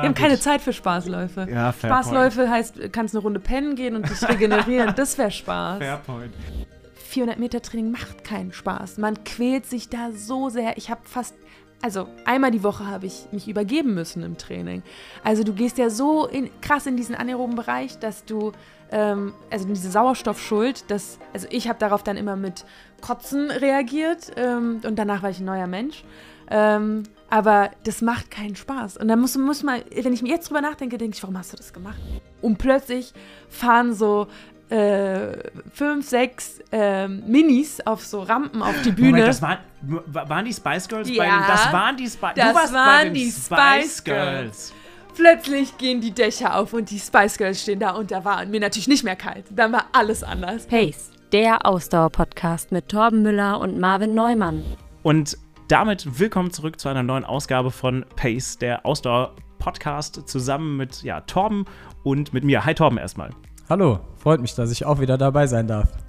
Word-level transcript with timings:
Wir 0.00 0.08
haben 0.08 0.14
keine 0.14 0.38
Zeit 0.38 0.60
für 0.60 0.72
Spaßläufe. 0.72 1.46
Ja, 1.50 1.72
fair 1.72 1.90
Spaßläufe 1.90 2.40
point. 2.40 2.50
heißt, 2.50 2.92
kannst 2.92 3.14
eine 3.14 3.22
Runde 3.22 3.40
pennen 3.40 3.76
gehen 3.76 3.96
und 3.96 4.08
dich 4.08 4.28
regenerieren. 4.28 4.94
das 4.96 5.16
wäre 5.18 5.30
Spaß. 5.30 5.78
Fair 5.78 5.96
point. 5.98 6.32
400 6.94 7.38
Meter 7.38 7.62
Training 7.62 7.90
macht 7.92 8.24
keinen 8.24 8.52
Spaß. 8.52 8.98
Man 8.98 9.24
quält 9.24 9.66
sich 9.66 9.88
da 9.88 10.12
so 10.12 10.48
sehr. 10.48 10.76
Ich 10.76 10.90
habe 10.90 11.00
fast, 11.04 11.34
also 11.80 12.08
einmal 12.24 12.50
die 12.50 12.62
Woche 12.62 12.86
habe 12.86 13.06
ich 13.06 13.26
mich 13.32 13.48
übergeben 13.48 13.94
müssen 13.94 14.22
im 14.22 14.36
Training. 14.36 14.82
Also 15.24 15.42
du 15.42 15.54
gehst 15.54 15.78
ja 15.78 15.88
so 15.88 16.26
in, 16.26 16.50
krass 16.60 16.86
in 16.86 16.96
diesen 16.96 17.14
anaeroben 17.14 17.56
Bereich, 17.56 17.98
dass 17.98 18.24
du, 18.24 18.52
ähm, 18.90 19.32
also 19.50 19.66
diese 19.66 19.90
Sauerstoffschuld, 19.90 20.90
dass, 20.90 21.18
also 21.32 21.46
ich 21.50 21.68
habe 21.68 21.78
darauf 21.78 22.02
dann 22.02 22.16
immer 22.16 22.36
mit 22.36 22.64
Kotzen 23.00 23.50
reagiert 23.50 24.32
ähm, 24.36 24.80
und 24.84 24.98
danach 24.98 25.22
war 25.22 25.30
ich 25.30 25.40
ein 25.40 25.46
neuer 25.46 25.66
Mensch. 25.66 26.04
Ähm, 26.50 27.04
aber 27.30 27.70
das 27.84 28.02
macht 28.02 28.30
keinen 28.30 28.56
Spaß. 28.56 28.96
Und 28.96 29.08
dann 29.08 29.20
muss, 29.20 29.36
muss 29.36 29.62
man, 29.62 29.80
wenn 29.94 30.12
ich 30.12 30.22
mir 30.22 30.28
jetzt 30.28 30.48
drüber 30.48 30.60
nachdenke, 30.60 30.98
denke 30.98 31.16
ich, 31.16 31.22
warum 31.22 31.36
hast 31.38 31.52
du 31.52 31.56
das 31.56 31.72
gemacht? 31.72 31.98
Und 32.40 32.58
plötzlich 32.58 33.12
fahren 33.48 33.94
so 33.94 34.28
äh, 34.68 35.38
fünf, 35.72 36.08
sechs 36.08 36.58
ähm, 36.72 37.22
Minis 37.26 37.80
auf 37.84 38.04
so 38.04 38.22
Rampen 38.22 38.62
auf 38.62 38.74
die 38.82 38.90
Bühne. 38.90 39.10
Moment, 39.10 39.28
das 39.28 39.42
waren, 39.42 39.58
waren 39.82 40.44
die 40.44 40.52
Spice 40.52 40.88
Girls 40.88 41.08
bei 41.08 41.26
Ja, 41.26 41.38
den, 41.38 41.46
Das 41.46 41.72
waren 41.72 41.96
die 41.96 42.08
Spice 42.08 42.32
das 42.34 42.48
Du 42.48 42.54
warst 42.54 42.72
bei 42.72 42.78
waren 42.78 43.04
den 43.06 43.14
die 43.14 43.30
Spice 43.30 43.46
Spice 43.46 44.04
Girls. 44.04 44.72
Plötzlich 45.14 45.78
gehen 45.78 46.00
die 46.00 46.10
Dächer 46.10 46.56
auf 46.56 46.72
und 46.72 46.90
die 46.90 46.98
Spice 46.98 47.38
Girls 47.38 47.62
stehen 47.62 47.80
da 47.80 47.92
und 47.92 48.10
da 48.10 48.24
war 48.24 48.44
mir 48.44 48.60
natürlich 48.60 48.88
nicht 48.88 49.04
mehr 49.04 49.16
kalt. 49.16 49.44
Dann 49.50 49.72
war 49.72 49.86
alles 49.92 50.22
anders. 50.22 50.66
Pace, 50.66 51.10
der 51.32 51.64
Ausdauer-Podcast 51.64 52.70
mit 52.72 52.88
Torben 52.88 53.22
Müller 53.22 53.60
und 53.60 53.78
Marvin 53.78 54.14
Neumann. 54.14 54.62
Und 55.02 55.38
damit 55.68 56.18
willkommen 56.20 56.50
zurück 56.50 56.78
zu 56.78 56.88
einer 56.88 57.02
neuen 57.02 57.24
Ausgabe 57.24 57.70
von 57.70 58.04
Pace, 58.14 58.58
der 58.58 58.86
Ausdauer-Podcast, 58.86 60.28
zusammen 60.28 60.76
mit 60.76 61.02
ja, 61.02 61.20
Torben 61.22 61.64
und 62.04 62.32
mit 62.32 62.44
mir. 62.44 62.64
Hi 62.64 62.74
Torben 62.74 62.98
erstmal. 62.98 63.30
Hallo, 63.68 64.00
freut 64.16 64.40
mich, 64.40 64.54
dass 64.54 64.70
ich 64.70 64.84
auch 64.84 65.00
wieder 65.00 65.18
dabei 65.18 65.46
sein 65.46 65.66
darf. 65.66 66.05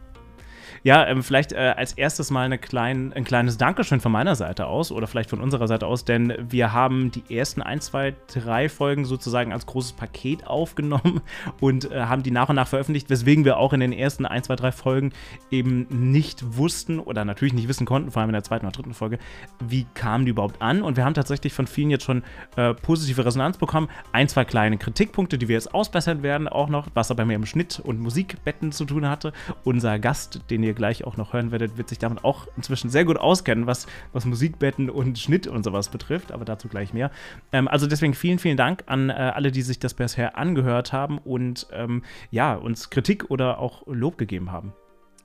Ja, 0.83 1.06
ähm, 1.08 1.23
vielleicht 1.23 1.53
äh, 1.53 1.73
als 1.75 1.94
erstes 1.94 2.31
mal 2.31 2.45
eine 2.45 2.58
klein, 2.58 3.14
ein 3.14 3.23
kleines 3.23 3.58
Dankeschön 3.58 4.00
von 4.00 4.11
meiner 4.11 4.36
Seite 4.36 4.67
aus 4.67 4.92
oder 4.92 5.08
vielleicht 5.08 5.30
von 5.30 5.42
unserer 5.42 5.67
Seite 5.67 5.88
aus, 5.88 6.06
denn 6.06 6.33
wir 6.39 6.73
haben 6.73 7.11
die 7.11 7.36
ersten 7.36 7.61
1, 7.61 7.86
2, 7.86 8.16
3 8.28 8.70
Folgen 8.70 9.05
sozusagen 9.05 9.53
als 9.53 9.66
großes 9.66 9.94
Paket 9.94 10.48
aufgenommen 10.48 11.22
und 11.59 11.92
äh, 11.92 12.02
haben 12.02 12.23
die 12.23 12.31
nach 12.31 12.50
und 12.50 12.55
nach 12.55 12.67
veröffentlicht, 12.67 13.09
weswegen 13.09 13.45
wir 13.45 13.58
auch 13.58 13.73
in 13.73 13.80
den 13.80 13.94
ersten 13.94 14.25
1, 14.25 14.48
2, 14.48 14.55
3 14.55 14.72
Folgen 14.72 15.14
eben 15.52 15.88
nicht 15.89 16.58
wussten 16.58 17.00
oder 17.00 17.25
natürlich 17.25 17.53
nicht 17.53 17.67
wissen 17.67 17.86
konnten, 17.86 18.11
vor 18.11 18.22
allem 18.22 18.30
in 18.30 18.33
der 18.33 18.44
zweiten 18.44 18.66
oder 18.66 18.73
dritten 18.73 18.94
Folge, 18.94 19.20
wie 19.59 19.86
kamen 19.94 20.25
die 20.25 20.31
überhaupt 20.31 20.61
an. 20.61 20.81
Und 20.81 20.98
wir 20.98 21.05
haben 21.05 21.14
tatsächlich 21.14 21.53
von 21.53 21.67
vielen 21.67 21.89
jetzt 21.89 22.03
schon 22.03 22.23
äh, 22.55 22.73
positive 22.73 23.25
Resonanz 23.25 23.58
bekommen. 23.58 23.89
Ein, 24.11 24.28
zwei 24.28 24.45
kleine 24.45 24.78
Kritikpunkte, 24.78 25.38
die 25.38 25.48
wir 25.48 25.55
jetzt 25.55 25.73
ausbessern 25.73 26.23
werden, 26.23 26.48
auch 26.48 26.70
noch, 26.70 26.88
was 26.94 27.11
aber 27.11 27.25
mehr 27.25 27.36
im 27.36 27.45
Schnitt 27.45 27.80
und 27.80 28.00
Musikbetten 28.00 28.72
zu 28.72 28.86
tun 28.86 29.08
hatte. 29.08 29.33
Unser 29.64 30.00
Gast, 30.00 30.42
den 30.50 30.64
ihr 30.68 30.73
gleich 30.73 31.04
auch 31.04 31.18
noch 31.18 31.34
hören 31.34 31.52
werdet, 31.52 31.78
wird 31.78 31.90
sich 31.90 31.98
damit 31.98 32.23
auch 32.23 32.48
inzwischen 32.56 32.90
sehr 32.90 33.06
gut 33.06 33.18
auskennen, 33.18 33.68
was, 33.68 33.88
was 34.14 34.26
Musikbetten 34.26 34.90
und 34.90 35.18
Schnitt 35.18 35.48
und 35.48 35.64
sowas 35.64 35.90
betrifft, 35.90 36.32
aber 36.32 36.46
dazu 36.46 36.68
gleich 36.68 36.94
mehr. 36.94 37.12
Ähm, 37.52 37.68
also 37.68 37.88
deswegen 37.88 38.14
vielen, 38.14 38.40
vielen 38.40 38.58
Dank 38.58 38.84
an 38.88 39.10
äh, 39.10 39.14
alle, 39.14 39.52
die 39.52 39.62
sich 39.62 39.80
das 39.80 39.94
bisher 39.94 40.38
angehört 40.38 40.94
haben 40.94 41.18
und 41.18 41.68
ähm, 41.72 42.04
ja, 42.32 42.56
uns 42.56 42.90
Kritik 42.90 43.30
oder 43.30 43.60
auch 43.60 43.86
Lob 43.88 44.18
gegeben 44.18 44.52
haben. 44.52 44.73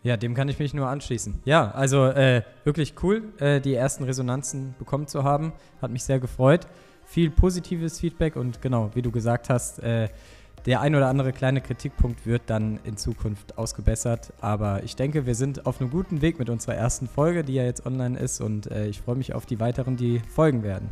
Ja, 0.04 0.16
dem 0.16 0.34
kann 0.34 0.48
ich 0.48 0.58
mich 0.58 0.74
nur 0.74 0.88
anschließen. 0.88 1.40
Ja, 1.44 1.70
also 1.70 2.06
äh, 2.06 2.42
wirklich 2.64 2.94
cool, 3.02 3.32
äh, 3.38 3.60
die 3.60 3.74
ersten 3.74 4.02
Resonanzen 4.02 4.74
bekommen 4.78 5.06
zu 5.06 5.22
haben. 5.22 5.52
Hat 5.80 5.92
mich 5.92 6.02
sehr 6.02 6.18
gefreut. 6.18 6.66
Viel 7.04 7.30
positives 7.30 8.00
Feedback 8.00 8.36
und 8.36 8.62
genau, 8.62 8.90
wie 8.94 9.02
du 9.02 9.12
gesagt 9.12 9.48
hast, 9.48 9.78
äh, 9.80 10.08
der 10.66 10.80
ein 10.80 10.94
oder 10.94 11.08
andere 11.08 11.32
kleine 11.32 11.60
Kritikpunkt 11.60 12.26
wird 12.26 12.42
dann 12.46 12.78
in 12.84 12.96
Zukunft 12.96 13.58
ausgebessert. 13.58 14.32
Aber 14.40 14.82
ich 14.84 14.96
denke, 14.96 15.26
wir 15.26 15.34
sind 15.34 15.66
auf 15.66 15.80
einem 15.80 15.90
guten 15.90 16.22
Weg 16.22 16.38
mit 16.38 16.50
unserer 16.50 16.74
ersten 16.74 17.08
Folge, 17.08 17.42
die 17.42 17.54
ja 17.54 17.64
jetzt 17.64 17.84
online 17.84 18.18
ist. 18.18 18.40
Und 18.40 18.70
äh, 18.70 18.86
ich 18.86 19.00
freue 19.00 19.16
mich 19.16 19.34
auf 19.34 19.46
die 19.46 19.58
weiteren, 19.58 19.96
die 19.96 20.20
folgen 20.20 20.62
werden. 20.62 20.90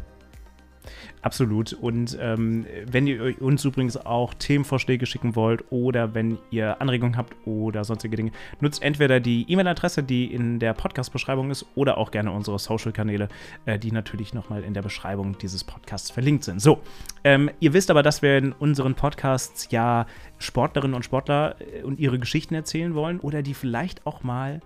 Absolut. 1.23 1.75
Und 1.75 2.17
ähm, 2.21 2.67
wenn 2.91 3.07
ihr 3.07 3.41
uns 3.43 3.65
übrigens 3.65 3.97
auch 3.97 4.33
Themenvorschläge 4.35 5.05
schicken 5.05 5.37
wollt 5.37 5.65
oder 5.71 6.15
wenn 6.15 6.39
ihr 6.51 6.81
Anregungen 6.81 7.17
habt 7.17 7.37
oder 7.47 7.85
sonstige 7.85 8.17
Dinge, 8.17 8.33
nutzt 8.61 8.83
entweder 8.83 9.21
die 9.21 9.45
E-Mail-Adresse, 9.51 10.03
die 10.03 10.33
in 10.33 10.59
der 10.59 10.73
Podcast-Beschreibung 10.73 11.51
ist, 11.51 11.67
oder 11.75 11.99
auch 11.99 12.11
gerne 12.11 12.33
unsere 12.33 12.59
Social-Kanäle, 12.59 13.29
äh, 13.67 13.79
die 13.79 13.93
natürlich 13.93 14.33
nochmal 14.33 14.65
in 14.65 14.73
der 14.73 14.83
Beschreibung 14.83 15.37
dieses 15.39 15.65
Podcasts 15.65 16.11
verlinkt 16.11 16.45
sind. 16.45 16.61
So, 16.61 16.81
ähm, 17.25 17.51
ihr 17.61 17.75
wisst 17.75 17.91
aber, 17.91 18.03
dass 18.03 18.23
wir 18.23 18.39
in 18.39 18.53
unseren 18.53 18.95
Podcasts 18.95 19.69
ja 19.71 20.07
Sportlerinnen 20.39 20.95
und 20.95 21.05
Sportler 21.05 21.57
äh, 21.61 21.83
und 21.83 21.99
ihre 21.99 22.19
Geschichten 22.19 22.55
erzählen 22.55 22.95
wollen 22.95 23.21
oder 23.21 23.43
die 23.43 23.55
vielleicht 23.55 24.07
auch 24.07 24.23
mal 24.23 24.61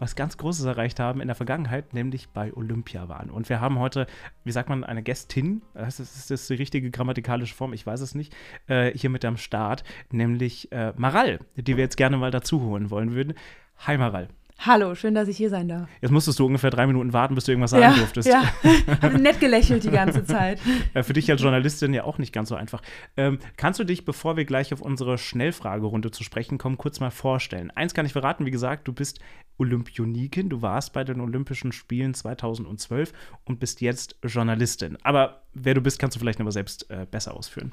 was 0.00 0.16
ganz 0.16 0.36
Großes 0.36 0.64
erreicht 0.64 0.98
haben 0.98 1.20
in 1.20 1.28
der 1.28 1.36
Vergangenheit, 1.36 1.94
nämlich 1.94 2.30
bei 2.30 2.52
Olympia 2.54 3.08
waren. 3.08 3.30
Und 3.30 3.48
wir 3.48 3.60
haben 3.60 3.78
heute, 3.78 4.06
wie 4.42 4.50
sagt 4.50 4.68
man, 4.68 4.82
eine 4.82 5.02
Gästin, 5.02 5.62
das 5.74 6.00
ist, 6.00 6.16
ist 6.16 6.30
das 6.30 6.46
die 6.48 6.54
richtige 6.54 6.90
grammatikalische 6.90 7.54
Form, 7.54 7.72
ich 7.72 7.86
weiß 7.86 8.00
es 8.00 8.14
nicht, 8.14 8.34
äh, 8.66 8.90
hier 8.96 9.10
mit 9.10 9.24
am 9.24 9.36
Start, 9.36 9.84
nämlich 10.10 10.72
äh, 10.72 10.92
Maral, 10.96 11.38
die 11.54 11.76
wir 11.76 11.84
jetzt 11.84 11.96
gerne 11.96 12.16
mal 12.16 12.32
dazu 12.32 12.62
holen 12.62 12.90
wollen 12.90 13.12
würden. 13.12 13.34
Hi 13.86 13.96
Maral. 13.96 14.28
Hallo, 14.62 14.94
schön, 14.94 15.14
dass 15.14 15.26
ich 15.26 15.38
hier 15.38 15.48
sein 15.48 15.68
darf. 15.68 15.88
Jetzt 16.02 16.10
musstest 16.10 16.38
du 16.38 16.44
ungefähr 16.44 16.68
drei 16.68 16.86
Minuten 16.86 17.14
warten, 17.14 17.34
bis 17.34 17.44
du 17.44 17.52
irgendwas 17.52 17.70
sagen 17.70 17.82
ja, 17.82 17.94
durftest. 17.94 18.28
Ja, 18.28 18.42
habe 19.00 19.18
nett 19.22 19.40
gelächelt 19.40 19.84
die 19.84 19.90
ganze 19.90 20.24
Zeit. 20.24 20.60
Äh, 20.92 21.02
Für 21.02 21.12
dich 21.12 21.30
als 21.30 21.40
Journalistin 21.40 21.94
ja 21.94 22.04
auch 22.04 22.18
nicht 22.18 22.32
ganz 22.32 22.48
so 22.48 22.54
einfach. 22.54 22.82
Ähm, 23.16 23.38
kannst 23.56 23.78
du 23.78 23.84
dich, 23.84 24.04
bevor 24.04 24.36
wir 24.36 24.44
gleich 24.44 24.72
auf 24.72 24.80
unsere 24.80 25.18
Schnellfragerunde 25.18 26.10
zu 26.10 26.24
sprechen 26.24 26.58
kommen, 26.58 26.78
kurz 26.78 27.00
mal 27.00 27.10
vorstellen? 27.10 27.70
Eins 27.70 27.94
kann 27.94 28.06
ich 28.06 28.12
verraten, 28.12 28.44
wie 28.44 28.50
gesagt, 28.50 28.88
du 28.88 28.92
bist 28.92 29.20
Olympionikin, 29.58 30.48
du 30.48 30.62
warst 30.62 30.92
bei 30.92 31.04
den 31.04 31.20
Olympischen 31.20 31.70
Spielen 31.72 32.14
2012 32.14 33.12
und 33.44 33.60
bist 33.60 33.80
jetzt 33.80 34.16
Journalistin. 34.24 34.96
Aber 35.02 35.42
wer 35.54 35.74
du 35.74 35.80
bist, 35.80 35.98
kannst 35.98 36.16
du 36.16 36.20
vielleicht 36.20 36.38
noch 36.38 36.46
mal 36.46 36.52
selbst 36.52 36.90
äh, 36.90 37.06
besser 37.08 37.34
ausführen. 37.34 37.72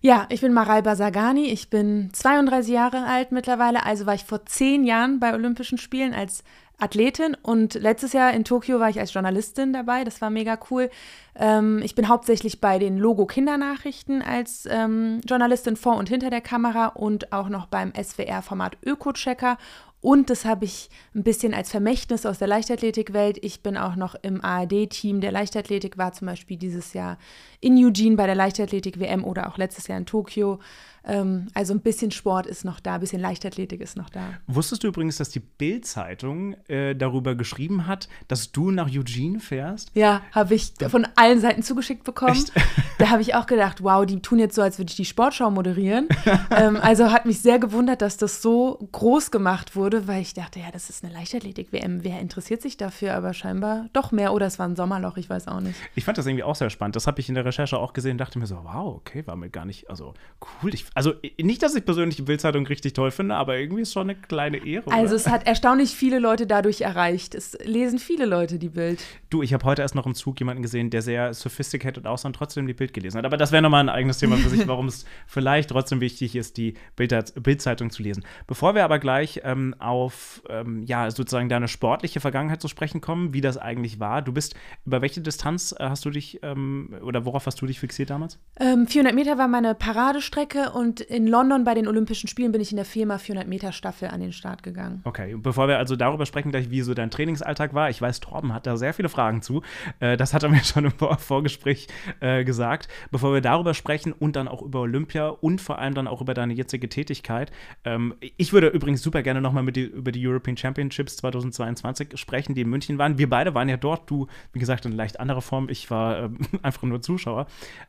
Ja, 0.00 0.26
ich 0.28 0.40
bin 0.40 0.52
Maral 0.52 0.82
Basagani. 0.82 1.46
Ich 1.46 1.70
bin 1.70 2.10
32 2.12 2.72
Jahre 2.72 3.04
alt 3.04 3.32
mittlerweile. 3.32 3.84
Also 3.84 4.06
war 4.06 4.14
ich 4.14 4.24
vor 4.24 4.44
zehn 4.46 4.84
Jahren 4.84 5.18
bei 5.20 5.34
Olympischen 5.34 5.78
Spielen 5.78 6.14
als 6.14 6.44
Athletin 6.78 7.34
und 7.42 7.74
letztes 7.74 8.12
Jahr 8.12 8.34
in 8.34 8.44
Tokio 8.44 8.78
war 8.78 8.90
ich 8.90 9.00
als 9.00 9.14
Journalistin 9.14 9.72
dabei. 9.72 10.04
Das 10.04 10.20
war 10.20 10.28
mega 10.28 10.58
cool. 10.70 10.90
Ähm, 11.34 11.80
ich 11.82 11.94
bin 11.94 12.08
hauptsächlich 12.08 12.60
bei 12.60 12.78
den 12.78 12.98
Logo 12.98 13.24
Kindernachrichten 13.24 14.20
als 14.20 14.68
ähm, 14.70 15.20
Journalistin 15.26 15.76
vor 15.76 15.96
und 15.96 16.08
hinter 16.10 16.28
der 16.28 16.42
Kamera 16.42 16.88
und 16.88 17.32
auch 17.32 17.48
noch 17.48 17.66
beim 17.66 17.92
SWR-Format 17.94 18.76
Öko-Checker. 18.84 19.56
Und 20.00 20.30
das 20.30 20.44
habe 20.44 20.64
ich 20.64 20.88
ein 21.14 21.22
bisschen 21.22 21.54
als 21.54 21.70
Vermächtnis 21.70 22.26
aus 22.26 22.38
der 22.38 22.48
Leichtathletikwelt. 22.48 23.42
Ich 23.42 23.62
bin 23.62 23.76
auch 23.76 23.96
noch 23.96 24.14
im 24.22 24.44
ARD-Team 24.44 25.20
der 25.20 25.32
Leichtathletik, 25.32 25.98
war 25.98 26.12
zum 26.12 26.26
Beispiel 26.26 26.56
dieses 26.56 26.92
Jahr 26.92 27.18
in 27.60 27.76
Eugene 27.76 28.16
bei 28.16 28.26
der 28.26 28.34
Leichtathletik-WM 28.34 29.24
oder 29.24 29.48
auch 29.48 29.58
letztes 29.58 29.88
Jahr 29.88 29.98
in 29.98 30.06
Tokio. 30.06 30.60
Ähm, 31.06 31.46
also 31.54 31.72
ein 31.72 31.80
bisschen 31.80 32.10
Sport 32.10 32.46
ist 32.46 32.64
noch 32.64 32.80
da, 32.80 32.94
ein 32.94 33.00
bisschen 33.00 33.20
Leichtathletik 33.20 33.80
ist 33.80 33.96
noch 33.96 34.10
da. 34.10 34.34
Wusstest 34.46 34.82
du 34.82 34.88
übrigens, 34.88 35.16
dass 35.16 35.30
die 35.30 35.40
Bild-Zeitung 35.40 36.54
äh, 36.68 36.94
darüber 36.94 37.34
geschrieben 37.34 37.86
hat, 37.86 38.08
dass 38.28 38.50
du 38.50 38.70
nach 38.72 38.88
Eugene 38.90 39.38
fährst? 39.38 39.90
Ja, 39.94 40.22
habe 40.32 40.54
ich 40.54 40.72
von 40.88 41.06
allen 41.14 41.40
Seiten 41.40 41.62
zugeschickt 41.62 42.04
bekommen. 42.04 42.32
Echt? 42.32 42.52
Da 42.98 43.10
habe 43.10 43.20
ich 43.20 43.34
auch 43.34 43.46
gedacht, 43.46 43.82
wow, 43.82 44.06
die 44.06 44.20
tun 44.20 44.38
jetzt 44.38 44.54
so, 44.54 44.62
als 44.62 44.78
würde 44.78 44.90
ich 44.90 44.96
die 44.96 45.04
Sportschau 45.04 45.50
moderieren. 45.50 46.08
ähm, 46.50 46.76
also 46.76 47.12
hat 47.12 47.26
mich 47.26 47.40
sehr 47.40 47.58
gewundert, 47.58 48.00
dass 48.00 48.16
das 48.16 48.40
so 48.40 48.88
groß 48.90 49.30
gemacht 49.30 49.76
wurde, 49.76 49.85
weil 49.92 50.22
ich 50.22 50.34
dachte, 50.34 50.60
ja, 50.60 50.70
das 50.72 50.90
ist 50.90 51.04
eine 51.04 51.12
Leichtathletik-WM. 51.12 52.04
Wer 52.04 52.20
interessiert 52.20 52.62
sich 52.62 52.76
dafür? 52.76 53.14
Aber 53.14 53.32
scheinbar 53.32 53.88
doch 53.92 54.12
mehr. 54.12 54.32
Oder 54.32 54.46
es 54.46 54.58
war 54.58 54.66
ein 54.66 54.76
Sommerloch, 54.76 55.16
ich 55.16 55.30
weiß 55.30 55.48
auch 55.48 55.60
nicht. 55.60 55.76
Ich 55.94 56.04
fand 56.04 56.18
das 56.18 56.26
irgendwie 56.26 56.44
auch 56.44 56.54
sehr 56.54 56.70
spannend. 56.70 56.96
Das 56.96 57.06
habe 57.06 57.20
ich 57.20 57.28
in 57.28 57.34
der 57.34 57.44
Recherche 57.44 57.78
auch 57.78 57.92
gesehen, 57.92 58.18
dachte 58.18 58.38
mir 58.38 58.46
so, 58.46 58.56
wow, 58.62 58.96
okay, 58.96 59.26
war 59.26 59.36
mir 59.36 59.50
gar 59.50 59.64
nicht, 59.64 59.88
also 59.88 60.14
cool. 60.62 60.74
Ich, 60.74 60.86
also 60.94 61.14
nicht, 61.40 61.62
dass 61.62 61.74
ich 61.74 61.84
persönlich 61.84 62.16
die 62.16 62.22
Bildzeitung 62.22 62.66
richtig 62.66 62.92
toll 62.92 63.10
finde, 63.10 63.36
aber 63.36 63.56
irgendwie 63.58 63.82
ist 63.82 63.92
schon 63.92 64.10
eine 64.10 64.18
kleine 64.18 64.58
Ehre. 64.64 64.90
Also 64.90 65.14
oder? 65.14 65.16
es 65.16 65.28
hat 65.28 65.46
erstaunlich 65.46 65.90
viele 65.90 66.18
Leute 66.18 66.46
dadurch 66.46 66.82
erreicht. 66.82 67.34
Es 67.34 67.56
lesen 67.64 67.98
viele 67.98 68.26
Leute 68.26 68.58
die 68.58 68.68
Bild. 68.68 69.00
Du, 69.30 69.42
ich 69.42 69.54
habe 69.54 69.64
heute 69.64 69.82
erst 69.82 69.94
noch 69.94 70.06
im 70.06 70.14
Zug 70.14 70.38
jemanden 70.38 70.62
gesehen, 70.62 70.90
der 70.90 71.02
sehr 71.02 71.34
sophisticated 71.34 72.06
aussah 72.06 72.28
und 72.28 72.36
trotzdem 72.36 72.66
die 72.66 72.74
Bild 72.74 72.92
gelesen 72.92 73.18
hat. 73.18 73.24
Aber 73.24 73.36
das 73.36 73.52
wäre 73.52 73.62
nochmal 73.62 73.80
ein 73.80 73.88
eigenes 73.88 74.18
Thema 74.18 74.36
für 74.36 74.48
sich, 74.48 74.66
warum 74.68 74.88
es 74.88 75.04
vielleicht 75.26 75.70
trotzdem 75.70 76.00
wichtig 76.00 76.36
ist, 76.36 76.56
die 76.56 76.74
Bild- 76.94 77.16
Bildzeitung 77.42 77.90
zu 77.90 78.02
lesen. 78.02 78.24
Bevor 78.46 78.74
wir 78.74 78.84
aber 78.84 78.98
gleich 78.98 79.40
ähm, 79.44 79.74
bisschen 79.76 79.80
auf, 79.80 80.42
ähm, 80.48 80.82
ja, 80.84 81.10
sozusagen 81.10 81.48
deine 81.48 81.68
sportliche 81.68 82.20
Vergangenheit 82.20 82.60
zu 82.60 82.68
sprechen 82.68 83.00
kommen, 83.00 83.32
wie 83.32 83.40
das 83.40 83.58
eigentlich 83.58 84.00
war. 84.00 84.22
Du 84.22 84.32
bist, 84.32 84.54
über 84.84 85.02
welche 85.02 85.20
Distanz 85.20 85.74
äh, 85.78 85.88
hast 85.88 86.04
du 86.04 86.10
dich 86.10 86.40
ähm, 86.42 86.94
oder 87.02 87.24
worauf 87.24 87.46
hast 87.46 87.60
du 87.60 87.66
dich 87.66 87.80
fixiert 87.80 88.10
damals? 88.10 88.38
400 88.58 88.96
ähm, 88.96 89.14
Meter 89.14 89.38
war 89.38 89.48
meine 89.48 89.74
Paradestrecke 89.74 90.72
und 90.72 91.00
in 91.00 91.26
London 91.26 91.64
bei 91.64 91.74
den 91.74 91.88
Olympischen 91.88 92.28
Spielen 92.28 92.52
bin 92.52 92.60
ich 92.60 92.70
in 92.70 92.76
der 92.76 92.84
FEMA 92.84 93.18
400 93.18 93.48
Meter 93.48 93.72
Staffel 93.72 94.08
an 94.08 94.20
den 94.20 94.32
Start 94.32 94.62
gegangen. 94.62 95.00
Okay, 95.04 95.36
bevor 95.36 95.68
wir 95.68 95.78
also 95.78 95.96
darüber 95.96 96.26
sprechen, 96.26 96.50
gleich, 96.50 96.70
wie 96.70 96.82
so 96.82 96.94
dein 96.94 97.10
Trainingsalltag 97.10 97.74
war, 97.74 97.90
ich 97.90 98.00
weiß, 98.00 98.20
Torben 98.20 98.52
hat 98.52 98.66
da 98.66 98.76
sehr 98.76 98.94
viele 98.94 99.08
Fragen 99.08 99.42
zu. 99.42 99.62
Äh, 100.00 100.16
das 100.16 100.34
hat 100.34 100.42
er 100.42 100.48
mir 100.48 100.60
schon 100.64 100.84
im 100.84 100.92
Vorgespräch 100.92 101.86
äh, 102.20 102.44
gesagt. 102.44 102.88
Bevor 103.10 103.32
wir 103.32 103.40
darüber 103.40 103.74
sprechen 103.74 104.12
und 104.12 104.36
dann 104.36 104.48
auch 104.48 104.62
über 104.62 104.80
Olympia 104.80 105.28
und 105.28 105.60
vor 105.60 105.78
allem 105.78 105.94
dann 105.94 106.08
auch 106.08 106.20
über 106.20 106.34
deine 106.34 106.54
jetzige 106.54 106.88
Tätigkeit. 106.88 107.50
Ähm, 107.84 108.14
ich 108.36 108.52
würde 108.52 108.68
übrigens 108.68 109.02
super 109.02 109.22
gerne 109.22 109.40
nochmal 109.40 109.62
mit 109.66 109.76
dir 109.76 109.92
über 109.92 110.12
die 110.12 110.26
European 110.26 110.56
Championships 110.56 111.16
2022 111.18 112.16
sprechen, 112.16 112.54
die 112.54 112.62
in 112.62 112.70
München 112.70 112.98
waren. 112.98 113.18
Wir 113.18 113.28
beide 113.28 113.54
waren 113.54 113.68
ja 113.68 113.76
dort, 113.76 114.08
du, 114.08 114.26
wie 114.52 114.58
gesagt, 114.58 114.86
in 114.86 114.92
leicht 114.92 115.20
anderer 115.20 115.42
Form. 115.42 115.68
Ich 115.68 115.90
war 115.90 116.24
ähm, 116.24 116.38
einfach 116.62 116.82
nur 116.82 117.02
Zuschauer. 117.02 117.46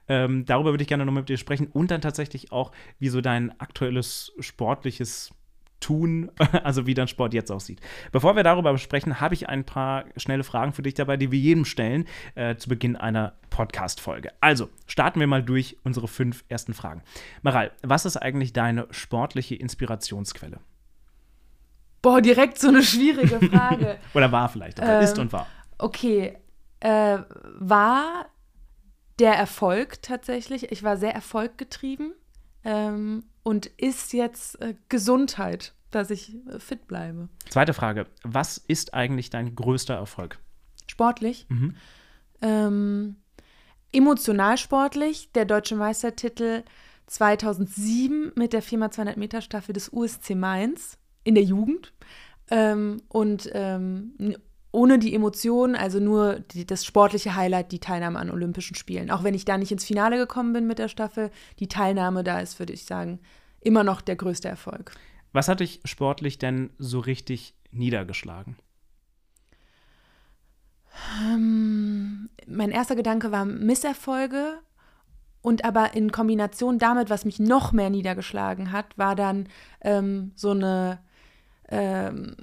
Ähm, 0.07 0.45
darüber 0.45 0.71
würde 0.71 0.81
ich 0.81 0.87
gerne 0.87 1.05
nochmal 1.05 1.21
mit 1.21 1.29
dir 1.29 1.37
sprechen 1.37 1.67
und 1.67 1.91
dann 1.91 2.01
tatsächlich 2.01 2.51
auch, 2.51 2.71
wie 2.99 3.09
so 3.09 3.21
dein 3.21 3.57
aktuelles 3.59 4.33
sportliches 4.39 5.31
tun, 5.79 6.31
also 6.63 6.85
wie 6.85 6.93
dein 6.93 7.07
Sport 7.07 7.33
jetzt 7.33 7.51
aussieht. 7.51 7.79
Bevor 8.11 8.35
wir 8.35 8.43
darüber 8.43 8.77
sprechen, 8.77 9.19
habe 9.19 9.33
ich 9.33 9.49
ein 9.49 9.63
paar 9.63 10.05
schnelle 10.15 10.43
Fragen 10.43 10.73
für 10.73 10.81
dich 10.81 10.93
dabei, 10.93 11.17
die 11.17 11.31
wir 11.31 11.39
jedem 11.39 11.65
stellen 11.65 12.05
äh, 12.35 12.55
zu 12.55 12.69
Beginn 12.69 12.95
einer 12.95 13.33
Podcast-Folge. 13.49 14.31
Also, 14.41 14.69
starten 14.87 15.19
wir 15.19 15.27
mal 15.27 15.43
durch 15.43 15.77
unsere 15.83 16.07
fünf 16.07 16.43
ersten 16.49 16.73
Fragen. 16.73 17.01
Maral, 17.41 17.71
was 17.81 18.05
ist 18.05 18.17
eigentlich 18.17 18.53
deine 18.53 18.87
sportliche 18.91 19.55
Inspirationsquelle? 19.55 20.59
Boah, 22.01 22.21
direkt 22.21 22.59
so 22.59 22.67
eine 22.67 22.83
schwierige 22.83 23.39
Frage. 23.49 23.97
Oder 24.13 24.31
war 24.31 24.49
vielleicht, 24.49 24.79
aber 24.79 24.97
ähm, 24.97 25.03
ist 25.03 25.17
und 25.17 25.33
war. 25.33 25.47
Okay, 25.77 26.37
äh, 26.79 27.19
war 27.59 28.27
der 29.19 29.33
Erfolg 29.33 30.01
tatsächlich. 30.01 30.71
Ich 30.71 30.83
war 30.83 30.97
sehr 30.97 31.13
erfolggetrieben. 31.13 32.13
Ähm, 32.63 33.23
und 33.43 33.67
ist 33.67 34.11
jetzt 34.11 34.61
äh, 34.61 34.75
Gesundheit, 34.89 35.73
dass 35.91 36.09
ich 36.09 36.35
äh, 36.47 36.59
fit 36.59 36.87
bleibe. 36.87 37.29
Zweite 37.49 37.73
Frage. 37.73 38.07
Was 38.23 38.57
ist 38.57 38.93
eigentlich 38.93 39.29
dein 39.29 39.55
größter 39.55 39.95
Erfolg? 39.95 40.37
Sportlich? 40.87 41.45
Mhm. 41.47 41.75
Ähm, 42.41 43.15
emotional 43.93 44.57
sportlich. 44.57 45.31
Der 45.31 45.45
deutsche 45.45 45.77
Meistertitel 45.77 46.63
2007 47.07 48.33
mit 48.35 48.51
der 48.51 48.61
4x200 48.61 49.17
Meter 49.17 49.41
Staffel 49.41 49.71
des 49.71 49.93
USC 49.93 50.35
Mainz 50.35 50.97
in 51.27 51.35
der 51.35 51.43
Jugend. 51.43 51.93
Ähm, 52.49 53.01
und 53.09 53.49
ähm, 53.53 54.37
ohne 54.71 54.99
die 54.99 55.13
Emotionen, 55.13 55.75
also 55.75 55.99
nur 55.99 56.39
die, 56.39 56.65
das 56.65 56.85
sportliche 56.85 57.35
Highlight, 57.35 57.71
die 57.71 57.79
Teilnahme 57.79 58.19
an 58.19 58.31
Olympischen 58.31 58.75
Spielen. 58.75 59.11
Auch 59.11 59.23
wenn 59.23 59.33
ich 59.33 59.43
da 59.43 59.57
nicht 59.57 59.71
ins 59.71 59.85
Finale 59.85 60.17
gekommen 60.17 60.53
bin 60.53 60.67
mit 60.67 60.79
der 60.79 60.87
Staffel, 60.87 61.31
die 61.59 61.67
Teilnahme 61.67 62.23
da 62.23 62.39
ist, 62.39 62.59
würde 62.59 62.73
ich 62.73 62.85
sagen, 62.85 63.19
immer 63.59 63.83
noch 63.83 64.01
der 64.01 64.15
größte 64.15 64.47
Erfolg. 64.47 64.91
Was 65.33 65.47
hat 65.47 65.59
dich 65.59 65.81
sportlich 65.83 66.37
denn 66.37 66.69
so 66.77 66.99
richtig 66.99 67.53
niedergeschlagen? 67.71 68.55
Ähm, 71.21 72.29
mein 72.47 72.71
erster 72.71 72.95
Gedanke 72.95 73.31
war 73.31 73.45
Misserfolge 73.45 74.59
und 75.41 75.65
aber 75.65 75.95
in 75.95 76.11
Kombination 76.11 76.79
damit, 76.79 77.09
was 77.09 77.25
mich 77.25 77.39
noch 77.39 77.71
mehr 77.71 77.89
niedergeschlagen 77.89 78.71
hat, 78.71 78.97
war 78.97 79.15
dann 79.15 79.47
ähm, 79.81 80.31
so 80.35 80.51
eine 80.51 80.99
ähm, 81.69 82.35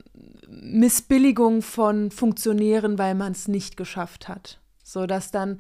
Missbilligung 0.49 1.63
von 1.63 2.11
Funktionären, 2.11 2.99
weil 2.99 3.15
man 3.15 3.33
es 3.33 3.49
nicht 3.49 3.77
geschafft 3.77 4.29
hat. 4.29 4.61
So 4.83 5.07
dass 5.07 5.31
dann 5.31 5.59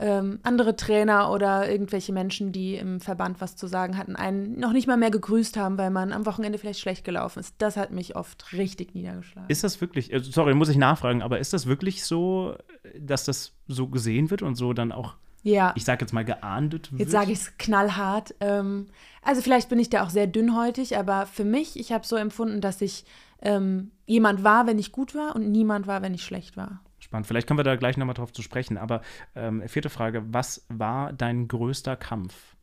ähm, 0.00 0.40
andere 0.42 0.74
Trainer 0.74 1.30
oder 1.30 1.70
irgendwelche 1.70 2.12
Menschen, 2.12 2.50
die 2.50 2.74
im 2.74 3.00
Verband 3.00 3.40
was 3.40 3.54
zu 3.54 3.68
sagen 3.68 3.96
hatten, 3.96 4.16
einen 4.16 4.58
noch 4.58 4.72
nicht 4.72 4.88
mal 4.88 4.96
mehr 4.96 5.12
gegrüßt 5.12 5.56
haben, 5.56 5.78
weil 5.78 5.90
man 5.90 6.12
am 6.12 6.26
Wochenende 6.26 6.58
vielleicht 6.58 6.80
schlecht 6.80 7.04
gelaufen 7.04 7.38
ist. 7.38 7.54
Das 7.58 7.76
hat 7.76 7.92
mich 7.92 8.16
oft 8.16 8.52
richtig 8.52 8.94
niedergeschlagen. 8.94 9.48
Ist 9.48 9.62
das 9.62 9.80
wirklich, 9.80 10.12
äh, 10.12 10.20
sorry, 10.20 10.54
muss 10.54 10.68
ich 10.68 10.76
nachfragen, 10.76 11.22
aber 11.22 11.38
ist 11.38 11.52
das 11.52 11.66
wirklich 11.66 12.04
so, 12.04 12.56
dass 12.98 13.24
das 13.24 13.52
so 13.68 13.86
gesehen 13.86 14.30
wird 14.30 14.42
und 14.42 14.56
so 14.56 14.72
dann 14.72 14.90
auch 14.90 15.14
ja. 15.44 15.72
ich 15.76 15.84
sag 15.84 16.00
jetzt 16.00 16.12
mal, 16.12 16.24
geahndet 16.24 16.90
wird? 16.90 17.00
Jetzt 17.00 17.12
sage 17.12 17.30
ich 17.30 17.38
es 17.38 17.58
knallhart. 17.58 18.34
Ähm, 18.40 18.88
also 19.22 19.42
vielleicht 19.42 19.68
bin 19.68 19.78
ich 19.78 19.90
da 19.90 20.02
auch 20.02 20.10
sehr 20.10 20.26
dünnhäutig, 20.26 20.96
aber 20.96 21.26
für 21.26 21.44
mich, 21.44 21.78
ich 21.78 21.92
habe 21.92 22.06
so 22.06 22.16
empfunden, 22.16 22.60
dass 22.60 22.80
ich 22.80 23.04
ähm, 23.42 23.92
jemand 24.06 24.42
war, 24.42 24.66
wenn 24.66 24.78
ich 24.78 24.90
gut 24.90 25.14
war 25.14 25.36
und 25.36 25.52
niemand 25.52 25.86
war, 25.86 26.02
wenn 26.02 26.14
ich 26.14 26.24
schlecht 26.24 26.56
war. 26.56 26.80
Spannend. 26.98 27.26
Vielleicht 27.26 27.46
kommen 27.46 27.58
wir 27.58 27.64
da 27.64 27.76
gleich 27.76 27.98
nochmal 27.98 28.14
drauf 28.14 28.32
zu 28.32 28.40
sprechen. 28.40 28.78
Aber 28.78 29.02
ähm, 29.34 29.62
vierte 29.68 29.90
Frage: 29.90 30.24
Was 30.32 30.64
war 30.68 31.12
dein 31.12 31.46
größter 31.46 31.96
Kampf? 31.96 32.56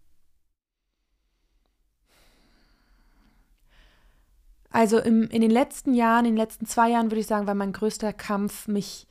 Also 4.72 5.00
im, 5.00 5.30
in 5.30 5.42
den 5.42 5.51
letzten 5.51 5.94
Jahren, 5.94 6.25
in 6.25 6.31
den 6.31 6.38
letzten 6.38 6.66
zwei 6.66 6.89
Jahren 6.89 7.12
würde 7.12 7.19
ich 7.19 7.28
sagen, 7.28 7.45
war 7.45 7.56
mein 7.56 7.74
größter 7.74 8.13
Kampf, 8.13 8.68
mich 8.68 9.06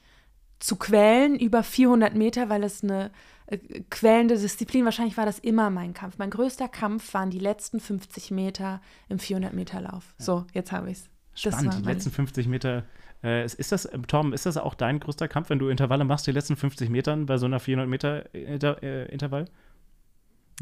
zu 0.61 0.77
quälen 0.77 1.39
über 1.39 1.63
400 1.63 2.15
Meter, 2.15 2.49
weil 2.49 2.63
es 2.63 2.85
eine 2.85 3.11
äh, 3.47 3.59
quälende 3.91 4.39
Disziplin, 4.39 4.85
wahrscheinlich 4.85 5.17
war 5.17 5.27
das 5.27 5.39
immer 5.39 5.71
mein 5.71 5.95
Kampf. 5.95 6.19
Mein 6.19 6.31
größter 6.31 6.69
Kampf 6.69 7.13
waren 7.15 7.31
die 7.31 7.39
letzten 7.39 7.81
50 7.81 8.31
Meter 8.31 8.81
im 9.09 9.19
400 9.19 9.53
Meter 9.53 9.81
Lauf. 9.81 10.15
Ja. 10.19 10.25
So, 10.25 10.47
jetzt 10.53 10.71
habe 10.71 10.91
ich 10.91 10.99
es. 10.99 11.11
Spannend, 11.33 11.79
die 11.79 11.85
letzten 11.85 12.11
50 12.11 12.49
Meter. 12.49 12.85
Äh, 13.23 13.45
ist 13.45 13.73
das, 13.73 13.89
Tom, 14.09 14.33
ist 14.33 14.47
das 14.47 14.57
auch 14.57 14.75
dein 14.75 15.01
größter 15.01 15.29
Kampf, 15.29 15.51
wenn 15.51 15.59
du 15.59 15.69
Intervalle 15.69 16.05
machst, 16.05 16.27
die 16.27 16.33
letzten 16.33 16.57
50 16.57 16.91
Metern 16.91 17.27
bei 17.27 17.39
so 17.39 17.47
einer 17.47 17.61
400 17.61 17.89
Meter 17.89 18.35
Inter 18.35 18.83
äh, 18.83 19.07
Intervall? 19.11 19.47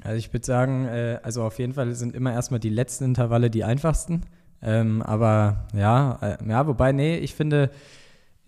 Also 0.02 0.16
ich 0.16 0.32
würde 0.32 0.46
sagen, 0.46 0.86
äh, 0.86 1.18
also 1.22 1.42
auf 1.42 1.58
jeden 1.58 1.74
Fall 1.74 1.92
sind 1.94 2.14
immer 2.14 2.32
erstmal 2.32 2.60
die 2.60 2.68
letzten 2.68 3.04
Intervalle 3.04 3.50
die 3.50 3.64
einfachsten. 3.64 4.22
Ähm, 4.60 5.02
aber 5.02 5.68
ja, 5.74 6.18
äh, 6.20 6.48
ja, 6.48 6.66
wobei, 6.66 6.92
nee, 6.92 7.16
ich 7.18 7.34
finde 7.34 7.70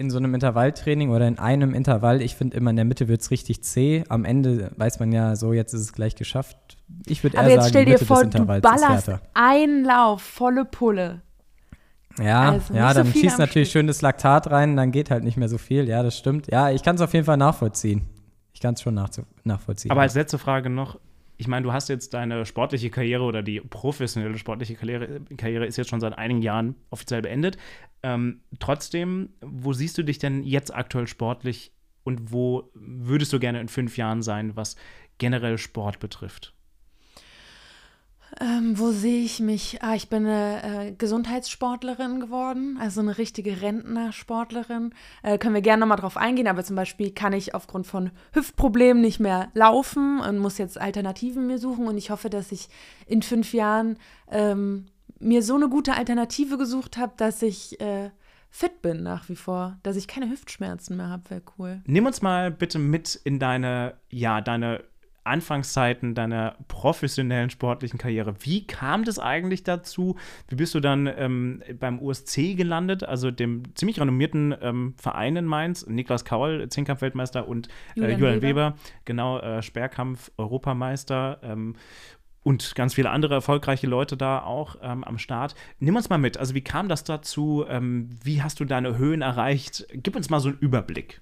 in 0.00 0.08
so 0.08 0.16
einem 0.16 0.34
Intervalltraining 0.34 1.10
oder 1.10 1.28
in 1.28 1.38
einem 1.38 1.74
Intervall, 1.74 2.22
ich 2.22 2.34
finde 2.34 2.56
immer 2.56 2.70
in 2.70 2.76
der 2.76 2.86
Mitte 2.86 3.06
wird 3.06 3.20
es 3.20 3.30
richtig 3.30 3.62
zäh. 3.62 4.02
Am 4.08 4.24
Ende 4.24 4.72
weiß 4.76 4.98
man 4.98 5.12
ja 5.12 5.36
so, 5.36 5.52
jetzt 5.52 5.74
ist 5.74 5.82
es 5.82 5.92
gleich 5.92 6.16
geschafft. 6.16 6.56
Ich 7.04 7.22
würde 7.22 7.36
eher 7.36 7.42
aber 7.42 7.50
jetzt 7.50 7.64
sagen, 7.64 7.68
stell 7.68 7.84
dir 7.84 7.98
vor, 7.98 8.24
du 8.24 8.46
ballerst 8.46 9.10
einen 9.34 9.84
Lauf, 9.84 10.22
volle 10.22 10.64
Pulle. 10.64 11.20
Ja, 12.18 12.52
also 12.52 12.72
ja, 12.72 12.94
dann 12.94 13.08
so 13.08 13.12
schießt 13.12 13.38
natürlich 13.38 13.68
Stück. 13.68 13.80
schön 13.80 13.86
das 13.88 14.00
Laktat 14.00 14.50
rein, 14.50 14.74
dann 14.74 14.90
geht 14.90 15.10
halt 15.10 15.22
nicht 15.22 15.36
mehr 15.36 15.50
so 15.50 15.58
viel. 15.58 15.86
Ja, 15.86 16.02
das 16.02 16.16
stimmt. 16.16 16.50
Ja, 16.50 16.70
ich 16.70 16.82
kann 16.82 16.96
es 16.96 17.02
auf 17.02 17.12
jeden 17.12 17.26
Fall 17.26 17.36
nachvollziehen. 17.36 18.08
Ich 18.54 18.60
kann 18.60 18.74
es 18.74 18.80
schon 18.80 18.94
nach, 18.94 19.10
nachvollziehen. 19.44 19.90
Aber 19.90 20.00
als 20.00 20.14
letzte 20.14 20.38
Frage 20.38 20.70
noch, 20.70 20.98
ich 21.40 21.48
meine, 21.48 21.64
du 21.64 21.72
hast 21.72 21.88
jetzt 21.88 22.12
deine 22.12 22.44
sportliche 22.44 22.90
Karriere 22.90 23.22
oder 23.24 23.42
die 23.42 23.60
professionelle 23.60 24.36
sportliche 24.36 24.74
Karriere, 24.74 25.22
Karriere 25.38 25.64
ist 25.64 25.78
jetzt 25.78 25.88
schon 25.88 25.98
seit 25.98 26.18
einigen 26.18 26.42
Jahren 26.42 26.74
offiziell 26.90 27.22
beendet. 27.22 27.56
Ähm, 28.02 28.42
trotzdem, 28.58 29.30
wo 29.40 29.72
siehst 29.72 29.96
du 29.96 30.02
dich 30.02 30.18
denn 30.18 30.42
jetzt 30.42 30.74
aktuell 30.74 31.06
sportlich 31.06 31.72
und 32.04 32.30
wo 32.30 32.70
würdest 32.74 33.32
du 33.32 33.38
gerne 33.38 33.58
in 33.58 33.68
fünf 33.68 33.96
Jahren 33.96 34.20
sein, 34.20 34.54
was 34.54 34.76
generell 35.16 35.56
Sport 35.56 35.98
betrifft? 35.98 36.52
Ähm, 38.38 38.78
wo 38.78 38.92
sehe 38.92 39.24
ich 39.24 39.40
mich? 39.40 39.82
Ah, 39.82 39.94
ich 39.94 40.08
bin 40.08 40.26
eine 40.26 40.88
äh, 40.88 40.92
Gesundheitssportlerin 40.92 42.20
geworden, 42.20 42.78
also 42.80 43.00
eine 43.00 43.18
richtige 43.18 43.60
Rentnersportlerin. 43.60 44.94
Äh, 45.22 45.38
können 45.38 45.54
wir 45.54 45.62
gerne 45.62 45.80
nochmal 45.80 45.98
drauf 45.98 46.16
eingehen, 46.16 46.46
aber 46.46 46.62
zum 46.62 46.76
Beispiel 46.76 47.10
kann 47.10 47.32
ich 47.32 47.54
aufgrund 47.54 47.86
von 47.86 48.10
Hüftproblemen 48.32 49.02
nicht 49.02 49.18
mehr 49.18 49.50
laufen 49.54 50.20
und 50.20 50.38
muss 50.38 50.58
jetzt 50.58 50.80
Alternativen 50.80 51.46
mir 51.46 51.58
suchen. 51.58 51.88
Und 51.88 51.98
ich 51.98 52.10
hoffe, 52.10 52.30
dass 52.30 52.52
ich 52.52 52.68
in 53.06 53.22
fünf 53.22 53.52
Jahren 53.52 53.98
ähm, 54.30 54.86
mir 55.18 55.42
so 55.42 55.56
eine 55.56 55.68
gute 55.68 55.94
Alternative 55.94 56.56
gesucht 56.56 56.96
habe, 56.96 57.12
dass 57.16 57.42
ich 57.42 57.80
äh, 57.80 58.10
fit 58.50 58.82
bin 58.82 59.02
nach 59.02 59.28
wie 59.28 59.36
vor, 59.36 59.78
dass 59.82 59.96
ich 59.96 60.08
keine 60.08 60.30
Hüftschmerzen 60.30 60.96
mehr 60.96 61.08
habe, 61.08 61.30
wäre 61.30 61.42
cool. 61.58 61.82
Nimm 61.86 62.06
uns 62.06 62.22
mal 62.22 62.50
bitte 62.50 62.78
mit 62.78 63.14
in 63.24 63.38
deine, 63.38 63.94
ja, 64.08 64.40
deine 64.40 64.82
Anfangszeiten 65.24 66.14
deiner 66.14 66.56
professionellen 66.68 67.50
sportlichen 67.50 67.98
Karriere. 67.98 68.34
Wie 68.40 68.66
kam 68.66 69.04
das 69.04 69.18
eigentlich 69.18 69.62
dazu? 69.62 70.16
Wie 70.48 70.56
bist 70.56 70.74
du 70.74 70.80
dann 70.80 71.06
ähm, 71.06 71.62
beim 71.78 72.00
USC 72.00 72.54
gelandet, 72.54 73.04
also 73.04 73.30
dem 73.30 73.62
ziemlich 73.74 74.00
renommierten 74.00 74.54
ähm, 74.60 74.94
Verein 74.96 75.36
in 75.36 75.44
Mainz? 75.44 75.86
Niklas 75.86 76.24
Kaul, 76.24 76.68
Zehnkampf-Weltmeister 76.68 77.46
und 77.46 77.68
äh, 77.68 78.00
Julian, 78.00 78.18
Julian 78.20 78.42
Weber. 78.42 78.66
Weber. 78.70 78.74
genau, 79.04 79.38
äh, 79.38 79.62
Sperrkampf-Europameister. 79.62 81.40
Ähm, 81.42 81.76
und 82.42 82.74
ganz 82.74 82.94
viele 82.94 83.10
andere 83.10 83.34
erfolgreiche 83.34 83.86
Leute 83.86 84.16
da 84.16 84.42
auch 84.42 84.76
ähm, 84.82 85.04
am 85.04 85.18
Start. 85.18 85.54
Nimm 85.78 85.96
uns 85.96 86.08
mal 86.08 86.18
mit. 86.18 86.38
Also, 86.38 86.54
wie 86.54 86.62
kam 86.62 86.88
das 86.88 87.04
dazu? 87.04 87.64
Ähm, 87.68 88.08
wie 88.24 88.42
hast 88.42 88.60
du 88.60 88.64
deine 88.64 88.96
Höhen 88.96 89.20
erreicht? 89.20 89.86
Gib 89.92 90.16
uns 90.16 90.30
mal 90.30 90.40
so 90.40 90.48
einen 90.48 90.58
Überblick. 90.58 91.20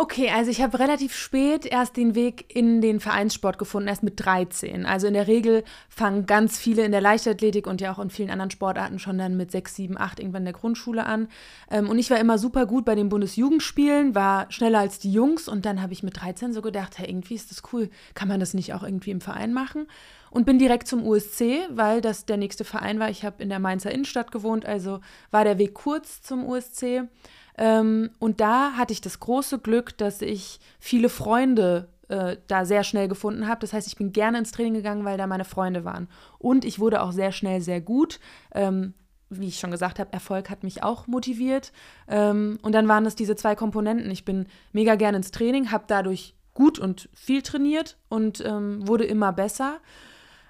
Okay, 0.00 0.30
also 0.30 0.48
ich 0.48 0.62
habe 0.62 0.78
relativ 0.78 1.12
spät 1.16 1.66
erst 1.66 1.96
den 1.96 2.14
Weg 2.14 2.54
in 2.54 2.80
den 2.80 3.00
Vereinssport 3.00 3.58
gefunden, 3.58 3.88
erst 3.88 4.04
mit 4.04 4.24
13. 4.24 4.86
Also 4.86 5.08
in 5.08 5.14
der 5.14 5.26
Regel 5.26 5.64
fangen 5.88 6.24
ganz 6.24 6.56
viele 6.56 6.84
in 6.84 6.92
der 6.92 7.00
Leichtathletik 7.00 7.66
und 7.66 7.80
ja 7.80 7.92
auch 7.92 7.98
in 7.98 8.08
vielen 8.08 8.30
anderen 8.30 8.52
Sportarten 8.52 9.00
schon 9.00 9.18
dann 9.18 9.36
mit 9.36 9.50
6, 9.50 9.74
7, 9.74 9.98
8 9.98 10.20
irgendwann 10.20 10.42
in 10.42 10.52
der 10.52 10.54
Grundschule 10.54 11.04
an. 11.04 11.26
Ähm, 11.68 11.90
und 11.90 11.98
ich 11.98 12.10
war 12.10 12.20
immer 12.20 12.38
super 12.38 12.64
gut 12.64 12.84
bei 12.84 12.94
den 12.94 13.08
Bundesjugendspielen, 13.08 14.14
war 14.14 14.48
schneller 14.52 14.78
als 14.78 15.00
die 15.00 15.12
Jungs 15.12 15.48
und 15.48 15.66
dann 15.66 15.82
habe 15.82 15.92
ich 15.92 16.04
mit 16.04 16.22
13 16.22 16.52
so 16.52 16.62
gedacht, 16.62 16.96
hey, 16.96 17.10
irgendwie 17.10 17.34
ist 17.34 17.50
das 17.50 17.64
cool, 17.72 17.90
kann 18.14 18.28
man 18.28 18.38
das 18.38 18.54
nicht 18.54 18.74
auch 18.74 18.84
irgendwie 18.84 19.10
im 19.10 19.20
Verein 19.20 19.52
machen? 19.52 19.88
Und 20.30 20.46
bin 20.46 20.60
direkt 20.60 20.86
zum 20.86 21.04
USC, 21.04 21.66
weil 21.70 22.02
das 22.02 22.24
der 22.24 22.36
nächste 22.36 22.62
Verein 22.62 23.00
war. 23.00 23.10
Ich 23.10 23.24
habe 23.24 23.42
in 23.42 23.48
der 23.48 23.58
Mainzer 23.58 23.90
Innenstadt 23.90 24.30
gewohnt, 24.30 24.64
also 24.64 25.00
war 25.32 25.42
der 25.42 25.58
Weg 25.58 25.74
kurz 25.74 26.22
zum 26.22 26.46
USC. 26.46 27.08
Ähm, 27.58 28.10
und 28.18 28.40
da 28.40 28.72
hatte 28.72 28.92
ich 28.92 29.00
das 29.00 29.20
große 29.20 29.58
Glück, 29.58 29.98
dass 29.98 30.22
ich 30.22 30.60
viele 30.78 31.08
Freunde 31.08 31.88
äh, 32.08 32.36
da 32.46 32.64
sehr 32.64 32.84
schnell 32.84 33.08
gefunden 33.08 33.48
habe. 33.48 33.60
Das 33.60 33.72
heißt, 33.72 33.88
ich 33.88 33.96
bin 33.96 34.12
gerne 34.12 34.38
ins 34.38 34.52
Training 34.52 34.74
gegangen, 34.74 35.04
weil 35.04 35.18
da 35.18 35.26
meine 35.26 35.44
Freunde 35.44 35.84
waren. 35.84 36.08
Und 36.38 36.64
ich 36.64 36.78
wurde 36.78 37.02
auch 37.02 37.12
sehr 37.12 37.32
schnell 37.32 37.60
sehr 37.60 37.80
gut. 37.80 38.20
Ähm, 38.54 38.94
wie 39.30 39.48
ich 39.48 39.58
schon 39.58 39.70
gesagt 39.70 39.98
habe, 39.98 40.12
Erfolg 40.12 40.48
hat 40.48 40.62
mich 40.62 40.82
auch 40.82 41.06
motiviert. 41.06 41.72
Ähm, 42.06 42.58
und 42.62 42.72
dann 42.72 42.88
waren 42.88 43.04
es 43.04 43.16
diese 43.16 43.36
zwei 43.36 43.54
Komponenten. 43.54 44.10
Ich 44.10 44.24
bin 44.24 44.46
mega 44.72 44.94
gerne 44.94 45.18
ins 45.18 45.32
Training, 45.32 45.70
habe 45.70 45.84
dadurch 45.86 46.34
gut 46.54 46.78
und 46.78 47.08
viel 47.12 47.42
trainiert 47.42 47.98
und 48.08 48.42
ähm, 48.44 48.86
wurde 48.86 49.04
immer 49.04 49.32
besser. 49.32 49.78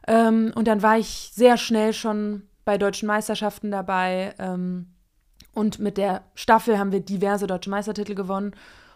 Ähm, 0.06 0.52
und 0.54 0.68
dann 0.68 0.82
war 0.82 0.98
ich 0.98 1.32
sehr 1.34 1.56
schnell 1.56 1.92
schon 1.92 2.42
bei 2.64 2.78
deutschen 2.78 3.08
Meisterschaften 3.08 3.70
dabei. 3.70 4.34
Ähm, 4.38 4.86
und 5.54 5.78
mit 5.78 5.96
der 5.96 6.22
Staffel 6.34 6.78
haben 6.78 6.92
wir 6.92 7.00
diverse 7.00 7.46
deutsche 7.46 7.70
Meistertitel 7.70 8.14
gewonnen 8.14 8.54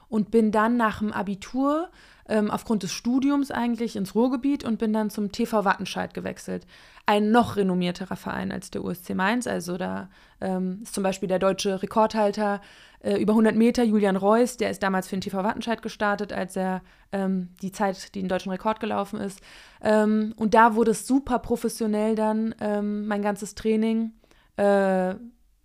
und 0.08 0.30
bin 0.30 0.52
dann 0.52 0.76
nach 0.76 0.98
dem 0.98 1.12
Abitur 1.12 1.88
ähm, 2.28 2.50
aufgrund 2.50 2.82
des 2.82 2.92
Studiums 2.92 3.50
eigentlich 3.50 3.96
ins 3.96 4.14
Ruhrgebiet 4.14 4.64
und 4.64 4.78
bin 4.78 4.92
dann 4.92 5.10
zum 5.10 5.32
TV 5.32 5.64
Wattenscheid 5.64 6.14
gewechselt. 6.14 6.66
Ein 7.06 7.30
noch 7.30 7.56
renommierterer 7.56 8.16
Verein 8.16 8.52
als 8.52 8.70
der 8.70 8.84
USC 8.84 9.14
Mainz. 9.14 9.46
Also 9.46 9.76
da 9.76 10.08
ähm, 10.40 10.80
ist 10.82 10.94
zum 10.94 11.02
Beispiel 11.02 11.28
der 11.28 11.38
deutsche 11.38 11.82
Rekordhalter 11.82 12.60
äh, 13.00 13.16
über 13.16 13.32
100 13.32 13.56
Meter, 13.56 13.82
Julian 13.82 14.16
Reuss, 14.16 14.56
der 14.56 14.70
ist 14.70 14.82
damals 14.82 15.08
für 15.08 15.16
den 15.16 15.22
TV 15.22 15.42
Wattenscheid 15.42 15.82
gestartet, 15.82 16.32
als 16.32 16.56
er 16.56 16.82
ähm, 17.10 17.48
die 17.60 17.72
Zeit, 17.72 18.14
die 18.14 18.20
den 18.20 18.28
deutschen 18.28 18.52
Rekord 18.52 18.80
gelaufen 18.80 19.18
ist. 19.18 19.40
Ähm, 19.82 20.32
und 20.36 20.54
da 20.54 20.74
wurde 20.74 20.92
es 20.92 21.06
super 21.06 21.38
professionell 21.40 22.14
dann, 22.14 22.54
ähm, 22.60 23.06
mein 23.06 23.22
ganzes 23.22 23.54
Training. 23.54 24.12
Äh, 24.56 25.14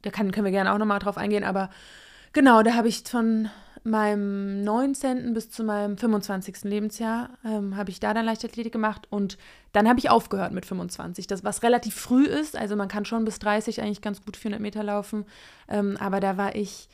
da 0.01 0.11
kann, 0.11 0.31
können 0.31 0.45
wir 0.45 0.51
gerne 0.51 0.73
auch 0.73 0.77
nochmal 0.77 0.99
drauf 0.99 1.17
eingehen, 1.17 1.43
aber 1.43 1.69
genau, 2.33 2.63
da 2.63 2.73
habe 2.73 2.87
ich 2.87 3.03
von 3.03 3.49
meinem 3.83 4.63
19. 4.63 5.33
bis 5.33 5.49
zu 5.49 5.63
meinem 5.63 5.97
25. 5.97 6.63
Lebensjahr 6.63 7.29
ähm, 7.45 7.77
habe 7.77 7.89
ich 7.89 7.99
da 7.99 8.13
dann 8.13 8.25
Leichtathletik 8.25 8.73
gemacht 8.73 9.07
und 9.09 9.37
dann 9.71 9.87
habe 9.87 9.99
ich 9.99 10.09
aufgehört 10.09 10.51
mit 10.51 10.65
25, 10.65 11.25
das 11.27 11.43
was 11.43 11.63
relativ 11.63 11.95
früh 11.95 12.25
ist, 12.25 12.57
also 12.57 12.75
man 12.75 12.89
kann 12.89 13.05
schon 13.05 13.23
bis 13.25 13.39
30 13.39 13.81
eigentlich 13.81 14.01
ganz 14.01 14.23
gut 14.23 14.35
400 14.35 14.61
Meter 14.61 14.83
laufen, 14.83 15.25
ähm, 15.69 15.97
aber 15.99 16.19
da 16.19 16.37
war 16.37 16.55
ich 16.55 16.89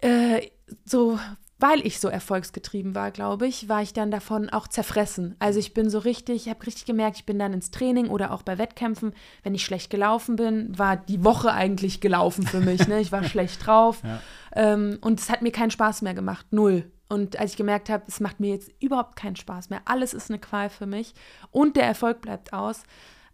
äh, 0.00 0.50
so 0.84 1.18
weil 1.62 1.86
ich 1.86 2.00
so 2.00 2.08
erfolgsgetrieben 2.08 2.96
war, 2.96 3.12
glaube 3.12 3.46
ich, 3.46 3.68
war 3.68 3.82
ich 3.82 3.92
dann 3.92 4.10
davon 4.10 4.50
auch 4.50 4.66
zerfressen. 4.66 5.36
Also 5.38 5.60
ich 5.60 5.72
bin 5.74 5.88
so 5.88 6.00
richtig, 6.00 6.46
ich 6.46 6.48
habe 6.50 6.66
richtig 6.66 6.86
gemerkt, 6.86 7.18
ich 7.18 7.24
bin 7.24 7.38
dann 7.38 7.52
ins 7.52 7.70
Training 7.70 8.08
oder 8.08 8.32
auch 8.32 8.42
bei 8.42 8.58
Wettkämpfen, 8.58 9.14
wenn 9.44 9.54
ich 9.54 9.64
schlecht 9.64 9.88
gelaufen 9.88 10.34
bin, 10.34 10.76
war 10.76 10.96
die 10.96 11.22
Woche 11.22 11.52
eigentlich 11.52 12.00
gelaufen 12.00 12.44
für 12.44 12.58
mich. 12.58 12.88
Ne? 12.88 13.00
Ich 13.00 13.12
war 13.12 13.22
schlecht 13.28 13.64
drauf 13.64 14.02
ja. 14.02 14.20
ähm, 14.56 14.98
und 15.02 15.20
es 15.20 15.30
hat 15.30 15.42
mir 15.42 15.52
keinen 15.52 15.70
Spaß 15.70 16.02
mehr 16.02 16.14
gemacht, 16.14 16.46
null. 16.50 16.90
Und 17.08 17.38
als 17.38 17.52
ich 17.52 17.56
gemerkt 17.56 17.90
habe, 17.90 18.02
es 18.08 18.18
macht 18.18 18.40
mir 18.40 18.54
jetzt 18.54 18.72
überhaupt 18.80 19.14
keinen 19.14 19.36
Spaß 19.36 19.70
mehr, 19.70 19.82
alles 19.84 20.14
ist 20.14 20.30
eine 20.30 20.40
Qual 20.40 20.68
für 20.68 20.86
mich 20.86 21.14
und 21.52 21.76
der 21.76 21.84
Erfolg 21.84 22.22
bleibt 22.22 22.52
aus, 22.52 22.82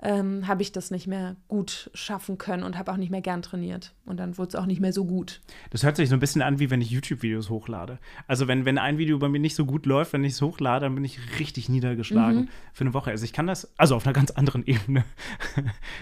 ähm, 0.00 0.46
habe 0.46 0.62
ich 0.62 0.72
das 0.72 0.90
nicht 0.90 1.06
mehr 1.06 1.36
gut 1.48 1.90
schaffen 1.92 2.38
können 2.38 2.62
und 2.62 2.78
habe 2.78 2.92
auch 2.92 2.96
nicht 2.96 3.10
mehr 3.10 3.20
gern 3.20 3.42
trainiert. 3.42 3.94
Und 4.04 4.18
dann 4.18 4.38
wurde 4.38 4.48
es 4.48 4.54
auch 4.54 4.66
nicht 4.66 4.80
mehr 4.80 4.92
so 4.92 5.04
gut. 5.04 5.40
Das 5.70 5.82
hört 5.82 5.96
sich 5.96 6.08
so 6.08 6.14
ein 6.14 6.20
bisschen 6.20 6.42
an, 6.42 6.60
wie 6.60 6.70
wenn 6.70 6.80
ich 6.80 6.90
YouTube-Videos 6.90 7.50
hochlade. 7.50 7.98
Also 8.26 8.46
wenn, 8.46 8.64
wenn 8.64 8.78
ein 8.78 8.98
Video 8.98 9.18
bei 9.18 9.28
mir 9.28 9.40
nicht 9.40 9.56
so 9.56 9.66
gut 9.66 9.86
läuft, 9.86 10.12
wenn 10.12 10.24
ich 10.24 10.34
es 10.34 10.42
hochlade, 10.42 10.86
dann 10.86 10.94
bin 10.94 11.04
ich 11.04 11.18
richtig 11.40 11.68
niedergeschlagen 11.68 12.42
mhm. 12.42 12.48
für 12.72 12.84
eine 12.84 12.94
Woche. 12.94 13.10
Also 13.10 13.24
ich 13.24 13.32
kann 13.32 13.46
das, 13.46 13.72
also 13.76 13.96
auf 13.96 14.06
einer 14.06 14.12
ganz 14.12 14.30
anderen 14.30 14.62
Ebene, 14.66 15.04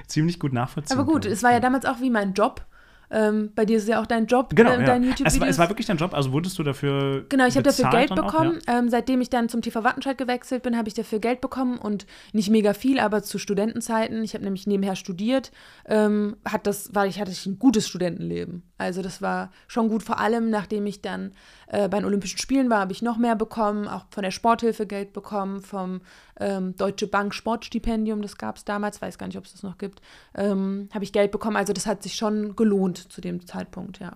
ziemlich 0.07 0.39
gut 0.39 0.53
nachvollziehen. 0.53 0.99
Aber 0.99 1.11
gut, 1.11 1.25
es 1.25 1.43
war 1.43 1.53
ja 1.53 1.61
damals 1.61 1.87
auch 1.87 2.01
wie 2.01 2.11
mein 2.11 2.35
Job. 2.35 2.67
Ähm, 3.11 3.53
bei 3.55 3.65
dir 3.65 3.77
ist 3.79 3.89
ja 3.89 4.01
auch 4.01 4.07
dein 4.07 4.27
Job, 4.27 4.51
genau, 4.55 4.71
äh, 4.71 4.85
dein 4.85 5.03
ja. 5.03 5.11
YouTube-Video. 5.11 5.45
Es, 5.45 5.51
es, 5.51 5.59
war 5.59 5.69
wirklich 5.69 5.87
dein 5.87 5.97
Job, 5.97 6.15
also 6.15 6.33
wurdest 6.33 6.59
du 6.59 6.63
dafür 6.63 7.25
Genau, 7.29 7.47
ich 7.47 7.55
habe 7.55 7.63
dafür 7.63 7.91
Geld 7.91 8.15
bekommen. 8.15 8.59
Auch, 8.63 8.73
ja? 8.73 8.79
ähm, 8.79 8.89
seitdem 8.89 9.21
ich 9.21 9.31
dann 9.31 9.49
zum 9.49 9.63
TV 9.63 9.85
Wattenscheid 9.85 10.19
gewechselt 10.19 10.63
bin, 10.63 10.77
habe 10.77 10.89
ich 10.89 10.95
dafür 10.95 11.19
Geld 11.19 11.41
bekommen 11.41 11.79
und 11.79 12.07
nicht 12.33 12.51
mega 12.51 12.75
viel, 12.75 12.99
aber 12.99 13.23
zu 13.23 13.39
Studentenzeiten. 13.39 14.23
Ich 14.25 14.35
habe 14.35 14.45
nämlich 14.45 14.67
nebenher 14.67 14.97
studiert, 14.97 15.53
ähm, 15.87 16.37
hat 16.45 16.67
das, 16.67 16.95
war 16.95 17.07
ich, 17.07 17.21
hatte 17.21 17.31
ich 17.31 17.47
ein 17.47 17.59
gutes 17.59 17.87
Studentenleben. 17.89 18.63
Also 18.79 19.03
das 19.03 19.23
war 19.23 19.51
schon 19.69 19.89
gut, 19.89 20.03
vor 20.03 20.21
allem 20.21 20.51
nachdem 20.51 20.87
ich 20.87 21.01
dann 21.01 21.33
äh, 21.69 21.89
bei 21.89 21.99
den 21.99 22.07
Olympischen 22.07 22.39
Spielen 22.39 22.71
war, 22.71 22.81
habe 22.81 22.93
ich 22.93 23.03
noch 23.03 23.17
mehr 23.17 23.37
bekommen, 23.37 23.89
auch 23.89 24.05
von 24.11 24.23
der 24.23 24.31
Sporthilfe 24.31 24.87
Geld 24.87 25.13
bekommen, 25.13 25.63
vom 25.63 26.01
ähm, 26.39 26.77
Deutsche 26.77 27.07
Bank 27.07 27.35
Sportstipendium, 27.35 28.23
das 28.23 28.37
gab 28.37 28.57
es 28.57 28.65
damals, 28.65 29.01
weiß 29.01 29.19
gar 29.19 29.27
nicht, 29.27 29.39
ob 29.39 29.45
es 29.45 29.53
das 29.53 29.63
noch 29.63 29.79
gibt, 29.79 30.01
ähm, 30.35 30.89
habe 30.93 31.05
ich 31.05 31.13
Geld 31.13 31.31
bekommen. 31.31 31.57
Also 31.57 31.73
das 31.73 31.87
hat 31.87 32.03
sich 32.03 32.15
schon 32.15 32.57
gelohnt 32.57 32.99
zu 32.99 33.21
dem 33.21 33.47
Zeitpunkt, 33.47 33.99
ja. 33.99 34.13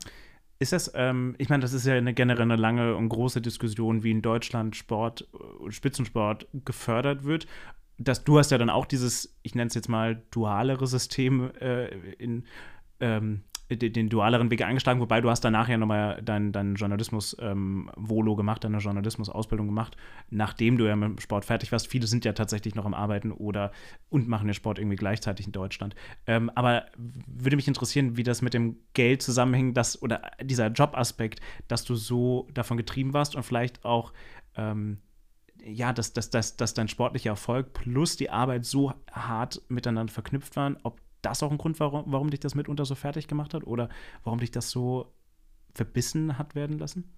Ist 0.58 0.74
das, 0.74 0.92
ähm, 0.94 1.34
ich 1.38 1.48
meine, 1.48 1.62
das 1.62 1.72
ist 1.72 1.86
ja 1.86 1.94
eine 1.94 2.12
generell 2.12 2.42
eine 2.42 2.56
lange 2.56 2.94
und 2.94 3.08
große 3.08 3.40
Diskussion, 3.40 4.02
wie 4.02 4.10
in 4.10 4.20
Deutschland 4.20 4.76
Sport, 4.76 5.26
äh, 5.32 5.70
Spitzensport 5.70 6.46
gefördert 6.52 7.24
wird. 7.24 7.46
Das, 7.96 8.24
du 8.24 8.38
hast 8.38 8.50
ja 8.50 8.58
dann 8.58 8.68
auch 8.68 8.84
dieses, 8.84 9.34
ich 9.42 9.54
nenne 9.54 9.68
es 9.68 9.74
jetzt 9.74 9.88
mal, 9.88 10.22
dualere 10.30 10.86
System 10.86 11.50
äh, 11.60 11.86
in 12.18 12.44
ähm, 13.00 13.42
den, 13.70 13.92
den 13.92 14.08
dualeren 14.08 14.50
Weg 14.50 14.62
eingeschlagen, 14.62 15.00
wobei 15.00 15.20
du 15.20 15.30
hast 15.30 15.42
danach 15.42 15.68
ja 15.68 15.78
nochmal 15.78 16.20
deinen 16.22 16.52
dein 16.52 16.74
Journalismus-Volo 16.74 18.32
ähm, 18.32 18.36
gemacht, 18.36 18.64
deine 18.64 18.78
Journalismus-Ausbildung 18.78 19.66
gemacht, 19.66 19.96
nachdem 20.30 20.76
du 20.76 20.86
ja 20.86 20.96
mit 20.96 21.08
dem 21.08 21.18
Sport 21.18 21.44
fertig 21.44 21.72
warst. 21.72 21.88
Viele 21.88 22.06
sind 22.06 22.24
ja 22.24 22.32
tatsächlich 22.32 22.74
noch 22.74 22.86
am 22.86 22.94
Arbeiten 22.94 23.32
oder 23.32 23.72
und 24.08 24.28
machen 24.28 24.46
den 24.46 24.54
Sport 24.54 24.78
irgendwie 24.78 24.96
gleichzeitig 24.96 25.46
in 25.46 25.52
Deutschland. 25.52 25.94
Ähm, 26.26 26.50
aber 26.54 26.86
würde 26.96 27.56
mich 27.56 27.68
interessieren, 27.68 28.16
wie 28.16 28.22
das 28.22 28.42
mit 28.42 28.54
dem 28.54 28.76
Geld 28.94 29.22
zusammenhängt, 29.22 29.76
dass, 29.76 30.00
oder 30.02 30.22
dieser 30.42 30.68
Jobaspekt, 30.68 31.40
dass 31.68 31.84
du 31.84 31.94
so 31.94 32.48
davon 32.54 32.76
getrieben 32.76 33.14
warst 33.14 33.36
und 33.36 33.42
vielleicht 33.44 33.84
auch 33.84 34.12
ähm, 34.56 34.98
ja, 35.64 35.92
dass, 35.92 36.12
dass, 36.12 36.30
dass, 36.30 36.56
dass 36.56 36.74
dein 36.74 36.88
sportlicher 36.88 37.30
Erfolg 37.30 37.72
plus 37.72 38.16
die 38.16 38.30
Arbeit 38.30 38.64
so 38.64 38.94
hart 39.12 39.62
miteinander 39.68 40.12
verknüpft 40.12 40.56
waren, 40.56 40.78
ob 40.82 41.00
das 41.22 41.42
auch 41.42 41.50
ein 41.50 41.58
Grund, 41.58 41.80
warum, 41.80 42.04
warum 42.06 42.30
dich 42.30 42.40
das 42.40 42.54
mitunter 42.54 42.84
so 42.84 42.94
fertig 42.94 43.28
gemacht 43.28 43.54
hat 43.54 43.66
oder 43.66 43.88
warum 44.24 44.40
dich 44.40 44.50
das 44.50 44.70
so 44.70 45.12
verbissen 45.74 46.38
hat 46.38 46.54
werden 46.54 46.78
lassen? 46.78 47.10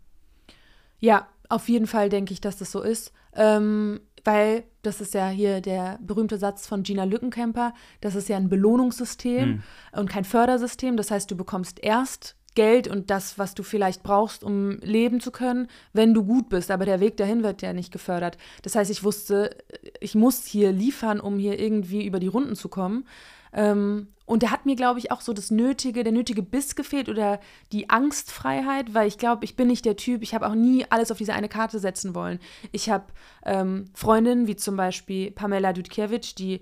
Ja, 0.99 1.29
auf 1.49 1.69
jeden 1.69 1.87
Fall 1.87 2.09
denke 2.09 2.33
ich, 2.33 2.41
dass 2.41 2.59
das 2.59 2.71
so 2.71 2.81
ist. 2.83 3.13
Ähm, 3.35 4.01
weil 4.25 4.65
das 4.83 5.01
ist 5.01 5.15
ja 5.15 5.29
hier 5.29 5.61
der 5.61 5.99
berühmte 6.01 6.39
Satz 6.39 6.67
von 6.67 6.83
Gina 6.83 7.05
Lückenkämper, 7.05 7.75
das 8.01 8.15
ist 8.15 8.29
ja 8.29 8.37
ein 8.37 8.49
Belohnungssystem 8.49 9.43
hm. 9.43 9.63
und 9.93 10.09
kein 10.09 10.25
Fördersystem. 10.25 10.97
Das 10.97 11.11
heißt, 11.11 11.31
du 11.31 11.37
bekommst 11.37 11.83
erst 11.83 12.37
Geld 12.55 12.87
und 12.87 13.11
das, 13.11 13.39
was 13.39 13.55
du 13.55 13.63
vielleicht 13.63 14.03
brauchst, 14.03 14.45
um 14.45 14.79
leben 14.81 15.21
zu 15.21 15.31
können, 15.31 15.69
wenn 15.93 16.13
du 16.13 16.25
gut 16.25 16.51
bist. 16.51 16.71
Aber 16.71 16.85
der 16.85 17.01
Weg 17.01 17.17
dahin 17.17 17.43
wird 17.43 17.63
ja 17.63 17.73
nicht 17.73 17.93
gefördert. 17.93 18.37
Das 18.63 18.75
heißt, 18.75 18.91
ich 18.91 19.03
wusste, 19.03 19.57
ich 20.01 20.15
muss 20.15 20.45
hier 20.45 20.71
liefern, 20.71 21.19
um 21.19 21.39
hier 21.39 21.59
irgendwie 21.59 22.07
über 22.07 22.21
die 22.21 22.27
Runden 22.27 22.55
zu 22.55 22.69
kommen. 22.69 23.07
Ähm, 23.53 24.09
und 24.25 24.43
da 24.43 24.51
hat 24.51 24.67
mir, 24.67 24.77
glaube 24.77 24.99
ich, 24.99 25.11
auch 25.11 25.21
so 25.21 25.33
das 25.33 25.51
nötige, 25.51 26.05
der 26.05 26.13
nötige 26.13 26.43
Biss 26.43 26.77
gefehlt 26.77 27.09
oder 27.09 27.41
die 27.73 27.91
Angstfreiheit, 27.91 28.95
weil 28.95 29.09
ich 29.09 29.19
glaube, 29.19 29.45
ich 29.45 29.57
bin 29.57 29.69
nicht 29.69 29.85
der 29.85 29.97
Typ, 29.97 30.23
ich 30.23 30.35
habe 30.35 30.47
auch 30.47 30.55
nie 30.55 30.87
alles 30.91 31.11
auf 31.11 31.19
diese 31.19 31.35
eine 31.35 31.49
Karte 31.49 31.79
setzen 31.79 32.15
wollen. 32.15 32.39
Ich 32.71 32.89
habe 32.89 33.05
ähm, 33.45 33.87
Freundinnen 33.95 34.47
wie 34.47 34.57
zum 34.57 34.77
Beispiel 34.77 35.33
Pamela 35.33 35.73
Dudkiewicz, 35.73 36.35
die 36.35 36.61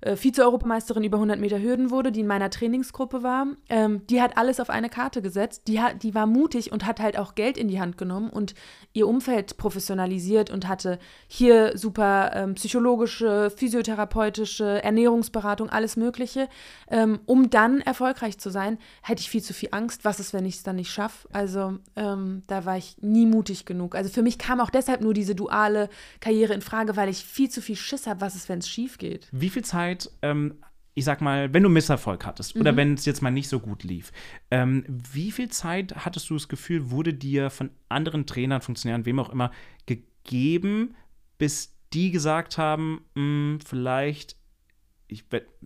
äh, 0.00 0.16
Vize-Europameisterin 0.16 1.04
über 1.04 1.16
100 1.16 1.40
Meter 1.40 1.60
Hürden 1.60 1.90
wurde, 1.90 2.12
die 2.12 2.20
in 2.20 2.26
meiner 2.26 2.50
Trainingsgruppe 2.50 3.22
war, 3.22 3.46
ähm, 3.68 4.06
die 4.08 4.20
hat 4.20 4.36
alles 4.36 4.60
auf 4.60 4.70
eine 4.70 4.88
Karte 4.88 5.22
gesetzt. 5.22 5.62
Die, 5.66 5.80
hat, 5.80 6.02
die 6.02 6.14
war 6.14 6.26
mutig 6.26 6.72
und 6.72 6.86
hat 6.86 7.00
halt 7.00 7.18
auch 7.18 7.34
Geld 7.34 7.56
in 7.56 7.68
die 7.68 7.80
Hand 7.80 7.98
genommen 7.98 8.30
und 8.30 8.54
ihr 8.92 9.08
Umfeld 9.08 9.56
professionalisiert 9.56 10.50
und 10.50 10.68
hatte 10.68 10.98
hier 11.26 11.76
super 11.76 12.32
ähm, 12.34 12.54
psychologische, 12.54 13.50
physiotherapeutische, 13.50 14.82
Ernährungsberatung, 14.82 15.70
alles 15.70 15.96
Mögliche. 15.96 16.48
Ähm, 16.90 17.20
um 17.26 17.50
dann 17.50 17.80
erfolgreich 17.80 18.38
zu 18.38 18.50
sein, 18.50 18.78
hätte 19.02 19.20
ich 19.20 19.30
viel 19.30 19.42
zu 19.42 19.54
viel 19.54 19.70
Angst. 19.72 20.04
Was 20.04 20.20
ist, 20.20 20.32
wenn 20.32 20.44
ich 20.44 20.56
es 20.56 20.62
dann 20.62 20.76
nicht 20.76 20.90
schaffe? 20.90 21.28
Also 21.32 21.78
ähm, 21.96 22.42
da 22.46 22.64
war 22.64 22.76
ich 22.76 22.96
nie 23.00 23.26
mutig 23.26 23.64
genug. 23.64 23.94
Also 23.94 24.10
für 24.10 24.22
mich 24.22 24.38
kam 24.38 24.60
auch 24.60 24.70
deshalb 24.70 25.00
nur 25.00 25.14
diese 25.14 25.34
duale 25.34 25.88
Karriere 26.20 26.54
in 26.54 26.60
Frage, 26.60 26.96
weil 26.96 27.08
ich 27.08 27.24
viel 27.24 27.50
zu 27.50 27.62
viel 27.62 27.76
Schiss 27.76 28.06
habe, 28.06 28.20
was 28.20 28.34
ist, 28.34 28.48
wenn 28.48 28.58
es 28.58 28.68
schief 28.68 28.98
geht. 28.98 29.28
Wie 29.32 29.50
viel 29.50 29.64
Zeit 29.64 29.93
Zeit 29.98 30.10
ähm, 30.22 30.54
ich 30.94 31.04
sag 31.04 31.20
mal, 31.20 31.52
wenn 31.52 31.64
du 31.64 31.68
Misserfolg 31.68 32.24
hattest 32.24 32.54
oder 32.56 32.76
wenn 32.76 32.94
es 32.94 33.04
jetzt 33.04 33.20
mal 33.20 33.32
nicht 33.32 33.48
so 33.48 33.58
gut 33.58 33.82
lief, 33.82 34.12
ähm, 34.50 34.84
wie 34.88 35.32
viel 35.32 35.48
Zeit 35.48 35.92
hattest 36.04 36.30
du 36.30 36.34
das 36.34 36.48
Gefühl, 36.48 36.90
wurde 36.90 37.12
dir 37.12 37.50
von 37.50 37.70
anderen 37.88 38.26
Trainern, 38.26 38.60
Funktionären, 38.60 39.04
wem 39.04 39.18
auch 39.18 39.30
immer, 39.30 39.50
gegeben, 39.86 40.94
bis 41.36 41.76
die 41.92 42.12
gesagt 42.12 42.58
haben, 42.58 43.04
"Hm, 43.16 43.58
vielleicht, 43.66 44.36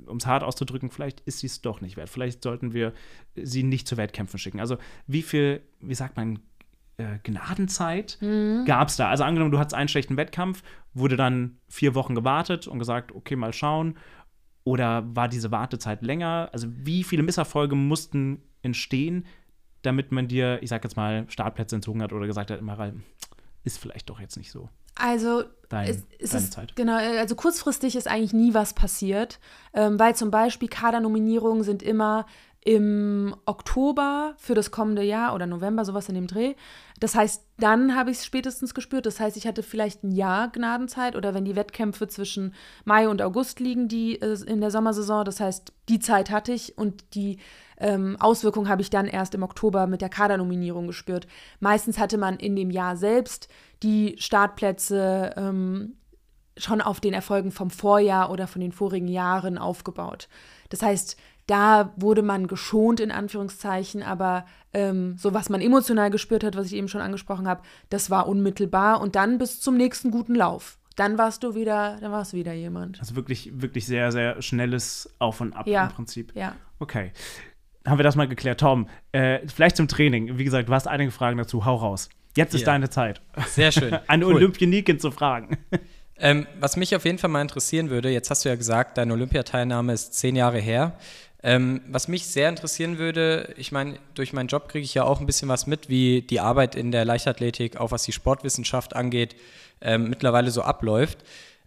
um 0.07 0.17
es 0.17 0.27
hart 0.27 0.43
auszudrücken, 0.43 0.91
vielleicht 0.91 1.21
ist 1.21 1.41
sie 1.41 1.47
es 1.47 1.61
doch 1.61 1.83
nicht 1.83 1.99
wert. 1.99 2.09
Vielleicht 2.09 2.43
sollten 2.43 2.73
wir 2.73 2.95
sie 3.37 3.63
nicht 3.63 3.87
zu 3.87 3.99
Wettkämpfen 3.99 4.39
schicken. 4.39 4.61
Also 4.61 4.79
wie 5.07 5.23
viel, 5.23 5.61
wie 5.81 5.95
sagt 5.95 6.17
man, 6.17 6.41
äh, 6.99 7.19
Gnadenzeit 7.23 8.19
gab 8.67 8.89
es 8.89 8.97
da? 8.97 9.09
Also 9.09 9.25
angenommen, 9.25 9.51
du 9.51 9.59
hattest 9.59 9.75
einen 9.75 9.89
schlechten 9.89 10.17
Wettkampf, 10.17 10.63
wurde 10.95 11.17
dann 11.17 11.59
vier 11.69 11.95
Wochen 11.95 12.15
gewartet 12.15 12.67
und 12.69 12.79
gesagt, 12.79 13.13
okay, 13.13 13.35
mal 13.37 13.53
schauen. 13.53 13.97
Oder 14.65 15.05
war 15.17 15.29
diese 15.29 15.51
Wartezeit 15.51 16.03
länger? 16.03 16.51
Also 16.53 16.67
wie 16.71 17.03
viele 17.05 17.23
Misserfolge 17.23 17.75
mussten 17.75 18.43
entstehen, 18.63 19.25
damit 19.83 20.13
man 20.13 20.29
dir, 20.29 20.63
ich 20.63 20.69
sag 20.69 20.85
jetzt 20.85 20.97
mal, 20.97 21.25
Startplätze 21.31 21.77
entzogen 21.77 22.03
hat 22.03 22.13
oder 22.13 22.27
gesagt 22.27 22.51
hat, 22.51 22.61
Maral, 22.61 22.95
ist 23.65 23.79
vielleicht 23.79 24.11
doch 24.11 24.21
jetzt 24.21 24.37
nicht 24.37 24.51
so. 24.51 24.69
Also 24.97 25.45
Dein- 25.69 25.89
es, 25.89 26.07
es 26.19 26.31
deine 26.31 26.45
ist 26.45 26.53
Zeit. 26.53 26.77
genau, 26.77 26.97
also 26.97 27.37
kurzfristig 27.37 27.95
ist 27.97 28.09
eigentlich 28.09 28.33
nie 28.33 28.53
was 28.53 28.75
passiert, 28.75 29.39
ähm, 29.73 29.99
weil 29.99 30.17
zum 30.17 30.31
Beispiel 30.31 30.69
Kadernominierungen 30.69 31.63
sind 31.63 31.83
immer 31.83 32.27
im 32.69 33.35
Oktober 33.47 34.35
für 34.37 34.55
das 34.55 34.71
kommende 34.71 35.03
Jahr 35.03 35.35
oder 35.35 35.47
November, 35.47 35.87
sowas 35.87 36.11
in 36.11 36.15
dem 36.15 36.27
Dreh. 36.27 36.55
Das 37.01 37.15
heißt, 37.15 37.43
dann 37.57 37.97
habe 37.97 38.11
ich 38.11 38.19
es 38.19 38.27
spätestens 38.27 38.75
gespürt. 38.75 39.07
Das 39.07 39.21
heißt, 39.21 39.39
ich 39.39 39.47
hatte 39.47 39.63
vielleicht 39.63 40.05
ein 40.05 40.13
Jahr 40.13 40.53
Gnadenzeit 40.53 41.17
oder 41.17 41.33
wenn 41.33 41.47
die 41.47 41.57
Wettkämpfe 41.57 42.09
zwischen 42.09 42.53
Mai 42.85 43.09
und 43.09 43.23
August 43.23 43.59
liegen, 43.59 43.89
die 43.89 44.21
äh, 44.21 44.37
in 44.45 44.61
der 44.61 44.71
Sommersaison. 44.71 45.25
Das 45.25 45.41
heißt, 45.41 45.73
die 45.89 45.99
Zeit 45.99 46.31
hatte 46.31 46.53
ich 46.53 46.77
und 46.77 47.15
die 47.15 47.39
ähm, 47.79 48.19
Auswirkung 48.21 48.69
habe 48.69 48.83
ich 48.83 48.91
dann 48.91 49.07
erst 49.07 49.35
im 49.35 49.45
Oktober 49.45 49.87
mit 49.87 50.03
der 50.03 50.11
Kadernominierung 50.11 50.89
gespürt. 50.89 51.27
Meistens 51.61 51.99
hatte 51.99 52.19
man 52.19 52.37
in 52.37 52.55
dem 52.55 52.71
Jahr 52.71 52.99
selbst 52.99 53.49
die 53.83 54.17
Startplätze 54.19 55.33
ähm, 55.39 55.95
schon 56.59 56.83
auf 56.83 57.01
den 57.01 57.15
Erfolgen 57.15 57.51
vom 57.51 57.71
Vorjahr 57.71 58.31
oder 58.31 58.47
von 58.47 58.61
den 58.61 58.73
vorigen 58.73 59.09
Jahren 59.09 59.57
aufgebaut. 59.57 60.29
Das 60.69 60.83
heißt, 60.83 61.17
da 61.49 61.93
wurde 61.97 62.23
man 62.23 62.47
geschont 62.47 63.01
in 63.01 63.11
Anführungszeichen, 63.11 64.03
aber 64.05 64.45
ähm, 64.73 65.17
so 65.19 65.35
was 65.35 65.49
man 65.49 65.61
emotional 65.61 66.11
gespürt 66.11 66.45
hat, 66.45 66.57
was 66.57 66.67
ich 66.67 66.75
eben 66.75 66.87
schon 66.89 67.01
angesprochen 67.01 67.49
habe, 67.49 67.63
das 67.91 68.11
war 68.11 68.29
unmittelbar 68.29 69.01
und 69.01 69.17
dann 69.17 69.39
bis 69.39 69.61
zum 69.61 69.77
nächsten 69.77 70.11
guten 70.13 70.35
Lauf. 70.37 70.79
Dann 70.95 71.17
warst 71.17 71.43
du 71.45 71.55
wieder, 71.55 71.97
dann 72.01 72.13
warst 72.13 72.33
du 72.33 72.37
wieder 72.37 72.53
jemand. 72.53 73.01
Also 73.01 73.17
wirklich, 73.17 73.51
wirklich 73.61 73.87
sehr, 73.87 74.13
sehr 74.13 74.41
schnelles 74.43 75.09
Auf 75.19 75.41
und 75.41 75.55
Ab 75.57 75.67
Ja. 75.67 75.87
im 75.87 75.93
Prinzip. 75.93 76.33
Ja. 76.37 76.55
Okay. 76.81 77.13
Haben 77.87 77.99
wir 77.99 78.03
das 78.05 78.17
mal 78.17 78.29
geklärt. 78.29 78.61
Tom, 78.61 78.89
äh, 79.13 79.39
vielleicht 79.47 79.77
zum 79.77 79.89
Training. 79.89 80.37
Wie 80.37 80.45
gesagt, 80.45 80.69
du 80.69 80.75
hast 80.75 80.87
einige 80.87 81.11
Fragen 81.11 81.39
dazu. 81.39 81.65
Hau 81.65 81.77
raus. 81.77 82.11
Jetzt 82.37 82.53
ist 82.55 82.61
Ja. 82.63 82.67
deine 82.67 82.91
Zeit, 82.91 83.23
Sehr 83.47 83.73
schön. 83.73 83.97
eine 84.07 84.27
Cool. 84.27 84.35
Olympionikin 84.35 85.01
zu 85.01 85.11
fragen. 85.11 85.57
Ähm, 86.21 86.47
was 86.61 86.77
mich 86.77 86.95
auf 86.97 87.05
jeden 87.05 87.19
Fall 87.19 87.31
mal 87.31 87.43
interessieren 87.43 87.91
würde, 87.91 88.11
jetzt 88.11 88.29
hast 88.31 88.45
du 88.45 88.49
ja 88.49 88.57
gesagt, 88.57 88.99
deine 88.99 89.13
Olympiateilnahme 89.13 89.93
ist 89.93 90.15
zehn 90.15 90.35
Jahre 90.37 90.59
her. 90.59 90.99
Ähm, 91.43 91.83
was 91.89 92.09
mich 92.09 92.27
sehr 92.27 92.49
interessieren 92.49 92.99
würde, 92.99 93.55
ich 93.57 93.71
meine, 93.71 93.99
durch 94.15 94.33
meinen 94.33 94.49
Job 94.49 94.69
kriege 94.69 94.85
ich 94.85 94.95
ja 94.95 95.05
auch 95.05 95.21
ein 95.21 95.27
bisschen 95.27 95.49
was 95.49 95.69
mit, 95.69 95.89
wie 95.89 96.23
die 96.23 96.41
Arbeit 96.41 96.75
in 96.75 96.91
der 96.91 97.05
Leichtathletik, 97.05 97.77
auch 97.77 97.93
was 97.93 98.03
die 98.03 98.13
Sportwissenschaft 98.13 98.97
angeht, 98.97 99.37
ähm, 99.81 100.09
mittlerweile 100.09 100.51
so 100.51 100.63
abläuft. 100.63 101.19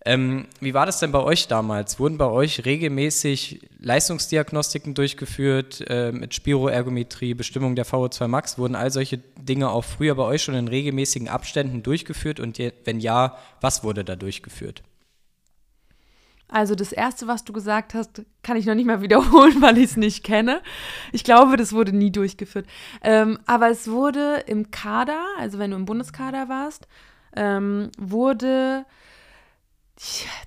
Ähm, 0.03 0.47
wie 0.59 0.73
war 0.73 0.87
das 0.87 0.99
denn 0.99 1.11
bei 1.11 1.19
euch 1.19 1.47
damals? 1.47 1.99
Wurden 1.99 2.17
bei 2.17 2.25
euch 2.25 2.65
regelmäßig 2.65 3.61
Leistungsdiagnostiken 3.79 4.95
durchgeführt 4.95 5.85
äh, 5.87 6.11
mit 6.11 6.33
Spiroergometrie, 6.33 7.35
Bestimmung 7.35 7.75
der 7.75 7.85
VO2 7.85 8.27
Max? 8.27 8.57
Wurden 8.57 8.75
all 8.75 8.91
solche 8.91 9.19
Dinge 9.37 9.69
auch 9.69 9.83
früher 9.85 10.15
bei 10.15 10.23
euch 10.23 10.41
schon 10.41 10.55
in 10.55 10.67
regelmäßigen 10.67 11.29
Abständen 11.29 11.83
durchgeführt? 11.83 12.39
Und 12.39 12.57
wenn 12.83 12.99
ja, 12.99 13.37
was 13.61 13.83
wurde 13.83 14.03
da 14.03 14.15
durchgeführt? 14.15 14.81
Also 16.51 16.75
das 16.75 16.91
Erste, 16.91 17.27
was 17.27 17.45
du 17.45 17.53
gesagt 17.53 17.93
hast, 17.93 18.23
kann 18.43 18.57
ich 18.57 18.65
noch 18.65 18.75
nicht 18.75 18.85
mal 18.85 19.01
wiederholen, 19.01 19.55
weil 19.61 19.77
ich 19.77 19.85
es 19.85 19.97
nicht 19.97 20.23
kenne. 20.23 20.61
Ich 21.13 21.23
glaube, 21.23 21.57
das 21.57 21.73
wurde 21.73 21.93
nie 21.93 22.11
durchgeführt. 22.11 22.67
Ähm, 23.01 23.39
aber 23.45 23.69
es 23.69 23.89
wurde 23.89 24.43
im 24.45 24.69
Kader, 24.69 25.23
also 25.39 25.57
wenn 25.57 25.71
du 25.71 25.77
im 25.77 25.85
Bundeskader 25.85 26.49
warst, 26.49 26.87
ähm, 27.35 27.89
wurde 27.97 28.85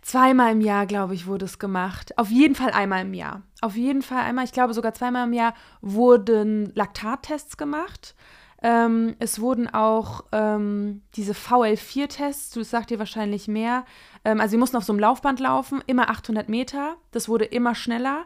zweimal 0.03 0.53
im 0.53 0.61
Jahr, 0.61 0.85
glaube 0.87 1.15
ich, 1.15 1.27
wurde 1.27 1.47
es 1.47 1.59
gemacht. 1.59 2.19
Auf 2.19 2.29
jeden 2.29 2.55
Fall 2.55 2.73
einmal 2.73 3.03
im 3.03 3.15
Jahr. 3.15 3.43
Auf 3.63 3.77
jeden 3.77 4.03
Fall 4.03 4.23
einmal, 4.23 4.45
ich 4.45 4.53
glaube 4.53 4.75
sogar 4.75 4.93
zweimal 4.95 5.27
im 5.27 5.33
Jahr 5.33 5.55
wurden 5.81 6.73
Laktattests 6.75 7.57
gemacht. 7.57 8.15
Ähm, 8.65 9.15
es 9.19 9.41
wurden 9.41 9.69
auch 9.69 10.25
ähm, 10.33 11.03
diese 11.17 11.35
VL4-Tests, 11.35 12.51
du 12.53 12.65
sagt 12.65 12.89
dir 12.89 12.99
wahrscheinlich 12.99 13.47
mehr. 13.47 13.85
Ähm, 14.25 14.41
also 14.41 14.53
wir 14.53 14.59
mussten 14.59 14.79
auf 14.79 14.85
so 14.85 14.93
einem 14.95 15.01
Laufband 15.01 15.39
laufen, 15.39 15.83
immer 15.87 16.09
800 16.09 16.49
Meter. 16.49 16.97
Das 17.11 17.29
wurde 17.29 17.45
immer 17.45 17.75
schneller. 17.75 18.25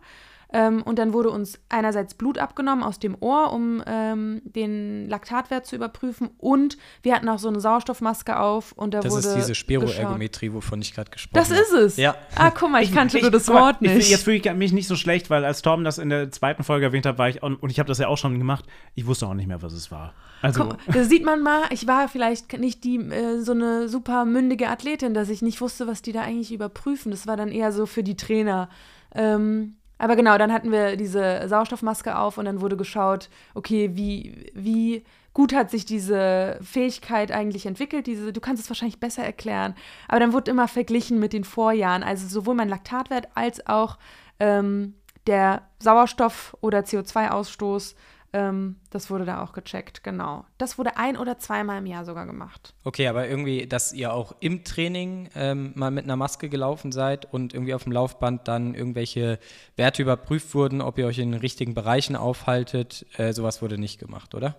Ähm, 0.50 0.82
und 0.82 0.98
dann 0.98 1.12
wurde 1.12 1.28
uns 1.30 1.58
einerseits 1.68 2.14
Blut 2.14 2.38
abgenommen 2.38 2.82
aus 2.82 2.98
dem 2.98 3.16
Ohr, 3.20 3.52
um 3.52 3.82
ähm, 3.86 4.40
den 4.44 5.06
Laktatwert 5.08 5.66
zu 5.66 5.76
überprüfen. 5.76 6.30
Und 6.38 6.78
wir 7.02 7.14
hatten 7.14 7.28
auch 7.28 7.38
so 7.38 7.48
eine 7.48 7.60
Sauerstoffmaske 7.60 8.38
auf 8.40 8.72
und 8.72 8.94
da 8.94 9.00
Das 9.00 9.12
wurde 9.12 9.28
ist 9.28 9.34
diese. 9.36 9.54
Spiroergometrie, 9.54 10.52
wovon 10.54 10.80
ich 10.80 10.94
gerade 10.94 11.10
gesprochen 11.10 11.38
Das 11.38 11.50
habe. 11.50 11.60
ist 11.60 11.72
es. 11.72 11.96
Ja. 11.98 12.14
Ah, 12.34 12.50
guck 12.50 12.70
mal, 12.70 12.82
ich, 12.82 12.94
kannte 12.94 13.20
nur 13.20 13.30
das 13.30 13.44
guck 13.46 13.56
mal, 13.56 13.60
Wort 13.60 13.76
Ich, 13.80 13.92
nicht. 13.92 14.10
jetzt 14.10 14.22
fühle 14.24 14.36
ich 14.38 14.54
mich 14.54 14.72
nicht 14.72 14.88
so 14.88 14.96
schlecht, 14.96 15.28
weil 15.28 15.44
als 15.44 15.60
Tom 15.60 15.84
das 15.84 15.98
in 15.98 16.08
der 16.08 16.30
zweiten 16.30 16.64
Folge 16.64 16.86
erwähnt 16.86 17.04
hat, 17.04 17.18
war 17.18 17.28
ich, 17.28 17.42
auch- 17.42 17.50
und 17.60 17.70
ich 17.70 17.78
habe 17.78 17.88
das 17.88 17.98
ja 17.98 18.08
auch 18.08 18.16
schon 18.18 18.38
gemacht, 18.38 18.64
ich 18.94 19.06
wusste 19.06 19.26
auch 19.26 19.34
nicht 19.34 19.48
mehr, 19.48 19.60
was 19.60 19.74
es 19.74 19.90
war. 19.90 20.14
Also, 20.40 20.64
Guck, 20.64 20.78
da 20.86 21.04
sieht 21.04 21.24
man 21.26 21.42
mal, 21.42 21.62
ich 21.70 21.86
war 21.86 22.08
vielleicht 22.08 22.58
nicht 22.58 22.84
die 22.84 22.96
äh, 22.96 23.40
so 23.40 23.52
eine 23.52 23.88
super 23.88 24.24
mündige 24.24 24.68
Athletin, 24.68 25.12
dass 25.12 25.28
ich 25.28 25.42
nicht 25.42 25.60
wusste, 25.60 25.86
was 25.86 26.00
die 26.00 26.12
da 26.12 26.22
eigentlich 26.22 26.52
überprüfen. 26.52 27.10
Das 27.10 27.26
war 27.26 27.36
dann 27.36 27.50
eher 27.50 27.70
so 27.72 27.84
für 27.86 28.02
die 28.02 28.16
Trainer. 28.16 28.68
Ähm, 29.14 29.74
aber 29.98 30.16
genau, 30.16 30.38
dann 30.38 30.52
hatten 30.52 30.70
wir 30.70 30.96
diese 30.96 31.48
Sauerstoffmaske 31.48 32.16
auf 32.16 32.38
und 32.38 32.44
dann 32.44 32.60
wurde 32.60 32.76
geschaut, 32.76 33.28
okay, 33.54 33.90
wie, 33.94 34.50
wie 34.54 35.04
gut 35.34 35.54
hat 35.54 35.70
sich 35.70 35.84
diese 35.84 36.58
Fähigkeit 36.62 37.32
eigentlich 37.32 37.66
entwickelt. 37.66 38.06
Diese, 38.06 38.32
du 38.32 38.40
kannst 38.40 38.62
es 38.62 38.70
wahrscheinlich 38.70 39.00
besser 39.00 39.24
erklären. 39.24 39.74
Aber 40.08 40.20
dann 40.20 40.32
wurde 40.32 40.50
immer 40.50 40.68
verglichen 40.68 41.18
mit 41.18 41.32
den 41.32 41.44
Vorjahren. 41.44 42.02
Also 42.02 42.26
sowohl 42.26 42.54
mein 42.54 42.68
Laktatwert 42.68 43.28
als 43.34 43.66
auch 43.66 43.98
ähm, 44.40 44.94
der 45.26 45.62
Sauerstoff- 45.80 46.56
oder 46.60 46.80
CO2-Ausstoß. 46.80 47.94
Ähm, 48.32 48.76
das 48.90 49.10
wurde 49.10 49.24
da 49.24 49.42
auch 49.42 49.52
gecheckt, 49.52 50.04
genau. 50.04 50.44
Das 50.58 50.76
wurde 50.76 50.96
ein 50.96 51.16
oder 51.16 51.38
zweimal 51.38 51.78
im 51.78 51.86
Jahr 51.86 52.04
sogar 52.04 52.26
gemacht. 52.26 52.74
Okay, 52.84 53.06
aber 53.08 53.26
irgendwie, 53.26 53.66
dass 53.66 53.92
ihr 53.92 54.12
auch 54.12 54.34
im 54.40 54.64
Training 54.64 55.30
ähm, 55.34 55.72
mal 55.74 55.90
mit 55.90 56.04
einer 56.04 56.16
Maske 56.16 56.48
gelaufen 56.48 56.92
seid 56.92 57.32
und 57.32 57.54
irgendwie 57.54 57.74
auf 57.74 57.84
dem 57.84 57.92
Laufband 57.92 58.46
dann 58.46 58.74
irgendwelche 58.74 59.38
Werte 59.76 60.02
überprüft 60.02 60.54
wurden, 60.54 60.82
ob 60.82 60.98
ihr 60.98 61.06
euch 61.06 61.18
in 61.18 61.32
den 61.32 61.40
richtigen 61.40 61.74
Bereichen 61.74 62.16
aufhaltet, 62.16 63.06
äh, 63.16 63.32
sowas 63.32 63.62
wurde 63.62 63.78
nicht 63.78 63.98
gemacht, 63.98 64.34
oder? 64.34 64.56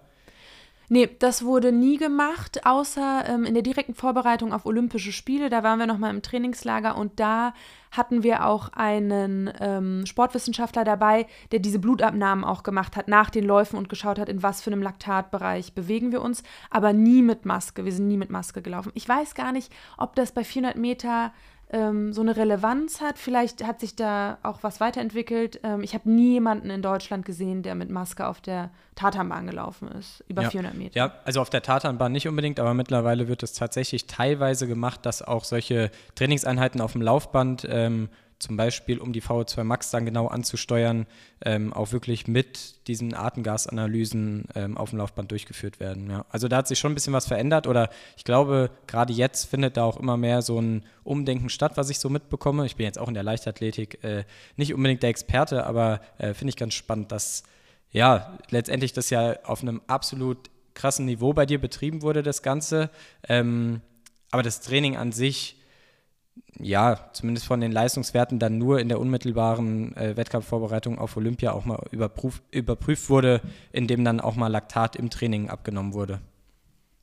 Nee, 0.91 1.07
das 1.19 1.45
wurde 1.45 1.71
nie 1.71 1.97
gemacht, 1.97 2.65
außer 2.65 3.23
ähm, 3.27 3.43
in 3.43 3.53
der 3.53 3.61
direkten 3.61 3.93
Vorbereitung 3.93 4.51
auf 4.51 4.65
Olympische 4.65 5.11
Spiele. 5.11 5.51
Da 5.51 5.61
waren 5.61 5.77
wir 5.77 5.85
nochmal 5.85 6.09
im 6.09 6.23
Trainingslager 6.23 6.97
und 6.97 7.19
da 7.19 7.53
hatten 7.91 8.23
wir 8.23 8.47
auch 8.47 8.69
einen 8.69 9.53
ähm, 9.59 10.07
Sportwissenschaftler 10.07 10.83
dabei, 10.83 11.27
der 11.51 11.59
diese 11.59 11.77
Blutabnahmen 11.77 12.43
auch 12.43 12.63
gemacht 12.63 12.95
hat 12.95 13.07
nach 13.07 13.29
den 13.29 13.45
Läufen 13.45 13.77
und 13.77 13.87
geschaut 13.87 14.17
hat, 14.17 14.29
in 14.29 14.41
was 14.41 14.61
für 14.61 14.71
einem 14.71 14.81
Laktatbereich 14.81 15.75
bewegen 15.75 16.11
wir 16.11 16.23
uns, 16.23 16.41
aber 16.71 16.91
nie 16.91 17.21
mit 17.21 17.45
Maske. 17.45 17.85
Wir 17.85 17.91
sind 17.91 18.07
nie 18.07 18.17
mit 18.17 18.31
Maske 18.31 18.63
gelaufen. 18.63 18.91
Ich 18.95 19.07
weiß 19.07 19.35
gar 19.35 19.51
nicht, 19.51 19.71
ob 19.95 20.15
das 20.15 20.31
bei 20.31 20.43
400 20.43 20.75
Meter 20.75 21.31
ähm, 21.71 22.13
so 22.13 22.21
eine 22.21 22.35
Relevanz 22.35 23.01
hat. 23.01 23.17
Vielleicht 23.17 23.63
hat 23.65 23.79
sich 23.79 23.95
da 23.95 24.39
auch 24.43 24.63
was 24.63 24.79
weiterentwickelt. 24.79 25.59
Ähm, 25.63 25.81
ich 25.83 25.93
habe 25.93 26.09
nie 26.09 26.33
jemanden 26.33 26.69
in 26.69 26.81
Deutschland 26.81 27.25
gesehen, 27.25 27.61
der 27.61 27.75
mit 27.75 27.89
Maske 27.89 28.27
auf 28.27 28.41
der 28.41 28.71
Tatanbahn 28.95 29.45
gelaufen 29.47 29.87
ist, 29.89 30.23
über 30.27 30.43
ja. 30.43 30.49
400 30.49 30.75
Meter. 30.75 30.97
Ja, 30.97 31.13
also 31.25 31.41
auf 31.41 31.49
der 31.49 31.61
Tatanbahn 31.61 32.11
nicht 32.11 32.27
unbedingt, 32.27 32.59
aber 32.59 32.73
mittlerweile 32.73 33.27
wird 33.27 33.43
es 33.43 33.53
tatsächlich 33.53 34.07
teilweise 34.07 34.67
gemacht, 34.67 35.05
dass 35.05 35.21
auch 35.21 35.43
solche 35.43 35.91
Trainingseinheiten 36.15 36.81
auf 36.81 36.93
dem 36.93 37.01
Laufband, 37.01 37.67
ähm, 37.69 38.09
zum 38.39 38.55
Beispiel 38.55 38.99
um 38.99 39.13
die 39.13 39.21
VO2 39.21 39.63
Max 39.63 39.91
dann 39.91 40.05
genau 40.05 40.27
anzusteuern, 40.27 41.05
ähm, 41.45 41.73
auch 41.73 41.91
wirklich 41.91 42.27
mit 42.27 42.87
diesen 42.87 43.13
Atemgasanalysen 43.13 44.45
ähm, 44.55 44.77
auf 44.77 44.91
dem 44.91 44.99
Laufband 44.99 45.29
durchgeführt 45.31 45.79
werden. 45.79 46.09
Ja. 46.09 46.25
Also 46.29 46.47
da 46.47 46.57
hat 46.57 46.67
sich 46.67 46.79
schon 46.79 46.93
ein 46.93 46.95
bisschen 46.95 47.13
was 47.13 47.27
verändert 47.27 47.67
oder 47.67 47.89
ich 48.17 48.23
glaube, 48.23 48.71
gerade 48.87 49.13
jetzt 49.13 49.45
findet 49.45 49.77
da 49.77 49.83
auch 49.83 49.97
immer 49.97 50.17
mehr 50.17 50.41
so 50.41 50.59
ein 50.59 50.83
Umdenken 51.03 51.49
statt, 51.49 51.73
was 51.75 51.89
ich 51.89 51.99
so 51.99 52.09
mitbekomme. 52.09 52.65
Ich 52.65 52.77
bin 52.77 52.85
jetzt 52.85 52.97
auch 52.97 53.09
in 53.09 53.13
der 53.13 53.23
Leichtathletik 53.23 54.03
äh, 54.03 54.23
nicht 54.55 54.73
unbedingt 54.73 55.03
der 55.03 55.09
Experte, 55.09 55.65
aber 55.65 55.99
äh, 56.17 56.33
finde 56.33 56.49
ich 56.49 56.57
ganz 56.57 56.73
spannend, 56.73 57.11
dass 57.11 57.43
ja, 57.91 58.37
letztendlich 58.49 58.93
das 58.93 59.09
ja 59.09 59.37
auf 59.43 59.61
einem 59.61 59.81
absolut 59.87 60.49
krassen 60.75 61.05
Niveau 61.05 61.33
bei 61.33 61.45
dir 61.45 61.59
betrieben 61.59 62.01
wurde, 62.01 62.23
das 62.23 62.41
Ganze. 62.41 62.89
Ähm, 63.27 63.81
aber 64.31 64.43
das 64.43 64.61
Training 64.61 64.95
an 64.95 65.11
sich 65.11 65.58
ja, 66.59 67.09
zumindest 67.13 67.47
von 67.47 67.61
den 67.61 67.71
Leistungswerten 67.71 68.39
dann 68.39 68.57
nur 68.57 68.79
in 68.79 68.89
der 68.89 68.99
unmittelbaren 68.99 69.95
äh, 69.95 70.17
Wettkampfvorbereitung 70.17 70.99
auf 70.99 71.15
Olympia 71.17 71.53
auch 71.53 71.65
mal 71.65 71.79
überprüf, 71.91 72.41
überprüft 72.51 73.09
wurde, 73.09 73.41
indem 73.71 74.03
dann 74.03 74.19
auch 74.19 74.35
mal 74.35 74.47
Laktat 74.47 74.95
im 74.95 75.09
Training 75.09 75.49
abgenommen 75.49 75.93
wurde. 75.93 76.19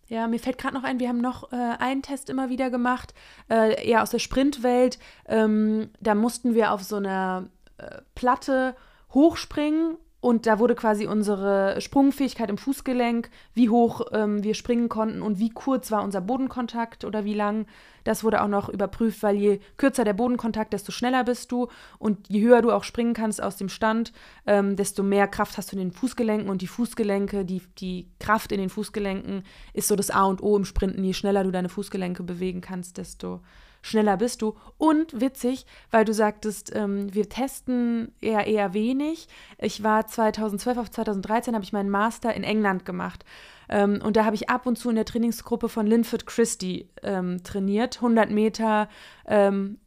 Ja, 0.09 0.29
mir 0.29 0.39
fällt 0.39 0.59
gerade 0.59 0.75
noch 0.75 0.85
ein, 0.85 1.01
wir 1.01 1.09
haben 1.09 1.21
noch 1.21 1.53
äh, 1.53 1.57
einen 1.57 2.03
Test 2.03 2.31
immer 2.31 2.49
wieder 2.49 2.71
gemacht, 2.71 3.13
äh, 3.51 3.89
eher 3.89 4.03
aus 4.03 4.11
der 4.11 4.21
Sprintwelt. 4.21 4.99
Ähm, 5.27 5.91
da 6.01 6.15
mussten 6.15 6.55
wir 6.55 6.73
auf 6.73 6.85
so 6.85 6.97
einer 6.97 7.49
äh, 7.79 8.03
Platte 8.15 8.77
hochspringen 9.13 9.97
und 10.27 10.45
da 10.47 10.59
wurde 10.59 10.75
quasi 10.75 11.07
unsere 11.07 11.81
Sprungfähigkeit 11.81 12.51
im 12.51 12.59
Fußgelenk, 12.59 13.31
wie 13.55 13.71
hoch 13.71 14.01
ähm, 14.11 14.43
wir 14.43 14.55
springen 14.55 14.89
konnten 14.89 15.23
und 15.23 15.39
wie 15.39 15.51
kurz 15.51 15.93
war 15.93 16.03
unser 16.03 16.21
Bodenkontakt 16.21 17.05
oder 17.05 17.25
wie 17.25 17.33
lang. 17.33 17.67
Das 18.03 18.25
wurde 18.25 18.43
auch 18.43 18.49
noch 18.49 18.69
überprüft, 18.69 19.23
weil 19.23 19.37
je 19.37 19.61
kürzer 19.77 20.03
der 20.03 20.15
Bodenkontakt, 20.15 20.73
desto 20.73 20.91
schneller 20.91 21.23
bist 21.23 21.53
du. 21.53 21.69
Und 22.01 22.29
je 22.29 22.43
höher 22.43 22.61
du 22.61 22.73
auch 22.73 22.83
springen 22.83 23.15
kannst 23.15 23.41
aus 23.41 23.57
dem 23.57 23.69
Stand, 23.69 24.13
ähm, 24.49 24.75
desto 24.75 25.05
mehr 25.05 25.29
Kraft 25.29 25.59
hast 25.59 25.71
du 25.71 25.77
in 25.77 25.79
den 25.79 25.93
Fußgelenken. 25.93 26.51
Und 26.51 26.61
die 26.61 26.67
Fußgelenke, 26.67 27.45
die, 27.45 27.63
die 27.79 28.09
Kraft 28.19 28.51
in 28.51 28.59
den 28.59 28.69
Fußgelenken 28.69 29.45
ist 29.75 29.87
so 29.87 29.95
das 29.95 30.11
A 30.11 30.25
und 30.25 30.43
O 30.43 30.57
im 30.57 30.65
Sprinten. 30.65 31.05
Je 31.05 31.13
schneller 31.13 31.45
du 31.45 31.53
deine 31.53 31.69
Fußgelenke 31.69 32.25
bewegen 32.25 32.63
kannst, 32.63 32.99
desto 32.99 33.43
schneller 33.87 34.17
bist 34.17 34.43
du. 34.43 34.57
Und 34.79 35.21
witzig, 35.21 35.67
weil 35.91 36.05
du 36.05 36.13
sagtest, 36.13 36.75
ähm, 36.75 37.13
wir 37.15 37.29
testen 37.29 38.13
eher 38.21 38.47
eher 38.47 38.75
wenig. 38.75 39.29
Ich 39.59 39.83
war 39.83 40.07
2012 40.07 40.79
auf 40.79 40.91
2013, 40.91 41.55
habe 41.55 41.65
ich 41.65 41.73
meinen 41.73 41.91
Master 41.91 42.35
in 42.35 42.45
England 42.45 42.85
gemacht. 42.85 43.25
Ähm, 43.69 44.01
und 44.03 44.17
da 44.17 44.25
habe 44.25 44.37
ich 44.37 44.49
ab 44.49 44.67
und 44.67 44.77
zu 44.77 44.91
in 44.91 44.97
der 44.97 45.05
Trainingsgruppe 45.05 45.69
von 45.69 45.87
Linford 45.87 46.27
Christie 46.27 46.89
ähm, 47.03 47.43
trainiert. 47.43 47.97
100 47.97 48.31
Meter 48.31 48.89
ähm, 49.27 49.79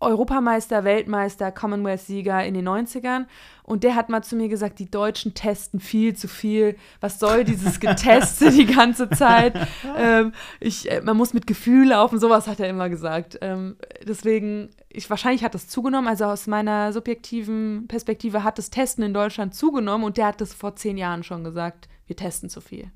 Europameister, 0.00 0.84
Weltmeister, 0.84 1.50
Commonwealth-Sieger 1.50 2.44
in 2.44 2.54
den 2.54 2.68
90ern. 2.68 3.26
Und 3.64 3.84
der 3.84 3.96
hat 3.96 4.08
mal 4.08 4.22
zu 4.22 4.36
mir 4.36 4.48
gesagt, 4.48 4.78
die 4.78 4.90
Deutschen 4.90 5.34
testen 5.34 5.80
viel 5.80 6.14
zu 6.14 6.28
viel. 6.28 6.76
Was 7.00 7.18
soll 7.18 7.44
dieses 7.44 7.80
Geteste 7.80 8.50
die 8.50 8.66
ganze 8.66 9.10
Zeit? 9.10 9.54
Ähm, 9.96 10.32
ich, 10.60 10.90
äh, 10.90 11.00
man 11.00 11.16
muss 11.16 11.34
mit 11.34 11.46
Gefühl 11.46 11.88
laufen, 11.88 12.20
sowas 12.20 12.46
hat 12.46 12.60
er 12.60 12.68
immer 12.68 12.88
gesagt. 12.88 13.38
Ähm, 13.40 13.76
deswegen, 14.06 14.70
ich, 14.88 15.08
wahrscheinlich 15.10 15.42
hat 15.42 15.54
das 15.54 15.68
zugenommen. 15.68 16.08
Also 16.08 16.26
aus 16.26 16.46
meiner 16.46 16.92
subjektiven 16.92 17.86
Perspektive 17.88 18.44
hat 18.44 18.58
das 18.58 18.70
Testen 18.70 19.02
in 19.04 19.14
Deutschland 19.14 19.54
zugenommen 19.54 20.04
und 20.04 20.16
der 20.16 20.26
hat 20.26 20.40
das 20.40 20.54
vor 20.54 20.76
zehn 20.76 20.98
Jahren 20.98 21.24
schon 21.24 21.42
gesagt, 21.42 21.88
wir 22.06 22.16
testen 22.16 22.48
zu 22.48 22.60
viel. 22.60 22.90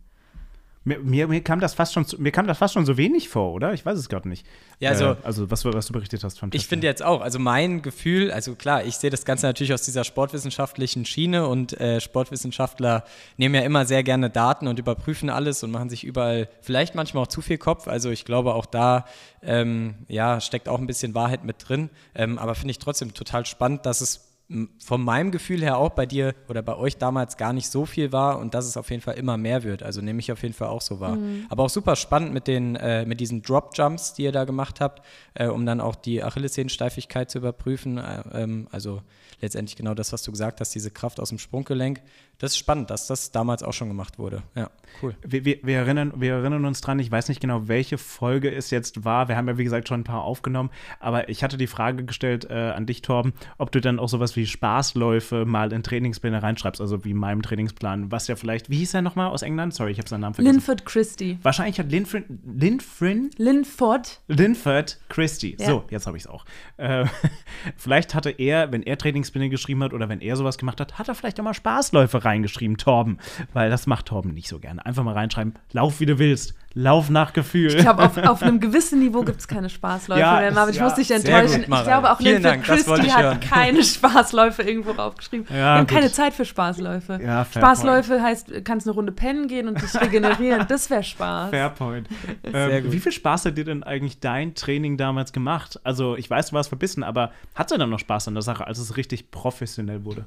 Mir, 0.84 0.98
mir, 0.98 1.28
mir, 1.28 1.40
kam 1.42 1.60
das 1.60 1.74
fast 1.74 1.92
schon, 1.92 2.04
mir 2.18 2.32
kam 2.32 2.48
das 2.48 2.58
fast 2.58 2.74
schon 2.74 2.84
so 2.84 2.96
wenig 2.96 3.28
vor, 3.28 3.52
oder? 3.52 3.72
Ich 3.72 3.86
weiß 3.86 3.96
es 3.96 4.08
gerade 4.08 4.28
nicht. 4.28 4.44
Ja, 4.80 4.90
also, 4.90 5.04
äh, 5.10 5.16
also 5.22 5.48
was, 5.48 5.64
was 5.64 5.86
du 5.86 5.92
berichtet 5.92 6.24
hast 6.24 6.40
von 6.40 6.50
Ich 6.52 6.66
finde 6.66 6.88
jetzt 6.88 7.04
auch, 7.04 7.20
also 7.20 7.38
mein 7.38 7.82
Gefühl, 7.82 8.32
also 8.32 8.56
klar, 8.56 8.84
ich 8.84 8.96
sehe 8.96 9.10
das 9.10 9.24
Ganze 9.24 9.46
natürlich 9.46 9.72
aus 9.72 9.82
dieser 9.82 10.02
sportwissenschaftlichen 10.02 11.04
Schiene 11.04 11.46
und 11.46 11.80
äh, 11.80 12.00
Sportwissenschaftler 12.00 13.04
nehmen 13.36 13.54
ja 13.54 13.60
immer 13.60 13.86
sehr 13.86 14.02
gerne 14.02 14.28
Daten 14.28 14.66
und 14.66 14.80
überprüfen 14.80 15.30
alles 15.30 15.62
und 15.62 15.70
machen 15.70 15.88
sich 15.88 16.02
überall 16.02 16.48
vielleicht 16.60 16.96
manchmal 16.96 17.22
auch 17.22 17.28
zu 17.28 17.42
viel 17.42 17.58
Kopf. 17.58 17.86
Also 17.86 18.10
ich 18.10 18.24
glaube, 18.24 18.54
auch 18.54 18.66
da 18.66 19.04
ähm, 19.40 19.94
ja, 20.08 20.40
steckt 20.40 20.68
auch 20.68 20.80
ein 20.80 20.88
bisschen 20.88 21.14
Wahrheit 21.14 21.44
mit 21.44 21.68
drin. 21.68 21.90
Ähm, 22.16 22.38
aber 22.38 22.56
finde 22.56 22.72
ich 22.72 22.80
trotzdem 22.80 23.14
total 23.14 23.46
spannend, 23.46 23.86
dass 23.86 24.00
es 24.00 24.31
von 24.78 25.02
meinem 25.02 25.30
Gefühl 25.30 25.62
her 25.62 25.78
auch 25.78 25.90
bei 25.90 26.06
dir 26.06 26.34
oder 26.48 26.62
bei 26.62 26.76
euch 26.76 26.96
damals 26.98 27.36
gar 27.36 27.52
nicht 27.52 27.70
so 27.70 27.86
viel 27.86 28.12
war 28.12 28.38
und 28.38 28.54
dass 28.54 28.66
es 28.66 28.76
auf 28.76 28.90
jeden 28.90 29.02
Fall 29.02 29.14
immer 29.14 29.36
mehr 29.36 29.62
wird. 29.62 29.82
Also 29.82 30.00
nehme 30.00 30.20
ich 30.20 30.30
auf 30.30 30.42
jeden 30.42 30.54
Fall 30.54 30.68
auch 30.68 30.82
so 30.82 31.00
wahr. 31.00 31.16
Mhm. 31.16 31.46
Aber 31.48 31.64
auch 31.64 31.70
super 31.70 31.96
spannend 31.96 32.32
mit, 32.32 32.46
den, 32.46 32.76
äh, 32.76 33.06
mit 33.06 33.20
diesen 33.20 33.42
Drop-Jumps, 33.42 34.14
die 34.14 34.24
ihr 34.24 34.32
da 34.32 34.44
gemacht 34.44 34.80
habt, 34.80 35.04
äh, 35.34 35.46
um 35.46 35.64
dann 35.64 35.80
auch 35.80 35.96
die 35.96 36.22
Achillessehnensteifigkeit 36.22 37.30
zu 37.30 37.38
überprüfen. 37.38 37.98
Äh, 37.98 38.22
ähm, 38.34 38.68
also 38.70 39.02
letztendlich 39.40 39.76
genau 39.76 39.94
das, 39.94 40.12
was 40.12 40.22
du 40.22 40.30
gesagt 40.30 40.60
hast, 40.60 40.74
diese 40.74 40.90
Kraft 40.90 41.20
aus 41.20 41.30
dem 41.30 41.38
Sprunggelenk. 41.38 42.02
Das 42.42 42.54
ist 42.54 42.58
spannend, 42.58 42.90
dass 42.90 43.06
das 43.06 43.30
damals 43.30 43.62
auch 43.62 43.72
schon 43.72 43.86
gemacht 43.86 44.18
wurde. 44.18 44.42
Ja, 44.56 44.68
cool. 45.00 45.14
Wir, 45.24 45.44
wir, 45.44 45.60
wir, 45.62 45.76
erinnern, 45.76 46.12
wir 46.16 46.32
erinnern 46.32 46.64
uns 46.64 46.80
dran, 46.80 46.98
ich 46.98 47.08
weiß 47.08 47.28
nicht 47.28 47.40
genau, 47.40 47.68
welche 47.68 47.98
Folge 47.98 48.52
es 48.52 48.70
jetzt 48.70 49.04
war. 49.04 49.28
Wir 49.28 49.36
haben 49.36 49.46
ja, 49.46 49.58
wie 49.58 49.62
gesagt, 49.62 49.86
schon 49.86 50.00
ein 50.00 50.04
paar 50.04 50.24
aufgenommen. 50.24 50.70
Aber 50.98 51.28
ich 51.28 51.44
hatte 51.44 51.56
die 51.56 51.68
Frage 51.68 52.04
gestellt 52.04 52.48
äh, 52.50 52.54
an 52.54 52.84
dich, 52.84 53.00
Torben, 53.00 53.32
ob 53.58 53.70
du 53.70 53.80
dann 53.80 54.00
auch 54.00 54.08
sowas 54.08 54.34
wie 54.34 54.48
Spaßläufe 54.48 55.44
mal 55.44 55.72
in 55.72 55.84
Trainingspläne 55.84 56.42
reinschreibst, 56.42 56.80
also 56.80 57.04
wie 57.04 57.12
in 57.12 57.16
meinem 57.16 57.42
Trainingsplan, 57.42 58.10
was 58.10 58.26
ja 58.26 58.34
vielleicht, 58.34 58.70
wie 58.70 58.78
hieß 58.78 58.94
er 58.94 59.02
nochmal 59.02 59.28
aus 59.28 59.42
England? 59.42 59.72
Sorry, 59.72 59.92
ich 59.92 59.98
habe 59.98 60.08
seinen 60.08 60.22
Namen 60.22 60.34
vergessen. 60.34 60.56
Linford 60.56 60.84
Christie. 60.84 61.38
Wahrscheinlich 61.42 61.78
hat 61.78 61.92
Linford, 61.92 62.24
Linford, 62.44 63.38
Linford, 63.38 64.20
Linford 64.26 64.98
Christie. 65.08 65.56
Ja. 65.60 65.66
So, 65.66 65.84
jetzt 65.90 66.08
habe 66.08 66.16
ich 66.16 66.24
es 66.24 66.28
auch. 66.28 66.44
Äh, 66.76 67.04
vielleicht 67.76 68.16
hatte 68.16 68.30
er, 68.30 68.72
wenn 68.72 68.82
er 68.82 68.98
Trainingspläne 68.98 69.48
geschrieben 69.48 69.84
hat 69.84 69.92
oder 69.92 70.08
wenn 70.08 70.20
er 70.20 70.34
sowas 70.34 70.58
gemacht 70.58 70.80
hat, 70.80 70.98
hat 70.98 71.06
er 71.06 71.14
vielleicht 71.14 71.38
auch 71.38 71.44
mal 71.44 71.54
Spaßläufe 71.54 72.24
reingeschrieben, 72.32 72.76
Torben, 72.76 73.18
weil 73.52 73.70
das 73.70 73.86
macht 73.86 74.06
Torben 74.06 74.32
nicht 74.34 74.48
so 74.48 74.58
gerne. 74.58 74.84
Einfach 74.84 75.04
mal 75.04 75.14
reinschreiben, 75.14 75.54
lauf 75.72 76.00
wie 76.00 76.06
du 76.06 76.18
willst, 76.18 76.54
lauf 76.74 77.10
nach 77.10 77.32
Gefühl. 77.32 77.74
Ich 77.74 77.78
glaube, 77.78 78.02
auf, 78.04 78.16
auf, 78.16 78.42
einem 78.42 78.60
gewissen 78.60 79.00
Niveau 79.00 79.22
gibt 79.22 79.40
es 79.40 79.48
keine 79.48 79.68
Spaßläufe 79.68 80.20
ja, 80.20 80.40
mehr, 80.40 80.56
aber 80.56 80.70
ich 80.70 80.76
ja, 80.76 80.84
muss 80.84 80.94
dich 80.94 81.10
enttäuschen. 81.10 81.64
Gut, 81.64 81.78
ich 81.78 81.84
glaube, 81.84 82.10
auch 82.10 82.18
Vielen 82.18 82.42
Linford 82.42 82.62
Christie 82.62 83.12
hat 83.12 83.40
keine 83.48 83.84
Spaßläufe 83.84 84.62
irgendwo 84.62 84.92
raufgeschrieben. 84.92 85.46
Ja, 85.50 85.54
Wir 85.54 85.64
haben 85.64 85.86
gut. 85.86 85.96
keine 85.96 86.12
Zeit 86.12 86.32
für 86.32 86.44
Spaßläufe. 86.44 87.20
Ja, 87.22 87.44
Spaßläufe 87.44 88.14
point. 88.14 88.22
heißt, 88.22 88.64
kannst 88.64 88.86
eine 88.86 88.94
Runde 88.94 89.12
pennen 89.12 89.48
gehen 89.48 89.68
und 89.68 89.80
dich 89.80 90.00
regenerieren. 90.00 90.66
das 90.68 90.88
wäre 90.88 91.02
Spaß. 91.02 91.50
Fairpoint. 91.50 92.08
Ähm, 92.44 92.92
wie 92.92 93.00
viel 93.00 93.12
Spaß 93.12 93.46
hat 93.46 93.58
dir 93.58 93.64
denn 93.64 93.82
eigentlich 93.82 94.20
dein 94.20 94.54
Training 94.54 94.96
damals 94.96 95.32
gemacht? 95.32 95.78
Also, 95.84 96.16
ich 96.16 96.28
weiß, 96.30 96.50
du 96.50 96.56
warst 96.56 96.70
verbissen, 96.70 97.02
aber 97.02 97.32
hat 97.54 97.70
du 97.70 97.76
dann 97.76 97.90
noch 97.90 97.98
Spaß 97.98 98.28
an 98.28 98.34
der 98.34 98.42
Sache, 98.42 98.66
als 98.66 98.78
es 98.78 98.96
richtig 98.96 99.30
professionell 99.30 100.04
wurde? 100.04 100.24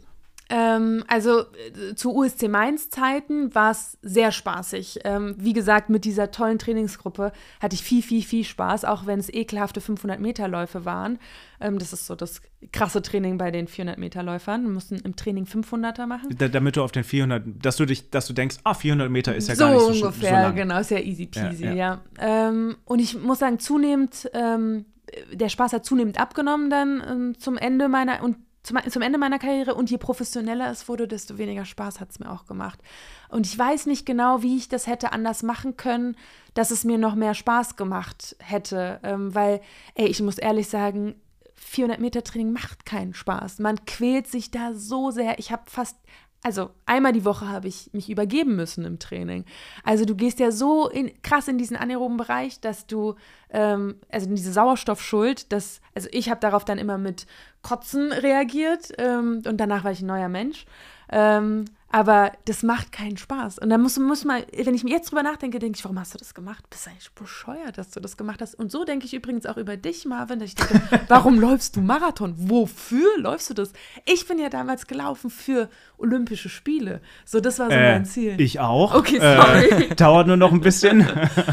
Ähm, 0.50 1.04
also 1.08 1.40
äh, 1.40 1.96
zu 1.96 2.16
USC 2.16 2.48
Mainz 2.48 2.90
Zeiten 2.90 3.54
war 3.56 3.72
es 3.72 3.98
sehr 4.04 4.32
spaßig. 4.32 5.00
Ähm, 5.04 5.36
wie 5.40 5.54
gesagt, 5.54 5.90
mit 5.90 6.06
dieser 6.06 6.30
tollen 6.30 6.60
Trainingsgruppe 6.60 7.32
hatte 7.60 7.76
ich 7.76 7.82
viel, 7.82 8.04
viel, 8.04 8.22
viel 8.22 8.44
Spaß, 8.44 8.86
auch 8.86 9.08
wenn 9.08 9.20
es 9.20 9.34
ekelhafte 9.34 9.82
500 9.82 10.20
Meter 10.20 10.48
Läufe 10.48 10.86
waren. 10.86 11.18
Ähm, 11.60 11.80
das 11.80 11.94
ist 11.94 12.06
so 12.06 12.16
das 12.16 12.42
krasse 12.72 13.02
Training 13.02 13.40
bei 13.40 13.50
den 13.50 13.68
400 13.68 13.98
Meter 13.98 14.22
Läufern. 14.22 14.64
Wir 14.64 14.72
mussten 14.72 14.98
im 14.98 15.16
Training 15.16 15.46
500er 15.46 16.06
machen. 16.06 16.36
Da, 16.38 16.48
damit 16.48 16.76
du 16.76 16.84
auf 16.84 16.92
den 16.92 17.04
400, 17.04 17.44
dass 17.62 17.78
du 17.78 17.86
dich, 17.86 18.12
dass 18.12 18.28
du 18.28 18.34
denkst, 18.34 18.58
ah, 18.64 18.76
400 18.76 19.10
Meter 19.10 19.36
ist 19.36 19.50
ja 19.50 19.56
so 19.56 19.64
gar 19.64 19.72
nicht 19.74 19.82
so 19.82 19.88
ungefähr, 19.88 20.30
so 20.30 20.36
lang. 20.36 20.56
genau, 20.56 20.80
ist 20.80 20.92
ja 20.92 21.00
easy 21.00 21.26
peasy, 21.26 21.66
ja. 21.66 21.74
ja. 21.74 22.02
ja. 22.20 22.50
Ähm, 22.50 22.78
und 22.86 23.00
ich 23.00 23.20
muss 23.20 23.40
sagen, 23.40 23.58
zunehmend 23.58 24.30
ähm, 24.34 24.86
der 25.32 25.50
Spaß 25.50 25.74
hat 25.74 25.86
zunehmend 25.86 26.20
abgenommen 26.20 26.70
dann 26.70 27.04
ähm, 27.08 27.40
zum 27.40 27.58
Ende 27.58 27.88
meiner 27.90 28.24
und 28.24 28.38
zum, 28.66 28.78
zum 28.90 29.02
Ende 29.02 29.18
meiner 29.18 29.40
Karriere 29.40 29.76
und 29.76 29.92
je 29.92 29.98
professioneller 29.98 30.70
es 30.72 30.90
wurde, 30.90 31.08
desto 31.08 31.38
weniger 31.38 31.66
Spaß 31.66 32.00
hat 32.00 32.10
es 32.10 32.20
mir 32.20 32.32
auch 32.32 32.46
gemacht. 32.46 32.80
Und 33.30 33.46
ich 33.46 33.58
weiß 33.58 33.86
nicht 33.86 34.06
genau, 34.06 34.42
wie 34.42 34.58
ich 34.58 34.70
das 34.70 34.88
hätte 34.88 35.12
anders 35.12 35.44
machen 35.44 35.78
können, 35.78 36.16
dass 36.54 36.72
es 36.72 36.84
mir 36.84 36.98
noch 36.98 37.16
mehr 37.16 37.34
Spaß 37.34 37.76
gemacht 37.76 38.36
hätte. 38.40 39.00
Ähm, 39.04 39.36
weil, 39.36 39.62
ey, 39.94 40.08
ich 40.08 40.22
muss 40.22 40.38
ehrlich 40.38 40.68
sagen, 40.68 41.16
400 41.56 42.00
Meter 42.00 42.24
Training 42.24 42.52
macht 42.52 42.86
keinen 42.86 43.14
Spaß. 43.14 43.60
Man 43.60 43.86
quält 43.86 44.28
sich 44.28 44.52
da 44.52 44.74
so 44.74 45.12
sehr. 45.12 45.40
Ich 45.40 45.52
habe 45.52 45.64
fast 45.68 45.98
also 46.46 46.70
einmal 46.86 47.12
die 47.12 47.26
Woche 47.26 47.50
habe 47.50 47.68
ich 47.68 47.90
mich 47.92 48.08
übergeben 48.08 48.56
müssen 48.56 48.86
im 48.86 49.00
Training. 49.00 49.46
Also 49.84 50.06
du 50.06 50.14
gehst 50.14 50.40
ja 50.40 50.52
so 50.52 50.88
in, 50.88 51.12
krass 51.24 51.48
in 51.48 51.58
diesen 51.58 51.76
anaeroben 51.76 52.18
Bereich, 52.18 52.60
dass 52.60 52.86
du, 52.86 53.16
ähm, 53.50 53.96
also 54.12 54.30
in 54.30 54.36
diese 54.36 54.54
Sauerstoffschuld, 54.54 55.52
dass, 55.52 55.82
also 55.96 56.08
ich 56.12 56.30
habe 56.30 56.40
darauf 56.40 56.64
dann 56.64 56.78
immer 56.78 57.00
mit 57.00 57.26
Kotzen 57.64 58.12
reagiert 58.12 58.94
ähm, 59.00 59.42
und 59.48 59.58
danach 59.58 59.84
war 59.84 59.92
ich 59.92 60.04
ein 60.04 60.06
neuer 60.06 60.30
Mensch. 60.30 60.68
Ähm, 61.12 61.66
aber 61.96 62.34
das 62.44 62.62
macht 62.62 62.92
keinen 62.92 63.16
Spaß. 63.16 63.58
Und 63.60 63.70
dann 63.70 63.82
muss, 63.82 63.98
muss 63.98 64.26
man, 64.26 64.44
wenn 64.54 64.76
ich 64.76 64.84
mir 64.84 64.90
jetzt 64.90 65.12
drüber 65.12 65.24
nachdenke, 65.24 65.60
denke 65.60 65.78
ich, 65.78 65.86
warum 65.86 65.98
hast 65.98 66.14
du 66.14 66.18
das 66.18 66.34
gemacht? 66.34 66.70
Bist 66.70 66.86
du 66.86 66.90
eigentlich 66.90 67.10
bescheuert, 67.14 67.78
dass 67.78 67.92
du 67.92 68.02
das 68.02 68.18
gemacht 68.18 68.42
hast? 68.42 68.54
Und 68.54 68.70
so 68.70 68.84
denke 68.84 69.06
ich 69.06 69.14
übrigens 69.14 69.46
auch 69.46 69.56
über 69.56 69.78
dich, 69.78 70.04
Marvin, 70.04 70.40
dass 70.40 70.50
ich 70.50 70.56
denke, 70.56 70.82
warum 71.08 71.40
läufst 71.40 71.78
du 71.78 71.80
Marathon? 71.80 72.34
Wofür 72.36 73.18
läufst 73.18 73.50
du 73.50 73.54
das? 73.54 73.72
Ich 74.06 74.28
bin 74.28 74.40
ja 74.40 74.50
damals 74.50 74.88
gelaufen 74.88 75.30
für 75.30 75.70
Olympische 75.98 76.50
Spiele. 76.50 77.00
So, 77.24 77.40
das 77.40 77.60
war 77.60 77.68
so 77.68 77.78
äh, 77.78 77.94
mein 77.94 78.04
Ziel. 78.04 78.42
Ich 78.42 78.60
auch. 78.60 78.94
Okay, 78.94 79.22
sorry. 79.22 79.86
Äh, 79.86 79.96
dauert 79.96 80.28
nur 80.28 80.36
noch 80.36 80.52
ein 80.52 80.60
bisschen. 80.60 81.08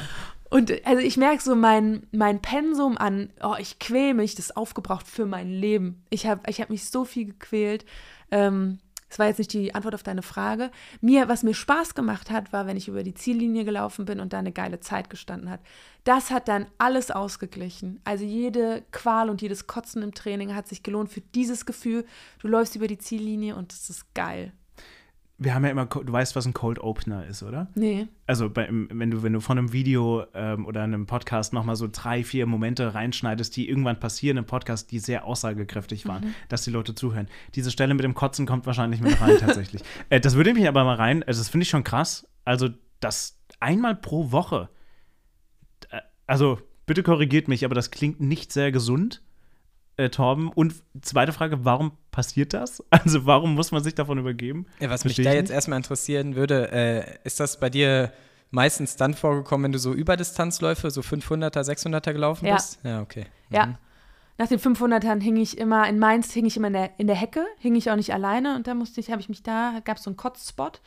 Und 0.50 0.72
also 0.85 1.00
ich 1.00 1.16
merke 1.16 1.40
so 1.40 1.55
mein, 1.55 2.09
mein 2.11 2.42
Pensum 2.42 2.98
an, 2.98 3.31
oh, 3.44 3.55
ich 3.61 3.78
quäle 3.78 4.14
mich, 4.14 4.35
das 4.35 4.46
ist 4.46 4.57
aufgebraucht 4.57 5.07
für 5.07 5.24
mein 5.24 5.48
Leben. 5.50 6.02
Ich 6.11 6.26
habe 6.26 6.40
ich 6.48 6.61
hab 6.61 6.68
mich 6.68 6.90
so 6.90 7.05
viel 7.05 7.26
gequält. 7.26 7.85
Ähm, 8.33 8.81
das 9.12 9.18
war 9.18 9.27
jetzt 9.27 9.37
nicht 9.37 9.53
die 9.53 9.75
Antwort 9.75 9.94
auf 9.94 10.03
deine 10.03 10.22
Frage. 10.22 10.70
Mir, 11.03 11.29
was 11.29 11.42
mir 11.42 11.53
Spaß 11.53 11.94
gemacht 11.94 12.31
hat, 12.31 12.51
war, 12.55 12.66
wenn 12.66 12.79
ich 12.79 12.88
über 12.88 13.03
die 13.03 13.12
Ziellinie 13.12 13.66
gelaufen 13.66 14.07
bin 14.07 14.20
und 14.20 14.33
da 14.33 14.38
eine 14.38 14.53
geile 14.53 14.81
Zeit 14.81 15.11
gestanden 15.11 15.51
hat. 15.51 15.61
Das 16.05 16.31
hat 16.31 16.48
dann 16.48 16.64
alles 16.79 17.11
ausgeglichen. 17.11 18.01
Also 18.05 18.25
jede 18.25 18.83
Qual 18.90 19.29
und 19.29 19.42
jedes 19.42 19.66
Kotzen 19.66 20.03
im 20.03 20.14
Training 20.14 20.55
hat 20.55 20.66
sich 20.66 20.83
gelohnt 20.83 21.11
für 21.11 21.20
dieses 21.20 21.66
Gefühl. 21.66 22.07
Du 22.38 22.48
läufst 22.48 22.75
über 22.75 22.87
die 22.87 22.96
Ziellinie 22.96 23.55
und 23.55 23.75
das 23.75 23.90
ist 23.90 24.14
geil 24.14 24.55
wir 25.44 25.55
haben 25.55 25.64
ja 25.64 25.70
immer, 25.70 25.87
du 25.87 26.12
weißt, 26.12 26.37
was 26.37 26.46
ein 26.46 26.52
Cold 26.52 26.78
Opener 26.78 27.26
ist, 27.26 27.42
oder? 27.42 27.68
Nee. 27.74 28.09
Also 28.26 28.48
bei, 28.50 28.68
wenn 28.70 29.11
du, 29.11 29.22
wenn 29.22 29.33
du 29.33 29.40
von 29.40 29.59
einem 29.59 29.72
Video 29.72 30.24
ähm, 30.35 30.66
oder 30.66 30.83
einem 30.83 31.07
Podcast 31.07 31.52
nochmal 31.52 31.76
so 31.76 31.88
drei, 31.90 32.22
vier 32.24 32.46
Momente 32.46 32.94
reinschneidest, 32.94 33.57
die 33.57 33.68
irgendwann 33.68 33.98
passieren 33.98 34.37
im 34.37 34.44
Podcast, 34.44 34.90
die 34.90 34.98
sehr 34.98 35.24
aussagekräftig 35.24 36.07
waren, 36.07 36.35
dass 36.48 36.62
die 36.62 36.70
Leute 36.70 36.94
zuhören. 36.94 37.28
Diese 37.55 37.70
Stelle 37.70 37.94
mit 37.94 38.05
dem 38.05 38.14
Kotzen 38.14 38.46
kommt 38.46 38.66
wahrscheinlich 38.66 39.00
mit 39.00 39.20
rein 39.20 39.38
tatsächlich. 39.38 39.83
Äh, 40.09 40.20
das 40.20 40.35
würde 40.35 40.55
mich 40.55 40.66
aber 40.68 40.85
mal 40.85 40.96
rein, 40.96 41.22
also 41.22 41.40
das 41.40 41.48
finde 41.48 41.62
ich 41.62 41.70
schon 41.70 41.85
krass. 41.85 42.26
Also 42.44 42.68
das 43.00 43.38
einmal 43.61 43.94
pro 43.94 44.33
Woche. 44.33 44.68
Äh, 45.90 46.00
Also 46.26 46.59
bitte 46.87 47.02
korrigiert 47.02 47.48
mich, 47.48 47.64
aber 47.64 47.74
das 47.74 47.90
klingt 47.90 48.20
nicht 48.20 48.52
sehr 48.52 48.72
gesund. 48.72 49.22
Äh, 49.96 50.09
Torben. 50.11 50.48
Und 50.48 50.74
zweite 51.02 51.33
Frage, 51.33 51.64
warum 51.64 51.92
passiert 52.12 52.55
das? 52.55 52.85
Also 52.90 53.27
warum 53.27 53.55
muss 53.57 53.72
man 53.72 53.83
sich 53.83 53.96
davon 53.96 54.18
übergeben? 54.18 54.66
Ja, 54.79 54.88
was 54.88 55.05
mich 55.05 55.14
Versteh 55.14 55.25
da 55.25 55.31
ich 55.31 55.37
jetzt 55.37 55.51
erstmal 55.51 55.79
interessieren 55.79 56.37
würde, 56.37 56.70
äh, 56.70 57.18
ist 57.25 57.40
das 57.40 57.59
bei 57.59 57.68
dir 57.68 58.12
meistens 58.53 58.94
dann 58.96 59.14
vorgekommen, 59.14 59.64
wenn 59.64 59.72
du 59.72 59.79
so 59.81 59.92
Überdistanzläufe, 59.92 60.90
so 60.90 61.01
500er, 61.01 61.62
600er 61.64 62.12
gelaufen 62.12 62.46
Ja. 62.46 62.55
bist? 62.55 62.79
Ja, 62.85 63.01
okay. 63.01 63.27
Ja. 63.51 63.79
Nach 64.38 64.46
den 64.46 64.59
500ern 64.59 65.20
hing 65.20 65.37
ich 65.37 65.59
immer, 65.59 65.88
in 65.88 65.98
Mainz 65.98 66.33
hing 66.33 66.46
ich 66.46 66.57
immer 66.57 66.68
in 66.68 66.72
der, 66.75 66.90
in 66.98 67.07
der 67.07 67.16
Hecke, 67.16 67.44
hing 67.59 67.75
ich 67.75 67.90
auch 67.90 67.96
nicht 67.96 68.12
alleine 68.14 68.57
und 68.57 68.66
da 68.66 68.75
musste 68.75 69.01
ich, 69.01 69.11
habe 69.11 69.20
ich 69.20 69.29
mich 69.29 69.42
da, 69.42 69.81
gab 69.85 69.96
es 69.98 70.05
so 70.05 70.11
einen 70.11 70.16
Kotzspot 70.16 70.81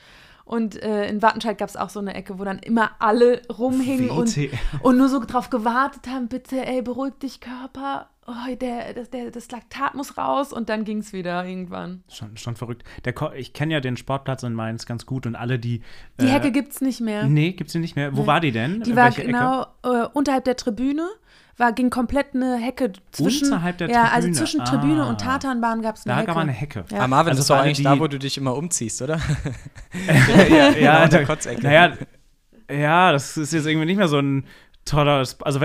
und 0.46 0.82
äh, 0.82 1.08
in 1.08 1.22
Wattenscheid 1.22 1.58
gab 1.58 1.70
es 1.70 1.76
auch 1.78 1.90
so 1.90 2.00
eine 2.00 2.14
Ecke, 2.16 2.38
wo 2.40 2.44
dann 2.44 2.60
immer 2.60 2.92
alle 3.00 3.42
rumhingen 3.50 4.10
und, 4.12 4.36
und 4.82 4.98
nur 4.98 5.10
so 5.10 5.20
drauf 5.24 5.50
gewartet 5.50 6.08
haben, 6.08 6.28
bitte, 6.28 6.66
ey, 6.66 6.82
beruhig 6.82 7.14
dich, 7.22 7.40
Körper, 7.40 8.10
oh, 8.28 8.56
der, 8.60 8.94
das, 8.94 9.10
der, 9.10 9.32
das 9.32 9.50
Laktat 9.52 9.96
muss 9.96 10.18
raus 10.18 10.52
und 10.54 10.70
dann 10.70 10.84
ging 10.84 11.00
es 11.00 11.14
wieder 11.14 11.46
irgendwann. 11.46 12.04
Schon, 12.12 12.38
schon 12.38 12.56
verrückt. 12.56 12.84
Der 13.06 13.14
Ko 13.14 13.32
ich 13.32 13.54
kenne 13.54 13.74
ja 13.74 13.80
den 13.80 13.98
Sportplatz 13.98 14.44
in 14.44 14.54
Mainz 14.54 14.86
ganz 14.86 15.06
gut 15.06 15.26
und 15.26 15.36
alle, 15.36 15.60
die. 15.60 15.82
Die 16.20 16.26
äh, 16.26 16.30
Hecke 16.30 16.52
gibt 16.52 16.72
es 16.74 16.82
nicht 16.82 17.02
mehr. 17.02 17.24
Nee, 17.26 17.54
gibt's 17.54 17.74
die 17.74 17.80
nicht 17.80 17.96
mehr. 17.96 18.16
Wo 18.16 18.22
Nee. 18.22 18.28
war 18.28 18.40
die 18.40 18.52
denn? 18.52 18.82
Die 18.82 18.96
war 18.96 19.06
Welche 19.06 19.26
genau 19.26 19.66
äh, 19.84 20.08
unterhalb 20.14 20.44
der 20.46 20.56
Tribüne, 20.56 21.08
war, 21.58 21.72
ging 21.72 21.90
komplett 21.90 22.34
eine 22.36 22.58
Hecke 22.58 22.92
zwischen. 23.12 23.46
Unterhalb 23.46 23.78
der 23.78 23.90
ja, 23.90 24.04
also 24.04 24.14
Tribüne. 24.28 24.34
zwischen 24.34 24.66
Tribüne 24.66 25.04
Ah. 25.04 25.10
und 25.10 25.22
Tatanbahn 25.22 25.82
gab 25.82 25.96
es 25.96 26.06
eine 26.06 26.14
Da 26.14 26.18
Hecke. 26.18 26.28
gab 26.28 26.36
man 26.36 26.50
eine 26.50 26.52
Hecke. 26.58 26.84
Ja. 26.92 26.98
Aber 26.98 27.08
Marvin, 27.08 27.30
Also 27.30 27.38
das 27.40 27.46
ist 27.46 27.50
doch 27.50 27.56
für 27.56 27.60
alle, 27.60 27.66
eigentlich 27.68 27.78
die- 27.78 27.84
da, 27.84 28.00
wo 28.00 28.08
du 28.08 28.20
dich 28.20 28.38
immer 28.38 28.56
umziehst, 28.56 29.02
oder? 29.02 29.18
ja, 30.08 30.44
ja, 30.48 30.72
Genau, 30.74 30.92
da, 30.92 31.08
der 31.08 31.26
Kotzecke. 31.28 31.62
naja, 31.64 31.94
ja, 32.70 33.12
das 33.12 33.38
ist 33.38 33.54
jetzt 33.54 33.68
irgendwie 33.68 33.86
nicht 33.86 33.98
mehr 33.98 34.08
so 34.08 34.18
ein 34.20 34.46
toller, 34.86 35.28
also 35.42 35.60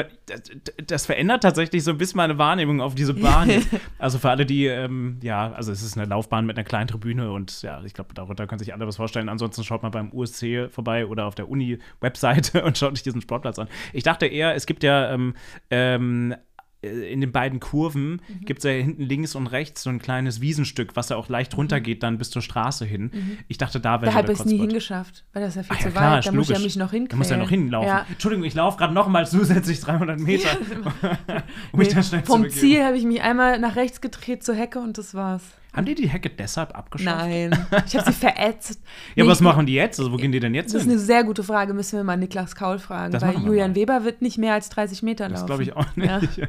das, 0.86 1.06
verändert 1.06 1.42
tatsächlich 1.42 1.84
so 1.84 1.90
ein 1.90 1.98
bisschen 1.98 2.16
meine 2.16 2.38
Wahrnehmung 2.38 2.80
auf 2.80 2.94
diese 2.94 3.12
Bahn. 3.12 3.50
also 3.98 4.18
für 4.18 4.30
alle, 4.30 4.46
die, 4.46 4.66
ähm, 4.66 5.18
ja, 5.22 5.52
also 5.52 5.70
es 5.70 5.82
ist 5.82 5.96
eine 5.96 6.06
Laufbahn 6.06 6.46
mit 6.46 6.56
einer 6.56 6.64
kleinen 6.64 6.88
Tribüne 6.88 7.30
und 7.30 7.60
ja, 7.60 7.82
ich 7.84 7.92
glaube, 7.92 8.14
darunter 8.14 8.46
können 8.46 8.58
sich 8.58 8.72
alle 8.72 8.86
was 8.86 8.96
vorstellen. 8.96 9.28
Ansonsten 9.28 9.62
schaut 9.62 9.82
mal 9.82 9.90
beim 9.90 10.10
USC 10.12 10.68
vorbei 10.70 11.06
oder 11.06 11.26
auf 11.26 11.34
der 11.34 11.50
Uni-Webseite 11.50 12.64
und 12.64 12.78
schaut 12.78 12.92
euch 12.92 13.02
diesen 13.02 13.20
Sportplatz 13.20 13.58
an. 13.58 13.68
Ich 13.92 14.04
dachte 14.04 14.26
eher, 14.26 14.54
es 14.54 14.64
gibt 14.64 14.82
ja 14.82 15.12
ähm, 15.12 15.34
ähm, 15.70 16.32
äh, 16.32 16.36
in 16.82 17.20
den 17.20 17.30
beiden 17.32 17.60
Kurven 17.60 18.22
Mhm. 18.26 18.44
gibt 18.46 18.58
es 18.60 18.64
ja 18.64 18.70
hinten 18.70 19.02
links 19.02 19.34
und 19.34 19.46
rechts 19.48 19.82
so 19.82 19.90
ein 19.90 19.98
kleines 19.98 20.40
Wiesenstück, 20.40 20.96
was 20.96 21.10
ja 21.10 21.16
auch 21.16 21.28
leicht 21.28 21.56
runtergeht, 21.56 22.02
dann 22.02 22.16
bis 22.16 22.30
zur 22.30 22.40
Straße 22.42 22.84
hin. 22.86 23.10
Ich 23.48 23.58
dachte, 23.58 23.80
da 23.80 24.00
wäre 24.00 24.10
Da 24.12 24.16
habe 24.16 24.32
ich 24.32 24.38
es 24.40 24.44
nie 24.46 24.58
hingeschafft, 24.58 25.24
weil 25.32 25.42
das 25.42 25.56
ist 25.56 25.56
ja 25.56 25.62
viel 25.64 25.76
Ach 25.76 25.80
ja, 25.80 25.86
zu 25.86 25.92
klar, 25.92 26.12
weit. 26.12 26.18
ist 26.20 26.28
Da 26.28 26.32
muss 26.32 26.50
ich 26.50 26.56
ja 26.56 26.62
mich 26.62 26.76
noch 26.76 26.90
hinquälen. 26.90 27.08
Da 27.10 27.16
muss 27.16 27.30
ja 27.30 27.36
noch 27.36 27.50
hinlaufen. 27.50 27.88
Ja. 27.88 28.06
Entschuldigung, 28.08 28.44
ich 28.46 28.54
laufe 28.54 28.78
gerade 28.78 28.94
noch 28.94 29.08
mal 29.08 29.26
zusätzlich 29.28 29.80
300 29.80 30.18
Meter, 30.20 30.48
um 31.72 31.78
mich 31.78 31.88
da 31.88 32.02
schnell 32.02 32.22
Vom 32.24 32.44
zu. 32.48 32.58
Ziel 32.60 32.82
habe 32.84 32.96
ich 32.96 33.04
mich 33.04 33.20
einmal 33.22 33.58
nach 33.58 33.76
rechts 33.76 34.00
gedreht 34.00 34.42
zur 34.42 34.54
Hecke 34.54 34.78
und 34.80 34.96
das 34.98 35.14
war's. 35.14 35.42
Haben 35.72 35.86
die 35.86 35.94
die 35.94 36.08
Hecke 36.08 36.30
deshalb 36.30 36.76
abgeschafft? 36.76 37.16
Nein, 37.28 37.66
ich 37.86 37.96
habe 37.96 38.10
sie 38.10 38.12
verätzt. 38.18 38.80
Ja, 39.14 39.22
Nee, 39.24 39.30
was 39.30 39.40
machen 39.40 39.66
die 39.66 39.74
jetzt? 39.74 40.00
Also, 40.00 40.10
wo 40.12 40.16
gehen 40.16 40.32
die 40.32 40.40
denn 40.40 40.52
jetzt 40.54 40.74
Das 40.74 40.82
ist 40.82 40.88
hin? 40.88 40.92
eine 40.92 41.00
sehr 41.00 41.22
gute 41.22 41.44
Frage, 41.44 41.74
müssen 41.74 41.96
wir 41.96 42.02
mal 42.04 42.16
Niklas 42.16 42.56
Kaul 42.56 42.78
fragen, 42.80 43.12
Das 43.12 43.22
weil 43.22 43.34
Julian 43.34 43.70
mal. 43.70 43.76
Weber 43.76 44.04
wird 44.04 44.20
nicht 44.20 44.36
mehr 44.36 44.54
als 44.54 44.68
30 44.70 45.02
Meter 45.04 45.28
laufen. 45.28 45.34
Das 45.34 45.46
glaube 45.46 45.62
ich 45.62 45.76
auch 45.76 45.94
nicht. 45.96 46.10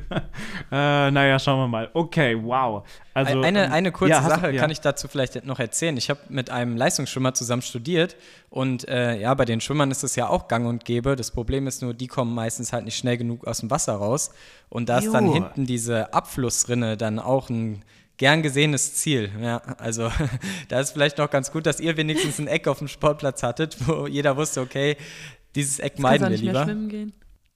Ja. 0.71 1.07
äh, 1.07 1.11
naja, 1.11 1.37
schauen 1.39 1.59
wir 1.59 1.67
mal. 1.67 1.89
Okay, 1.93 2.35
wow. 2.41 2.83
Also, 3.13 3.41
eine, 3.41 3.65
ähm, 3.65 3.71
eine 3.71 3.91
kurze 3.91 4.11
ja, 4.11 4.21
hast 4.23 4.25
du- 4.37 4.41
Sache 4.41 4.51
ja. 4.53 4.61
kann 4.61 4.71
ich 4.71 4.81
dazu 4.81 5.07
vielleicht 5.07 5.45
noch 5.45 5.59
erzählen. 5.59 5.95
Ich 5.97 6.09
habe 6.09 6.19
mit 6.29 6.49
einem 6.49 6.75
Leistungsschwimmer 6.77 7.33
zusammen 7.33 7.61
studiert 7.61 8.15
und 8.49 8.87
äh, 8.87 9.19
ja, 9.19 9.33
bei 9.33 9.45
den 9.45 9.61
Schwimmern 9.61 9.91
ist 9.91 10.03
es 10.03 10.15
ja 10.15 10.29
auch 10.29 10.47
gang 10.47 10.65
und 10.67 10.83
gäbe. 10.85 11.15
Das 11.15 11.31
Problem 11.31 11.67
ist 11.67 11.81
nur, 11.81 11.93
die 11.93 12.07
kommen 12.07 12.33
meistens 12.33 12.73
halt 12.73 12.85
nicht 12.85 12.97
schnell 12.97 13.17
genug 13.17 13.45
aus 13.45 13.59
dem 13.59 13.69
Wasser 13.69 13.93
raus. 13.93 14.31
Und 14.69 14.89
da 14.89 14.97
ist 14.99 15.11
dann 15.13 15.31
hinten 15.31 15.65
diese 15.65 16.13
Abflussrinne 16.13 16.97
dann 16.97 17.19
auch 17.19 17.49
ein 17.49 17.83
gern 18.21 18.43
gesehenes 18.43 18.93
Ziel. 18.93 19.31
Ja, 19.41 19.57
also 19.79 20.11
da 20.69 20.79
ist 20.79 20.91
vielleicht 20.91 21.17
noch 21.17 21.31
ganz 21.31 21.51
gut, 21.51 21.65
dass 21.65 21.79
ihr 21.79 21.97
wenigstens 21.97 22.37
ein 22.37 22.45
Eck 22.45 22.67
auf 22.67 22.77
dem 22.77 22.87
Sportplatz 22.87 23.41
hattet, 23.41 23.75
wo 23.87 24.05
jeder 24.05 24.37
wusste, 24.37 24.61
okay, 24.61 24.95
dieses 25.55 25.79
Eck 25.79 25.95
du 25.95 26.03
meiden 26.03 26.25
wir 26.25 26.29
nicht 26.29 26.43
mehr 26.43 26.53
lieber. 26.53 26.65
schwimmen 26.65 26.87
gehen. 26.87 27.13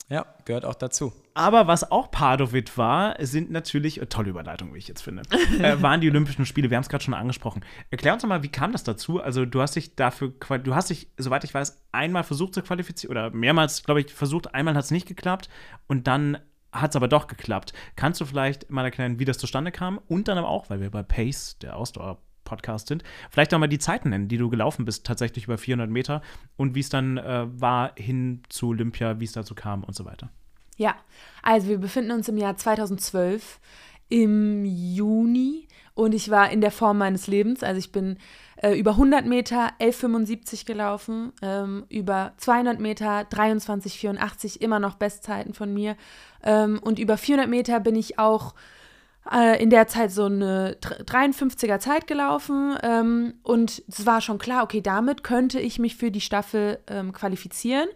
Ja, 0.09 0.25
gehört 0.43 0.65
auch 0.65 0.73
dazu. 0.73 1.13
Aber 1.35 1.67
was 1.67 1.91
auch 1.91 2.09
Pardovid 2.09 2.79
war, 2.79 3.15
sind 3.23 3.51
natürlich, 3.51 4.01
äh, 4.01 4.07
tolle 4.07 4.31
Überleitung, 4.31 4.73
wie 4.73 4.79
ich 4.79 4.87
jetzt 4.87 5.01
finde, 5.01 5.21
äh, 5.61 5.79
waren 5.83 6.01
die 6.01 6.09
Olympischen 6.09 6.47
Spiele. 6.47 6.71
Wir 6.71 6.77
haben 6.77 6.83
es 6.83 6.89
gerade 6.89 7.03
schon 7.03 7.13
angesprochen. 7.13 7.63
Erklär 7.91 8.13
uns 8.13 8.23
doch 8.23 8.29
mal, 8.29 8.41
wie 8.41 8.49
kam 8.49 8.71
das 8.71 8.83
dazu? 8.83 9.21
Also, 9.21 9.45
du 9.45 9.61
hast 9.61 9.75
dich 9.75 9.95
dafür, 9.95 10.29
du 10.63 10.73
hast 10.73 10.89
dich, 10.89 11.09
soweit 11.17 11.43
ich 11.43 11.53
weiß, 11.53 11.83
einmal 11.91 12.23
versucht 12.23 12.55
zu 12.55 12.63
qualifizieren 12.63 13.11
oder 13.15 13.29
mehrmals, 13.29 13.83
glaube 13.83 14.01
ich, 14.01 14.11
versucht. 14.11 14.55
Einmal 14.55 14.73
hat 14.73 14.85
es 14.85 14.91
nicht 14.91 15.07
geklappt 15.07 15.47
und 15.85 16.07
dann 16.07 16.39
hat 16.81 16.91
es 16.91 16.95
aber 16.95 17.07
doch 17.07 17.27
geklappt. 17.27 17.73
Kannst 17.95 18.21
du 18.21 18.25
vielleicht 18.25 18.69
mal 18.69 18.85
erklären, 18.85 19.19
wie 19.19 19.25
das 19.25 19.37
zustande 19.37 19.71
kam? 19.71 19.99
Und 20.07 20.27
dann 20.27 20.37
aber 20.37 20.49
auch, 20.49 20.69
weil 20.69 20.81
wir 20.81 20.91
bei 20.91 21.03
Pace, 21.03 21.57
der 21.59 21.77
Ausdauer, 21.77 22.19
Podcast 22.45 22.87
sind. 22.87 23.03
Vielleicht 23.29 23.53
auch 23.53 23.59
mal 23.59 23.67
die 23.67 23.79
Zeiten 23.79 24.09
nennen, 24.09 24.29
die 24.29 24.37
du 24.37 24.49
gelaufen 24.49 24.85
bist, 24.85 25.05
tatsächlich 25.05 25.45
über 25.45 25.57
400 25.57 25.89
Meter 25.89 26.21
und 26.55 26.75
wie 26.75 26.79
es 26.79 26.89
dann 26.89 27.17
äh, 27.17 27.47
war 27.59 27.91
hin 27.97 28.43
zu 28.47 28.69
Olympia, 28.69 29.19
wie 29.19 29.25
es 29.25 29.33
dazu 29.33 29.55
kam 29.55 29.83
und 29.83 29.95
so 29.95 30.05
weiter. 30.05 30.29
Ja, 30.77 30.95
also 31.41 31.67
wir 31.67 31.79
befinden 31.79 32.11
uns 32.11 32.29
im 32.29 32.37
Jahr 32.37 32.55
2012 32.55 33.59
im 34.07 34.63
Juni 34.63 35.67
und 35.93 36.13
ich 36.13 36.29
war 36.29 36.51
in 36.51 36.61
der 36.61 36.71
Form 36.71 36.99
meines 36.99 37.27
Lebens. 37.27 37.63
Also 37.63 37.79
ich 37.79 37.91
bin 37.91 38.17
äh, 38.57 38.77
über 38.77 38.91
100 38.91 39.25
Meter 39.25 39.71
11,75 39.79 40.65
gelaufen, 40.65 41.33
ähm, 41.41 41.85
über 41.89 42.33
200 42.37 42.79
Meter 42.79 43.21
23,84, 43.21 44.61
immer 44.61 44.79
noch 44.79 44.95
Bestzeiten 44.95 45.53
von 45.53 45.73
mir. 45.73 45.95
Ähm, 46.43 46.79
und 46.81 46.99
über 46.99 47.17
400 47.17 47.49
Meter 47.49 47.79
bin 47.79 47.95
ich 47.95 48.19
auch 48.19 48.53
äh, 49.31 49.61
in 49.61 49.69
der 49.69 49.87
Zeit 49.87 50.11
so 50.11 50.25
eine 50.25 50.77
dr- 50.81 51.01
53er 51.03 51.79
Zeit 51.79 52.07
gelaufen 52.07 52.77
ähm, 52.83 53.35
und 53.43 53.83
es 53.87 54.05
war 54.05 54.21
schon 54.21 54.37
klar, 54.37 54.63
okay, 54.63 54.81
damit 54.81 55.23
könnte 55.23 55.59
ich 55.59 55.79
mich 55.79 55.95
für 55.95 56.11
die 56.11 56.21
Staffel 56.21 56.79
ähm, 56.87 57.11
qualifizieren. 57.11 57.89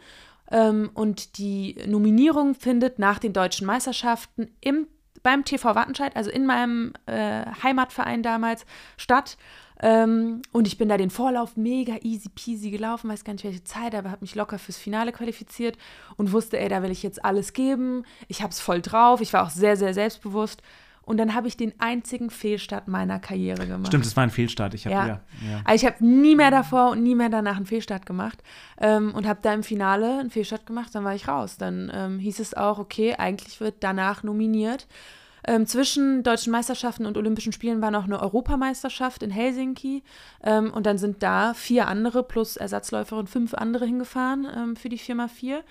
Ähm, 0.51 0.89
und 0.93 1.37
die 1.37 1.75
Nominierung 1.85 2.55
findet 2.55 2.97
nach 2.97 3.19
den 3.19 3.33
deutschen 3.33 3.67
Meisterschaften 3.67 4.49
im, 4.61 4.87
beim 5.21 5.45
TV 5.45 5.75
Wattenscheid, 5.75 6.15
also 6.15 6.31
in 6.31 6.45
meinem 6.45 6.93
äh, 7.05 7.45
Heimatverein 7.63 8.23
damals, 8.23 8.65
statt. 8.97 9.37
Ähm, 9.81 10.41
und 10.51 10.67
ich 10.67 10.77
bin 10.77 10.89
da 10.89 10.97
den 10.97 11.09
Vorlauf 11.09 11.55
mega 11.55 11.95
easy 12.01 12.29
peasy 12.29 12.69
gelaufen, 12.69 13.09
weiß 13.09 13.23
gar 13.23 13.33
nicht 13.33 13.45
welche 13.45 13.63
Zeit, 13.63 13.95
aber 13.95 14.11
habe 14.11 14.21
mich 14.21 14.35
locker 14.35 14.59
fürs 14.59 14.77
Finale 14.77 15.11
qualifiziert 15.11 15.77
und 16.17 16.33
wusste, 16.33 16.59
ey, 16.59 16.67
da 16.67 16.83
will 16.83 16.91
ich 16.91 17.01
jetzt 17.01 17.23
alles 17.23 17.53
geben. 17.53 18.03
Ich 18.27 18.41
habe 18.41 18.51
es 18.51 18.59
voll 18.59 18.81
drauf. 18.81 19.21
Ich 19.21 19.31
war 19.31 19.43
auch 19.43 19.49
sehr, 19.49 19.77
sehr 19.77 19.93
selbstbewusst. 19.93 20.61
Und 21.09 21.17
dann 21.17 21.33
habe 21.33 21.47
ich 21.47 21.57
den 21.57 21.73
einzigen 21.79 22.29
Fehlstart 22.29 22.87
meiner 22.87 23.19
Karriere 23.19 23.65
gemacht. 23.65 23.87
Stimmt, 23.87 24.05
es 24.05 24.15
war 24.15 24.21
ein 24.21 24.29
Fehlstart. 24.29 24.75
Ich 24.75 24.85
habe 24.85 24.93
Ja. 24.93 25.07
ja. 25.07 25.21
ja. 25.49 25.61
Also 25.65 25.83
ich 25.83 25.91
habe 25.91 26.05
nie 26.05 26.35
mehr 26.35 26.51
davor 26.51 26.91
und 26.91 27.01
nie 27.01 27.15
mehr 27.15 27.29
danach 27.29 27.55
einen 27.55 27.65
Fehlstart 27.65 28.05
gemacht 28.05 28.43
ähm, 28.79 29.15
und 29.15 29.25
habe 29.25 29.39
da 29.41 29.51
im 29.53 29.63
Finale 29.63 30.19
einen 30.19 30.29
Fehlstart 30.29 30.67
gemacht, 30.67 30.93
dann 30.93 31.03
war 31.05 31.15
ich 31.15 31.27
raus. 31.27 31.57
Dann 31.57 31.91
ähm, 31.91 32.19
hieß 32.19 32.39
es 32.39 32.53
auch, 32.53 32.77
okay, 32.77 33.15
eigentlich 33.15 33.59
wird 33.59 33.77
danach 33.79 34.21
nominiert. 34.21 34.85
Ähm, 35.49 35.65
zwischen 35.65 36.21
deutschen 36.21 36.51
Meisterschaften 36.51 37.07
und 37.07 37.17
Olympischen 37.17 37.51
Spielen 37.51 37.81
war 37.81 37.89
noch 37.89 38.03
eine 38.03 38.21
Europameisterschaft 38.21 39.23
in 39.23 39.31
Helsinki 39.31 40.03
ähm, 40.43 40.71
und 40.71 40.85
dann 40.85 40.99
sind 40.99 41.23
da 41.23 41.55
vier 41.55 41.87
andere 41.87 42.21
plus 42.21 42.55
Ersatzläuferin 42.55 43.25
fünf 43.25 43.55
andere 43.55 43.87
hingefahren 43.87 44.47
ähm, 44.55 44.75
für 44.75 44.89
die 44.89 44.99
4x4. 44.99 45.61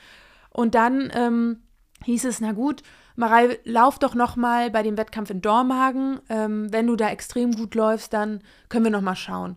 Und 0.50 0.74
dann 0.74 1.12
ähm, 1.14 1.62
hieß 2.02 2.24
es, 2.24 2.40
na 2.40 2.50
gut, 2.50 2.82
Marei, 3.14 3.60
lauf 3.62 4.00
doch 4.00 4.16
noch 4.16 4.34
mal 4.34 4.68
bei 4.72 4.82
dem 4.82 4.98
Wettkampf 4.98 5.30
in 5.30 5.42
Dormagen. 5.42 6.18
Ähm, 6.28 6.72
wenn 6.72 6.88
du 6.88 6.96
da 6.96 7.10
extrem 7.10 7.52
gut 7.52 7.76
läufst, 7.76 8.12
dann 8.12 8.40
können 8.68 8.86
wir 8.86 8.90
noch 8.90 9.00
mal 9.00 9.14
schauen. 9.14 9.54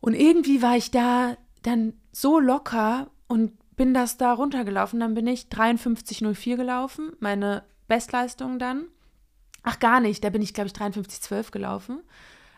Und 0.00 0.14
irgendwie 0.14 0.62
war 0.62 0.76
ich 0.76 0.92
da 0.92 1.36
dann 1.64 1.94
so 2.12 2.38
locker 2.38 3.08
und 3.26 3.50
bin 3.74 3.94
das 3.94 4.16
da 4.16 4.32
runtergelaufen. 4.32 5.00
Dann 5.00 5.14
bin 5.14 5.26
ich 5.26 5.46
53,04 5.46 6.54
gelaufen, 6.54 7.14
meine 7.18 7.64
Bestleistung 7.88 8.60
dann. 8.60 8.84
Ach, 9.62 9.78
gar 9.78 10.00
nicht, 10.00 10.24
da 10.24 10.30
bin 10.30 10.42
ich, 10.42 10.54
glaube 10.54 10.68
ich, 10.68 10.74
53,12 10.74 11.50
gelaufen. 11.50 12.00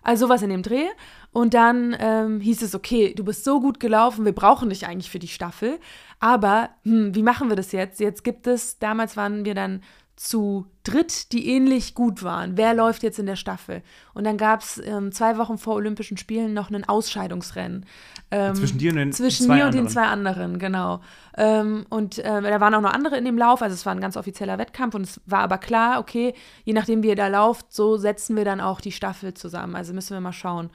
Also 0.03 0.27
sowas 0.27 0.43
in 0.43 0.51
dem 0.51 0.63
Dreh. 0.63 0.89
Und 1.33 1.55
dann 1.55 1.97
ähm, 1.99 2.41
hieß 2.41 2.63
es, 2.63 2.75
okay, 2.75 3.15
du 3.15 3.25
bist 3.25 3.45
so 3.45 3.61
gut 3.61 3.79
gelaufen, 3.81 4.25
wir 4.25 4.35
brauchen 4.35 4.69
dich 4.69 4.87
eigentlich 4.87 5.11
für 5.11 5.21
die 5.21 5.29
Staffel. 5.29 5.79
Aber 6.19 6.71
hm, 6.85 7.15
wie 7.15 7.23
machen 7.23 7.49
wir 7.49 7.57
das 7.57 7.73
jetzt? 7.73 8.01
Jetzt 8.01 8.25
gibt 8.25 8.47
es, 8.47 8.79
damals 8.79 9.17
waren 9.17 9.45
wir 9.45 9.55
dann 9.55 9.83
zu 10.23 10.67
dritt, 10.85 11.33
die 11.33 11.49
ähnlich 11.49 11.95
gut 11.95 12.23
waren. 12.23 12.57
Wer 12.57 12.75
läuft 12.75 13.03
jetzt 13.03 13.19
in 13.19 13.27
der 13.27 13.35
Staffel? 13.35 13.83
Und 14.15 14.23
dann 14.23 14.37
gab 14.37 14.61
es 14.61 14.81
ähm, 14.85 15.11
zwei 15.11 15.37
Wochen 15.37 15.59
vor 15.59 15.75
Olympischen 15.75 16.17
Spielen 16.17 16.55
noch 16.55 16.71
ein 16.71 16.89
Ausscheidungsrennen. 16.89 17.87
Ähm, 18.31 18.55
zwischen 18.55 18.79
dir 18.79 18.93
und 18.93 18.99
den 18.99 19.13
zwischen 19.13 19.47
zwei 19.47 19.57
mir 19.57 19.63
und 19.63 19.69
anderen. 19.69 19.87
den 19.87 19.93
zwei 19.93 20.05
anderen, 20.05 20.59
genau. 20.61 21.01
Ähm, 21.37 21.87
und 21.89 22.19
äh, 22.19 22.41
da 22.41 22.61
waren 22.61 22.75
auch 22.75 22.81
noch 22.81 22.93
andere 22.93 23.17
in 23.17 23.25
dem 23.25 23.37
Lauf, 23.37 23.63
also 23.63 23.75
es 23.75 23.85
war 23.85 23.95
ein 23.95 24.01
ganz 24.01 24.17
offizieller 24.17 24.59
Wettkampf 24.59 24.95
und 24.95 25.03
es 25.03 25.21
war 25.27 25.41
aber 25.41 25.59
klar, 25.59 25.99
okay, 25.99 26.35
je 26.65 26.73
nachdem, 26.73 27.03
wie 27.03 27.09
ihr 27.09 27.17
da 27.17 27.27
lauft, 27.27 27.73
so 27.73 27.97
setzen 27.97 28.37
wir 28.37 28.45
dann 28.45 28.61
auch 28.61 28.81
die 28.81 28.93
Staffel 28.93 29.35
zusammen. 29.35 29.75
Also 29.75 29.93
müssen 29.93 30.15
wir 30.15 30.21
mal 30.21 30.33
schauen. 30.33 30.71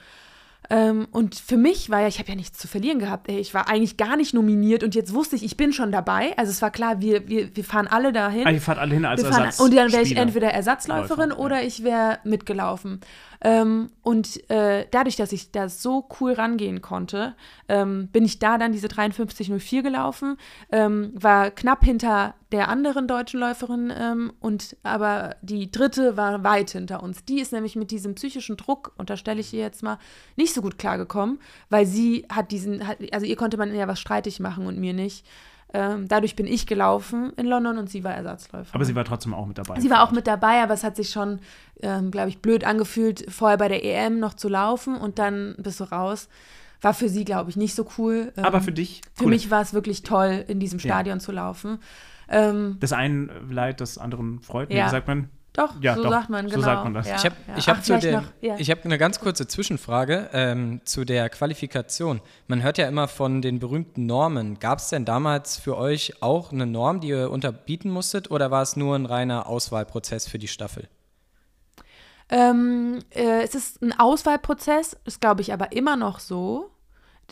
Ähm, 0.69 1.07
und 1.11 1.35
für 1.35 1.57
mich 1.57 1.89
war 1.89 2.01
ja, 2.01 2.07
ich 2.07 2.19
habe 2.19 2.29
ja 2.29 2.35
nichts 2.35 2.57
zu 2.57 2.67
verlieren 2.67 2.99
gehabt. 2.99 3.29
Ey, 3.29 3.39
ich 3.39 3.53
war 3.53 3.69
eigentlich 3.69 3.97
gar 3.97 4.17
nicht 4.17 4.33
nominiert 4.33 4.83
und 4.83 4.95
jetzt 4.95 5.13
wusste 5.13 5.35
ich, 5.35 5.43
ich 5.43 5.55
bin 5.55 5.71
schon 5.71 5.91
dabei. 5.91 6.37
Also 6.37 6.51
es 6.51 6.61
war 6.61 6.71
klar, 6.71 6.99
wir, 6.99 7.27
wir, 7.27 7.55
wir 7.55 7.63
fahren 7.63 7.87
alle 7.87 8.11
dahin. 8.11 8.45
Ah, 8.45 8.51
ihr 8.51 8.61
fahrt 8.61 8.79
alle 8.79 8.93
hin 8.93 9.05
als 9.05 9.23
Ersatz. 9.23 9.59
und 9.59 9.75
dann 9.75 9.91
wäre 9.91 10.03
ich 10.03 10.17
entweder 10.17 10.49
Ersatzläuferin 10.49 11.29
Läufer, 11.29 11.41
oder 11.41 11.63
ich 11.63 11.83
wäre 11.83 12.19
mitgelaufen. 12.23 12.99
Ähm, 13.41 13.89
und 14.01 14.49
äh, 14.49 14.87
dadurch, 14.91 15.15
dass 15.15 15.31
ich 15.31 15.51
da 15.51 15.69
so 15.69 16.07
cool 16.19 16.33
rangehen 16.33 16.81
konnte, 16.81 17.35
ähm, 17.67 18.07
bin 18.11 18.25
ich 18.25 18.39
da 18.39 18.57
dann 18.57 18.71
diese 18.71 18.87
53.04 18.87 19.81
gelaufen, 19.81 20.37
ähm, 20.71 21.11
war 21.13 21.51
knapp 21.51 21.83
hinter 21.83 22.35
der 22.51 22.69
anderen 22.69 23.07
deutschen 23.07 23.39
Läuferin 23.39 23.93
ähm, 23.95 24.33
und 24.39 24.77
aber 24.83 25.35
die 25.41 25.69
dritte 25.69 26.15
war 26.15 26.43
weit 26.43 26.71
hinter 26.71 27.03
uns. 27.03 27.25
Die 27.25 27.39
ist 27.39 27.51
nämlich 27.51 27.75
mit 27.75 27.91
diesem 27.91 28.15
psychischen 28.15 28.57
Druck, 28.57 28.93
unterstelle 28.97 29.41
ich 29.41 29.53
ihr 29.53 29.61
jetzt 29.61 29.83
mal, 29.83 29.99
nicht 30.35 30.53
so 30.53 30.61
gut 30.61 30.77
klargekommen, 30.77 31.39
weil 31.69 31.85
sie 31.85 32.25
hat 32.31 32.51
diesen, 32.51 32.81
also 33.11 33.25
ihr 33.25 33.35
konnte 33.35 33.57
man 33.57 33.75
ja 33.75 33.87
was 33.87 33.99
streitig 33.99 34.39
machen 34.39 34.65
und 34.65 34.79
mir 34.79 34.93
nicht. 34.93 35.25
Ähm, 35.73 36.07
dadurch 36.07 36.35
bin 36.35 36.47
ich 36.47 36.65
gelaufen 36.65 37.33
in 37.35 37.45
London 37.45 37.77
und 37.77 37.89
sie 37.89 38.03
war 38.03 38.13
Ersatzläuferin. 38.13 38.73
Aber 38.73 38.85
sie 38.85 38.95
war 38.95 39.03
trotzdem 39.03 39.33
auch 39.33 39.45
mit 39.45 39.57
dabei. 39.57 39.79
Sie 39.79 39.89
war 39.89 40.01
auch 40.03 40.11
mit 40.11 40.25
dabei, 40.25 40.63
aber 40.63 40.73
es 40.73 40.83
hat 40.83 40.95
sich 40.95 41.09
schon, 41.09 41.39
ähm, 41.81 42.09
glaube 42.09 42.29
ich, 42.29 42.39
blöd 42.41 42.63
angefühlt, 42.63 43.25
vorher 43.29 43.57
bei 43.57 43.67
der 43.67 43.83
EM 43.83 44.19
noch 44.19 44.33
zu 44.33 44.47
laufen 44.47 44.95
und 44.95 45.19
dann 45.19 45.55
bist 45.57 45.79
du 45.81 45.83
raus. 45.83 46.29
War 46.81 46.93
für 46.93 47.09
sie, 47.09 47.25
glaube 47.25 47.49
ich, 47.49 47.57
nicht 47.57 47.75
so 47.75 47.85
cool. 47.97 48.31
Ähm, 48.37 48.45
Aber 48.45 48.61
für 48.61 48.71
dich, 48.71 49.01
Für 49.13 49.25
cool. 49.25 49.31
mich 49.31 49.51
war 49.51 49.61
es 49.61 49.73
wirklich 49.73 50.03
toll, 50.03 50.45
in 50.47 50.59
diesem 50.59 50.79
Ja. 50.79 50.85
Stadion 50.85 51.19
zu 51.19 51.31
laufen. 51.31 51.79
Ähm, 52.29 52.77
des 52.81 52.93
einen 52.93 53.29
Leid, 53.51 53.79
des 53.79 53.97
anderen 53.97 54.39
Freud, 54.41 54.73
Ja. 54.73 54.85
wie 54.85 54.89
sagt 54.91 55.07
man? 55.07 55.29
Doch, 55.57 55.73
Ja, 55.81 55.95
so 55.95 56.03
doch, 56.03 56.11
sagt 56.11 56.29
man, 56.29 56.47
so 56.47 56.55
genau. 56.55 56.65
sagt 56.65 56.83
man 56.83 56.93
das. 56.93 57.07
Ja, 57.07 57.15
Ich 57.15 57.25
habe 57.25 57.35
ja. 57.47 57.67
hab 57.67 57.83
zu 57.83 58.23
ja. 58.41 58.55
ich 58.59 58.69
hab 58.69 58.85
eine 58.85 58.99
ganz 58.99 59.19
kurze 59.19 59.47
Zwischenfrage 59.47 60.29
ähm, 60.31 60.81
zu 60.85 61.03
der 61.03 61.29
Qualifikation. 61.29 62.21
Man 62.45 62.61
hört 62.61 62.77
ja 62.77 62.87
immer 62.87 63.07
von 63.07 63.41
den 63.41 63.57
berühmten 63.57 64.05
Normen. 64.05 64.59
Gab 64.59 64.77
es 64.77 64.89
denn 64.89 65.03
damals 65.03 65.57
für 65.57 65.75
euch 65.75 66.21
auch 66.21 66.51
eine 66.51 66.67
Norm, 66.67 67.01
die 67.01 67.07
ihr 67.07 67.31
unterbieten 67.31 67.89
musstet, 67.89 68.29
oder 68.29 68.51
war 68.51 68.61
es 68.61 68.75
nur 68.75 68.95
ein 68.95 69.07
reiner 69.07 69.47
Auswahlprozess 69.47 70.27
für 70.27 70.37
die 70.37 70.47
Staffel? 70.47 70.87
Ähm, 72.29 72.99
äh, 73.09 73.41
es 73.41 73.55
ist 73.55 73.81
ein 73.81 73.97
Auswahlprozess, 73.97 74.95
ist, 75.05 75.21
glaube 75.21 75.41
ich, 75.41 75.53
aber 75.53 75.71
immer 75.71 75.95
noch 75.95 76.19
so. 76.19 76.69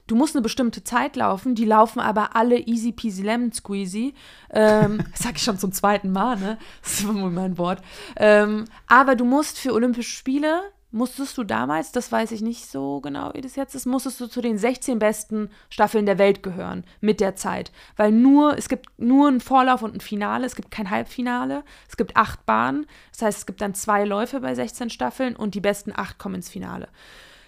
Du 0.07 0.15
musst 0.15 0.35
eine 0.35 0.43
bestimmte 0.43 0.83
Zeit 0.83 1.15
laufen, 1.15 1.55
die 1.55 1.65
laufen 1.65 1.99
aber 1.99 2.35
alle 2.35 2.59
easy 2.59 2.91
peasy 2.91 3.23
lemon 3.23 3.51
squeezy. 3.51 4.13
Ähm, 4.51 5.03
das 5.11 5.21
sage 5.21 5.37
ich 5.37 5.43
schon 5.43 5.57
zum 5.57 5.71
zweiten 5.71 6.11
Mal, 6.11 6.37
ne? 6.37 6.57
Das 6.83 6.99
ist 6.99 7.07
wohl 7.07 7.31
mein 7.31 7.57
Wort. 7.57 7.81
Ähm, 8.17 8.65
aber 8.87 9.15
du 9.15 9.25
musst 9.25 9.57
für 9.57 9.73
Olympische 9.73 10.11
Spiele, 10.11 10.61
musstest 10.95 11.37
du 11.37 11.43
damals, 11.43 11.91
das 11.91 12.11
weiß 12.11 12.31
ich 12.31 12.41
nicht 12.41 12.71
so 12.71 13.01
genau, 13.01 13.33
wie 13.33 13.41
das 13.41 13.57
jetzt 13.57 13.75
ist, 13.75 13.85
musstest 13.85 14.21
du 14.21 14.27
zu 14.27 14.41
den 14.41 14.57
16 14.57 14.97
besten 14.97 15.49
Staffeln 15.69 16.05
der 16.05 16.17
Welt 16.17 16.41
gehören 16.41 16.85
mit 17.01 17.19
der 17.19 17.35
Zeit. 17.35 17.71
Weil 17.97 18.13
nur, 18.13 18.57
es 18.57 18.69
gibt 18.69 18.87
nur 18.97 19.27
einen 19.27 19.41
Vorlauf 19.41 19.81
und 19.81 19.93
ein 19.93 19.99
Finale, 19.99 20.45
es 20.45 20.55
gibt 20.55 20.71
kein 20.71 20.89
Halbfinale, 20.89 21.63
es 21.89 21.97
gibt 21.97 22.15
acht 22.15 22.45
Bahnen, 22.45 22.87
das 23.11 23.23
heißt, 23.23 23.39
es 23.39 23.45
gibt 23.45 23.59
dann 23.59 23.73
zwei 23.73 24.05
Läufe 24.05 24.39
bei 24.39 24.55
16 24.55 24.89
Staffeln 24.89 25.35
und 25.35 25.53
die 25.53 25.61
besten 25.61 25.91
acht 25.93 26.17
kommen 26.17 26.35
ins 26.35 26.49
Finale. 26.49 26.87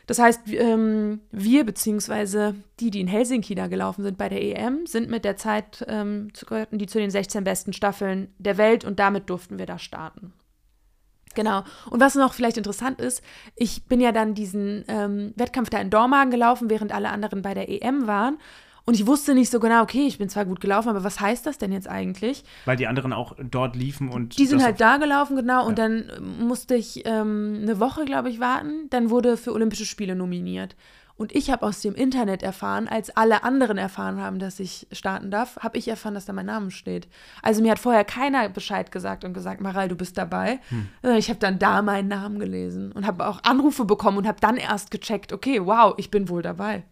Das 0.08 0.20
heißt, 0.20 0.42
ähm, 0.54 1.20
wir 1.32 1.66
beziehungsweise 1.66 2.56
die, 2.80 2.92
die 2.92 3.02
in 3.02 3.08
Helsinki 3.08 3.56
da 3.56 3.68
gelaufen 3.68 4.04
sind 4.04 4.18
bei 4.18 4.30
der 4.30 4.42
EM, 4.42 4.88
sind 4.88 5.10
mit 5.10 5.26
der 5.26 5.36
Zeit, 5.36 5.86
ähm, 5.88 6.34
zu, 6.34 6.46
gehörten 6.46 6.80
die 6.80 6.88
zu 6.88 6.98
den 6.98 7.12
16 7.12 7.44
besten 7.44 7.74
Staffeln 7.74 8.34
der 8.40 8.58
Welt 8.58 8.86
und 8.86 9.00
damit 9.00 9.30
durften 9.30 9.60
wir 9.60 9.66
da 9.66 9.78
starten. 9.78 10.34
Genau. 11.36 11.64
Und 11.92 12.00
was 12.00 12.16
noch 12.16 12.34
vielleicht 12.34 12.58
interessant 12.58 13.00
ist, 13.00 13.22
ich 13.56 13.84
bin 13.86 14.00
ja 14.00 14.12
dann 14.12 14.34
diesen 14.34 14.86
ähm, 14.88 15.34
Wettkampf 15.36 15.70
da 15.70 15.80
in 15.80 15.92
Dormagen 15.92 16.32
gelaufen, 16.32 16.70
während 16.70 16.92
alle 16.92 17.10
anderen 17.10 17.44
bei 17.44 17.54
der 17.54 17.70
EM 17.70 18.08
waren. 18.08 18.40
Und 18.88 18.94
ich 18.94 19.06
wusste 19.06 19.36
nicht 19.36 19.52
so 19.52 19.60
genau, 19.60 19.84
okay, 19.84 20.08
ich 20.08 20.18
bin 20.18 20.30
zwar 20.30 20.46
gut 20.46 20.62
gelaufen, 20.62 20.88
aber 20.88 21.04
was 21.04 21.20
heißt 21.20 21.46
das 21.46 21.58
denn 21.58 21.74
jetzt 21.74 21.90
eigentlich? 21.90 22.46
Weil 22.64 22.78
die 22.78 22.88
anderen 22.88 23.12
auch 23.12 23.36
dort 23.38 23.76
liefen 23.76 24.08
und. 24.08 24.38
Die 24.38 24.46
sind 24.46 24.64
halt 24.64 24.80
da 24.80 24.96
gelaufen, 24.96 25.36
genau. 25.36 25.68
Und 25.68 25.78
dann 25.78 26.10
musste 26.40 26.76
ich 26.76 27.06
ähm, 27.06 27.60
eine 27.62 27.82
Woche, 27.82 28.06
glaube 28.06 28.30
ich, 28.30 28.40
warten. 28.40 28.90
Dann 28.90 29.10
wurde 29.10 29.36
für 29.36 29.52
Olympische 29.52 29.86
Spiele 29.86 30.16
nominiert. 30.16 30.78
Und 31.18 31.36
ich 31.36 31.50
habe 31.52 31.66
aus 31.66 31.82
dem 31.82 31.96
Internet 31.96 32.44
erfahren, 32.44 32.88
als 32.88 33.10
alle 33.10 33.44
anderen 33.44 33.78
erfahren 33.78 34.22
haben, 34.22 34.40
dass 34.40 34.58
ich 34.60 34.88
starten 34.94 35.32
darf, 35.32 35.58
habe 35.58 35.78
ich 35.78 35.90
erfahren, 35.90 36.14
dass 36.14 36.26
da 36.26 36.32
mein 36.32 36.46
Name 36.46 36.72
steht. 36.72 37.10
Also 37.42 37.62
mir 37.62 37.72
hat 37.72 37.80
vorher 37.80 38.06
keiner 38.06 38.48
Bescheid 38.48 38.92
gesagt 38.94 39.26
und 39.26 39.34
gesagt, 39.34 39.60
Maral, 39.60 39.90
du 39.90 39.96
bist 39.96 40.18
dabei. 40.18 40.60
Äh, 41.04 41.18
Ich 41.18 41.28
habe 41.30 41.40
dann 41.40 41.60
da 41.60 41.82
meinen 41.82 42.08
Namen 42.08 42.40
gelesen 42.40 42.94
und 42.94 43.06
habe 43.06 43.28
auch 43.28 43.44
Anrufe 43.44 43.84
bekommen 43.84 44.20
und 44.20 44.28
habe 44.28 44.40
dann 44.40 44.56
erst 44.56 44.92
gecheckt, 44.92 45.34
okay, 45.34 45.60
wow, 45.66 45.94
ich 45.98 46.10
bin 46.10 46.30
wohl 46.30 46.42
dabei. 46.42 46.84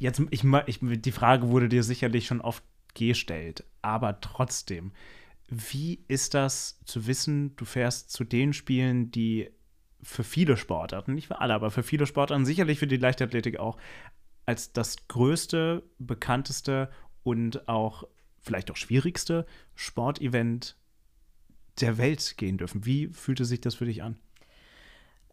Jetzt, 0.00 0.20
ich, 0.30 0.44
ich, 0.66 0.78
die 0.80 1.12
Frage 1.12 1.48
wurde 1.50 1.68
dir 1.68 1.82
sicherlich 1.82 2.26
schon 2.26 2.40
oft 2.40 2.64
gestellt, 2.94 3.64
aber 3.82 4.20
trotzdem, 4.20 4.92
wie 5.46 6.02
ist 6.08 6.32
das 6.32 6.80
zu 6.86 7.06
wissen, 7.06 7.54
du 7.56 7.66
fährst 7.66 8.10
zu 8.10 8.24
den 8.24 8.54
Spielen, 8.54 9.10
die 9.10 9.50
für 10.02 10.24
viele 10.24 10.56
Sportarten, 10.56 11.14
nicht 11.14 11.26
für 11.26 11.40
alle, 11.42 11.52
aber 11.52 11.70
für 11.70 11.82
viele 11.82 12.06
Sportarten, 12.06 12.46
sicherlich 12.46 12.78
für 12.78 12.86
die 12.86 12.96
Leichtathletik 12.96 13.60
auch, 13.60 13.76
als 14.46 14.72
das 14.72 15.06
größte, 15.06 15.82
bekannteste 15.98 16.90
und 17.22 17.68
auch 17.68 18.04
vielleicht 18.40 18.70
auch 18.70 18.76
schwierigste 18.76 19.44
Sportevent 19.74 20.76
der 21.78 21.98
Welt 21.98 22.38
gehen 22.38 22.56
dürfen. 22.56 22.86
Wie 22.86 23.08
fühlte 23.08 23.44
sich 23.44 23.60
das 23.60 23.74
für 23.74 23.84
dich 23.84 24.02
an? 24.02 24.18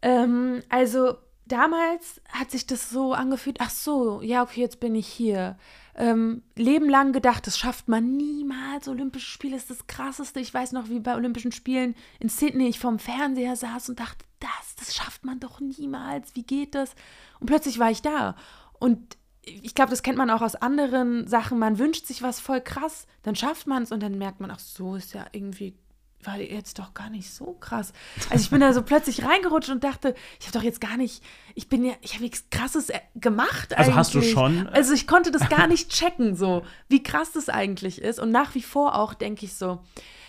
Ähm, 0.02 0.62
also 0.68 1.18
damals 1.48 2.22
hat 2.30 2.52
sich 2.52 2.68
das 2.68 2.90
so 2.90 3.14
angefühlt, 3.14 3.58
ach 3.60 3.70
so, 3.70 4.22
ja, 4.22 4.44
okay, 4.44 4.62
jetzt 4.62 4.80
bin 4.80 4.96
ich 4.96 5.08
hier. 5.08 5.58
Ähm, 5.96 6.44
Leben 6.56 6.90
lang 6.90 7.12
gedacht, 7.12 7.48
das 7.48 7.58
schafft 7.58 7.88
man 7.88 8.16
niemals. 8.18 8.88
Olympische 8.88 9.30
Spiele 9.30 9.58
ist 9.58 9.70
das 9.70 9.88
krasseste. 9.88 10.40
Ich 10.40 10.54
weiß 10.54 10.72
noch, 10.72 10.90
wie 10.90 11.00
bei 11.00 11.16
Olympischen 11.16 11.52
Spielen 11.52 11.96
in 12.20 12.30
Sydney 12.30 12.68
ich 12.68 12.80
vorm 12.80 13.00
Fernseher 13.00 13.56
saß 13.56 13.90
und 13.90 14.00
dachte, 14.00 14.26
das, 14.40 14.76
das 14.78 14.96
schafft 14.96 15.26
man 15.26 15.40
doch 15.40 15.60
niemals. 15.60 16.36
Wie 16.36 16.44
geht 16.44 16.76
das? 16.76 16.94
Und 17.40 17.48
plötzlich 17.48 17.80
war 17.80 17.90
ich 17.90 18.02
da. 18.02 18.36
Und 18.80 19.18
ich 19.42 19.74
glaube, 19.74 19.90
das 19.90 20.04
kennt 20.04 20.18
man 20.18 20.30
auch 20.30 20.42
aus 20.42 20.56
anderen 20.56 21.28
Sachen. 21.28 21.58
Man 21.58 21.80
wünscht 21.80 22.06
sich 22.06 22.22
was 22.22 22.40
voll 22.40 22.62
krass, 22.62 23.08
dann 23.24 23.36
schafft 23.36 23.66
man 23.66 23.84
es 23.84 23.92
und 23.92 24.04
dann 24.04 24.18
merkt 24.18 24.40
man, 24.40 24.52
ach 24.52 24.60
so, 24.60 24.96
ist 24.96 25.14
ja 25.14 25.26
irgendwie 25.32 25.74
war 26.24 26.40
jetzt 26.40 26.80
doch 26.80 26.94
gar 26.94 27.10
nicht 27.10 27.32
so 27.34 27.54
krass. 27.60 27.94
Also 28.30 28.44
ich 28.44 28.50
bin 28.50 28.60
da 28.60 28.74
so 28.74 28.82
plötzlich 28.82 29.24
reingerutscht 29.24 29.70
und 29.70 29.84
dachte, 29.84 30.16
ich 30.40 30.48
habe 30.48 30.58
doch 30.58 30.64
jetzt 30.64 30.82
gar 30.82 30.98
nicht, 30.98 31.24
ich 31.56 31.70
bin 31.70 31.86
ja, 31.86 31.94
ich 32.02 32.14
habe 32.14 32.24
nichts 32.24 32.46
Krasses 32.50 32.90
äh, 32.90 33.00
gemacht 33.16 33.78
Also 33.78 33.96
hast 33.96 34.14
du 34.14 34.18
eigentlich. 34.20 34.34
schon- 34.34 34.68
Also 34.70 34.94
ich 34.94 35.08
konnte 35.08 35.32
das 35.32 35.48
gar 35.50 35.68
nicht 35.68 35.90
checken, 35.90 36.36
so 36.36 36.64
wie 36.90 37.04
krass 37.04 37.32
das 37.34 37.50
eigentlich 37.50 38.02
ist. 38.02 38.20
Und 38.20 38.32
nach 38.32 38.56
wie 38.56 38.62
vor 38.64 38.96
auch 38.96 39.14
denke 39.14 39.46
ich 39.46 39.54
so, 39.56 39.80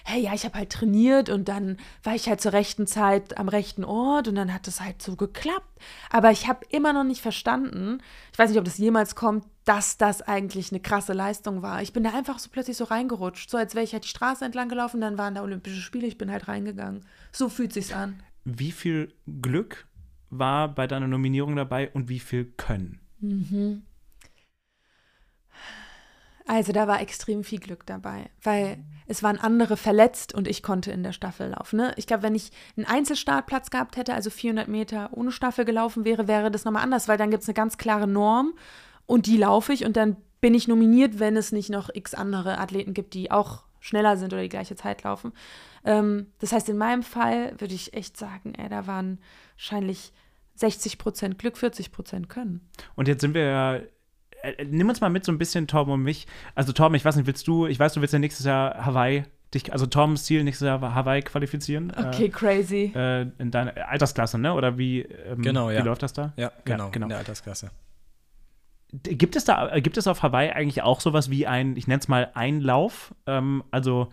hey, 0.08 0.22
ja, 0.22 0.32
ich 0.32 0.44
habe 0.44 0.58
halt 0.58 0.70
trainiert 0.70 1.28
und 1.28 1.48
dann 1.48 1.76
war 2.02 2.14
ich 2.14 2.28
halt 2.28 2.40
zur 2.40 2.52
rechten 2.52 2.86
Zeit 2.86 3.36
am 3.36 3.48
rechten 3.48 3.84
Ort 3.84 4.26
und 4.26 4.34
dann 4.34 4.54
hat 4.54 4.66
es 4.66 4.80
halt 4.80 5.02
so 5.02 5.16
geklappt. 5.16 5.80
Aber 6.10 6.30
ich 6.30 6.48
habe 6.48 6.66
immer 6.70 6.92
noch 6.92 7.04
nicht 7.04 7.20
verstanden, 7.20 7.98
ich 8.32 8.38
weiß 8.38 8.50
nicht, 8.50 8.58
ob 8.58 8.64
das 8.64 8.78
jemals 8.78 9.14
kommt, 9.14 9.44
dass 9.64 9.98
das 9.98 10.22
eigentlich 10.22 10.72
eine 10.72 10.80
krasse 10.80 11.12
Leistung 11.12 11.60
war. 11.60 11.82
Ich 11.82 11.92
bin 11.92 12.04
da 12.04 12.14
einfach 12.14 12.38
so 12.38 12.48
plötzlich 12.50 12.76
so 12.76 12.84
reingerutscht, 12.84 13.50
so 13.50 13.58
als 13.58 13.74
wäre 13.74 13.84
ich 13.84 13.92
halt 13.92 14.04
die 14.04 14.08
Straße 14.08 14.44
entlang 14.44 14.68
gelaufen, 14.68 15.00
dann 15.00 15.18
waren 15.18 15.34
da 15.34 15.42
Olympische 15.42 15.80
Spiele, 15.80 16.06
ich 16.06 16.16
bin 16.16 16.30
halt 16.30 16.48
reingegangen. 16.48 17.04
So 17.30 17.48
fühlt 17.48 17.72
sich's 17.72 17.92
an. 17.92 18.20
Wie 18.44 18.72
viel 18.72 19.12
Glück 19.42 19.86
war 20.30 20.74
bei 20.74 20.86
deiner 20.86 21.08
Nominierung 21.08 21.56
dabei 21.56 21.90
und 21.90 22.08
wie 22.08 22.20
viel 22.20 22.46
Können? 22.56 23.00
Also 26.48 26.72
da 26.72 26.88
war 26.88 27.02
extrem 27.02 27.44
viel 27.44 27.60
Glück 27.60 27.84
dabei, 27.84 28.30
weil 28.42 28.78
es 29.06 29.22
waren 29.22 29.38
andere 29.38 29.76
verletzt 29.76 30.34
und 30.34 30.48
ich 30.48 30.62
konnte 30.62 30.90
in 30.90 31.02
der 31.02 31.12
Staffel 31.12 31.50
laufen. 31.50 31.76
Ne? 31.76 31.92
Ich 31.96 32.06
glaube, 32.06 32.22
wenn 32.22 32.34
ich 32.34 32.50
einen 32.74 32.86
Einzelstartplatz 32.86 33.68
gehabt 33.68 33.98
hätte, 33.98 34.14
also 34.14 34.30
400 34.30 34.66
Meter 34.66 35.10
ohne 35.12 35.30
Staffel 35.30 35.66
gelaufen 35.66 36.06
wäre, 36.06 36.26
wäre 36.26 36.50
das 36.50 36.64
nochmal 36.64 36.82
anders, 36.82 37.06
weil 37.06 37.18
dann 37.18 37.30
gibt 37.30 37.42
es 37.42 37.48
eine 37.50 37.54
ganz 37.54 37.76
klare 37.76 38.08
Norm 38.08 38.54
und 39.04 39.26
die 39.26 39.36
laufe 39.36 39.74
ich 39.74 39.84
und 39.84 39.98
dann 39.98 40.16
bin 40.40 40.54
ich 40.54 40.68
nominiert, 40.68 41.18
wenn 41.18 41.36
es 41.36 41.52
nicht 41.52 41.68
noch 41.68 41.90
x 41.92 42.14
andere 42.14 42.56
Athleten 42.56 42.94
gibt, 42.94 43.12
die 43.12 43.30
auch 43.30 43.64
schneller 43.78 44.16
sind 44.16 44.32
oder 44.32 44.40
die 44.40 44.48
gleiche 44.48 44.74
Zeit 44.74 45.02
laufen. 45.02 45.34
Ähm, 45.84 46.28
das 46.38 46.52
heißt, 46.52 46.70
in 46.70 46.78
meinem 46.78 47.02
Fall 47.02 47.60
würde 47.60 47.74
ich 47.74 47.92
echt 47.92 48.16
sagen, 48.16 48.54
ey, 48.54 48.70
da 48.70 48.86
waren 48.86 49.18
wahrscheinlich 49.56 50.14
60 50.54 50.96
Prozent 50.96 51.38
Glück, 51.38 51.58
40 51.58 51.92
Prozent 51.92 52.30
Können. 52.30 52.66
Und 52.96 53.06
jetzt 53.06 53.20
sind 53.20 53.34
wir 53.34 53.44
ja. 53.44 53.80
Äh, 54.42 54.64
Nimm 54.64 54.88
uns 54.88 55.00
mal 55.00 55.10
mit 55.10 55.24
so 55.24 55.32
ein 55.32 55.38
bisschen, 55.38 55.66
Torben 55.66 55.92
und 55.92 56.02
mich. 56.02 56.26
Also, 56.54 56.72
Torben, 56.72 56.94
ich 56.94 57.04
weiß 57.04 57.16
nicht, 57.16 57.26
willst 57.26 57.46
du, 57.46 57.66
ich 57.66 57.78
weiß, 57.78 57.94
du 57.94 58.00
willst 58.00 58.12
ja 58.12 58.18
nächstes 58.18 58.46
Jahr 58.46 58.84
Hawaii 58.84 59.24
dich, 59.54 59.72
also 59.72 59.86
Toms 59.86 60.24
Ziel 60.24 60.44
nächstes 60.44 60.66
Jahr 60.66 60.80
Hawaii 60.94 61.22
qualifizieren. 61.22 61.92
Okay, 61.96 62.28
crazy. 62.28 62.92
Äh, 62.94 63.26
in 63.38 63.50
deiner 63.50 63.88
Altersklasse, 63.88 64.38
ne? 64.38 64.52
Oder 64.52 64.76
wie, 64.78 65.02
ähm, 65.02 65.42
Genau, 65.42 65.70
ja. 65.70 65.80
wie 65.80 65.86
läuft 65.86 66.02
das 66.02 66.12
da? 66.12 66.32
Ja, 66.36 66.52
genau, 66.64 66.90
genau. 66.90 67.06
in 67.06 67.10
der 67.10 67.18
Altersklasse. 67.18 67.70
Gibt 68.92 69.36
es 69.36 69.44
da, 69.44 69.70
äh, 69.74 69.80
gibt 69.82 69.96
es 69.98 70.06
auf 70.06 70.22
Hawaii 70.22 70.50
eigentlich 70.50 70.82
auch 70.82 71.00
sowas 71.00 71.30
wie 71.30 71.46
ein, 71.46 71.76
ich 71.76 71.86
nenne 71.86 72.00
es 72.00 72.08
mal 72.08 72.30
Einlauf? 72.34 73.14
Ähm, 73.26 73.62
also 73.70 74.08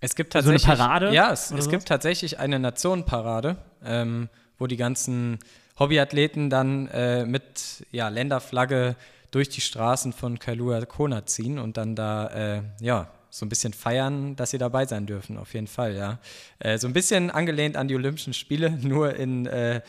Es 0.00 0.14
gibt 0.14 0.32
So 0.32 0.38
eine 0.38 0.46
tatsächlich 0.46 0.78
Parade 0.78 1.12
Ja, 1.14 1.32
es, 1.32 1.50
es 1.50 1.68
gibt 1.68 1.86
tatsächlich 1.86 2.38
eine 2.38 2.58
Nationenparade, 2.58 3.56
ähm, 3.84 4.28
wo 4.58 4.66
die 4.66 4.76
ganzen 4.76 5.38
Hobbyathleten 5.78 6.48
dann 6.50 6.86
äh, 6.88 7.24
mit 7.26 7.86
ja, 7.90 8.08
Länderflagge 8.08 8.94
durch 9.30 9.48
die 9.48 9.60
Straßen 9.60 10.12
von 10.12 10.38
Kailua 10.38 10.84
Kona 10.86 11.26
ziehen 11.26 11.58
und 11.58 11.76
dann 11.76 11.94
da 11.94 12.26
äh, 12.28 12.62
ja 12.80 13.10
so 13.30 13.46
ein 13.46 13.48
bisschen 13.48 13.72
feiern, 13.72 14.34
dass 14.34 14.50
sie 14.50 14.58
dabei 14.58 14.86
sein 14.86 15.06
dürfen, 15.06 15.38
auf 15.38 15.54
jeden 15.54 15.68
Fall, 15.68 15.94
ja. 15.94 16.18
Äh, 16.58 16.78
so 16.78 16.88
ein 16.88 16.92
bisschen 16.92 17.30
angelehnt 17.30 17.76
an 17.76 17.86
die 17.86 17.94
Olympischen 17.94 18.32
Spiele, 18.34 18.70
nur 18.82 19.14
in 19.14 19.46
äh, 19.46 19.82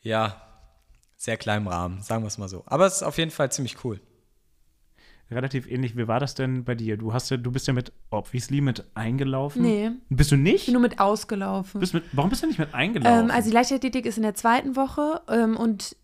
ja 0.00 0.40
sehr 1.16 1.36
kleinem 1.36 1.66
Rahmen, 1.66 2.00
sagen 2.02 2.22
wir 2.22 2.28
es 2.28 2.38
mal 2.38 2.48
so. 2.48 2.62
Aber 2.66 2.86
es 2.86 2.96
ist 2.96 3.02
auf 3.02 3.18
jeden 3.18 3.30
Fall 3.32 3.50
ziemlich 3.52 3.84
cool. 3.84 4.00
relativ 5.30 5.68
ähnlich. 5.70 5.96
Wie 5.96 6.08
war 6.08 6.20
das 6.20 6.34
denn 6.34 6.64
bei 6.64 6.74
dir? 6.74 6.96
Du 6.96 7.12
hast 7.12 7.28
ja, 7.30 7.36
du 7.36 7.50
bist 7.50 7.66
ja 7.66 7.72
mit 7.74 7.92
obviously 8.10 8.60
mit 8.62 8.84
eingelaufen. 8.94 9.62
Nee. 9.62 9.90
Bist 10.08 10.30
du 10.30 10.36
Ich 10.36 10.40
nicht? 10.40 10.64
bin 10.66 10.74
nur 10.74 10.82
mit 10.82 11.00
ausgelaufen. 11.00 11.80
Bist 11.80 11.92
mit, 11.92 12.04
warum 12.12 12.30
bist 12.30 12.42
du 12.42 12.46
nicht 12.46 12.58
mit 12.58 12.72
eingelaufen? 12.72 13.24
Ähm, 13.24 13.30
also 13.30 13.50
die 13.50 13.54
Leichtathletik 13.54 14.06
ist 14.06 14.16
in 14.16 14.22
der 14.22 14.34
zweiten 14.34 14.76
Woche 14.76 15.20
ähm, 15.28 15.56
und 15.56 15.96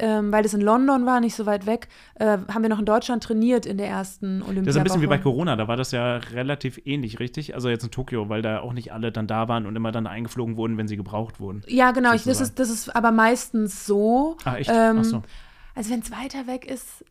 ähm, 0.00 0.32
weil 0.32 0.44
es 0.44 0.54
in 0.54 0.60
London 0.60 1.06
war, 1.06 1.20
nicht 1.20 1.34
so 1.34 1.46
weit 1.46 1.66
weg, 1.66 1.88
äh, 2.14 2.38
haben 2.52 2.62
wir 2.62 2.68
noch 2.68 2.78
in 2.78 2.84
Deutschland 2.84 3.22
trainiert 3.22 3.66
in 3.66 3.78
der 3.78 3.88
ersten 3.88 4.42
Olympiawoche. 4.42 4.64
das 4.64 4.74
ist 4.74 4.78
ein 4.78 4.84
bisschen 4.84 5.02
wie 5.02 5.06
bei 5.06 5.18
Corona, 5.18 5.56
da 5.56 5.68
war 5.68 5.76
das 5.76 5.92
ja 5.92 6.16
relativ 6.16 6.80
ähnlich, 6.84 7.20
richtig? 7.20 7.54
Also 7.54 7.68
jetzt 7.68 7.84
in 7.84 7.90
Tokio, 7.90 8.28
weil 8.28 8.42
da 8.42 8.60
auch 8.60 8.72
nicht 8.72 8.92
alle 8.92 9.12
dann 9.12 9.26
da 9.26 9.48
waren 9.48 9.66
und 9.66 9.76
immer 9.76 9.92
dann 9.92 10.06
eingeflogen 10.06 10.56
wurden, 10.56 10.76
wenn 10.78 10.88
sie 10.88 10.96
gebraucht 10.96 11.40
wurden. 11.40 11.62
Ja, 11.66 11.92
genau. 11.92 12.14
Ich, 12.14 12.24
das, 12.24 12.40
ist, 12.40 12.58
das 12.58 12.70
ist 12.70 12.94
aber 12.96 13.12
meistens 13.12 13.86
so. 13.86 14.36
Ah, 14.44 14.56
echt? 14.56 14.70
Ähm, 14.72 14.98
Ach 15.00 15.04
so. 15.04 15.22
Also 15.74 15.90
wenn 15.90 16.00
es 16.00 16.10
weiter 16.10 16.46
weg 16.46 16.64
ist 16.64 17.04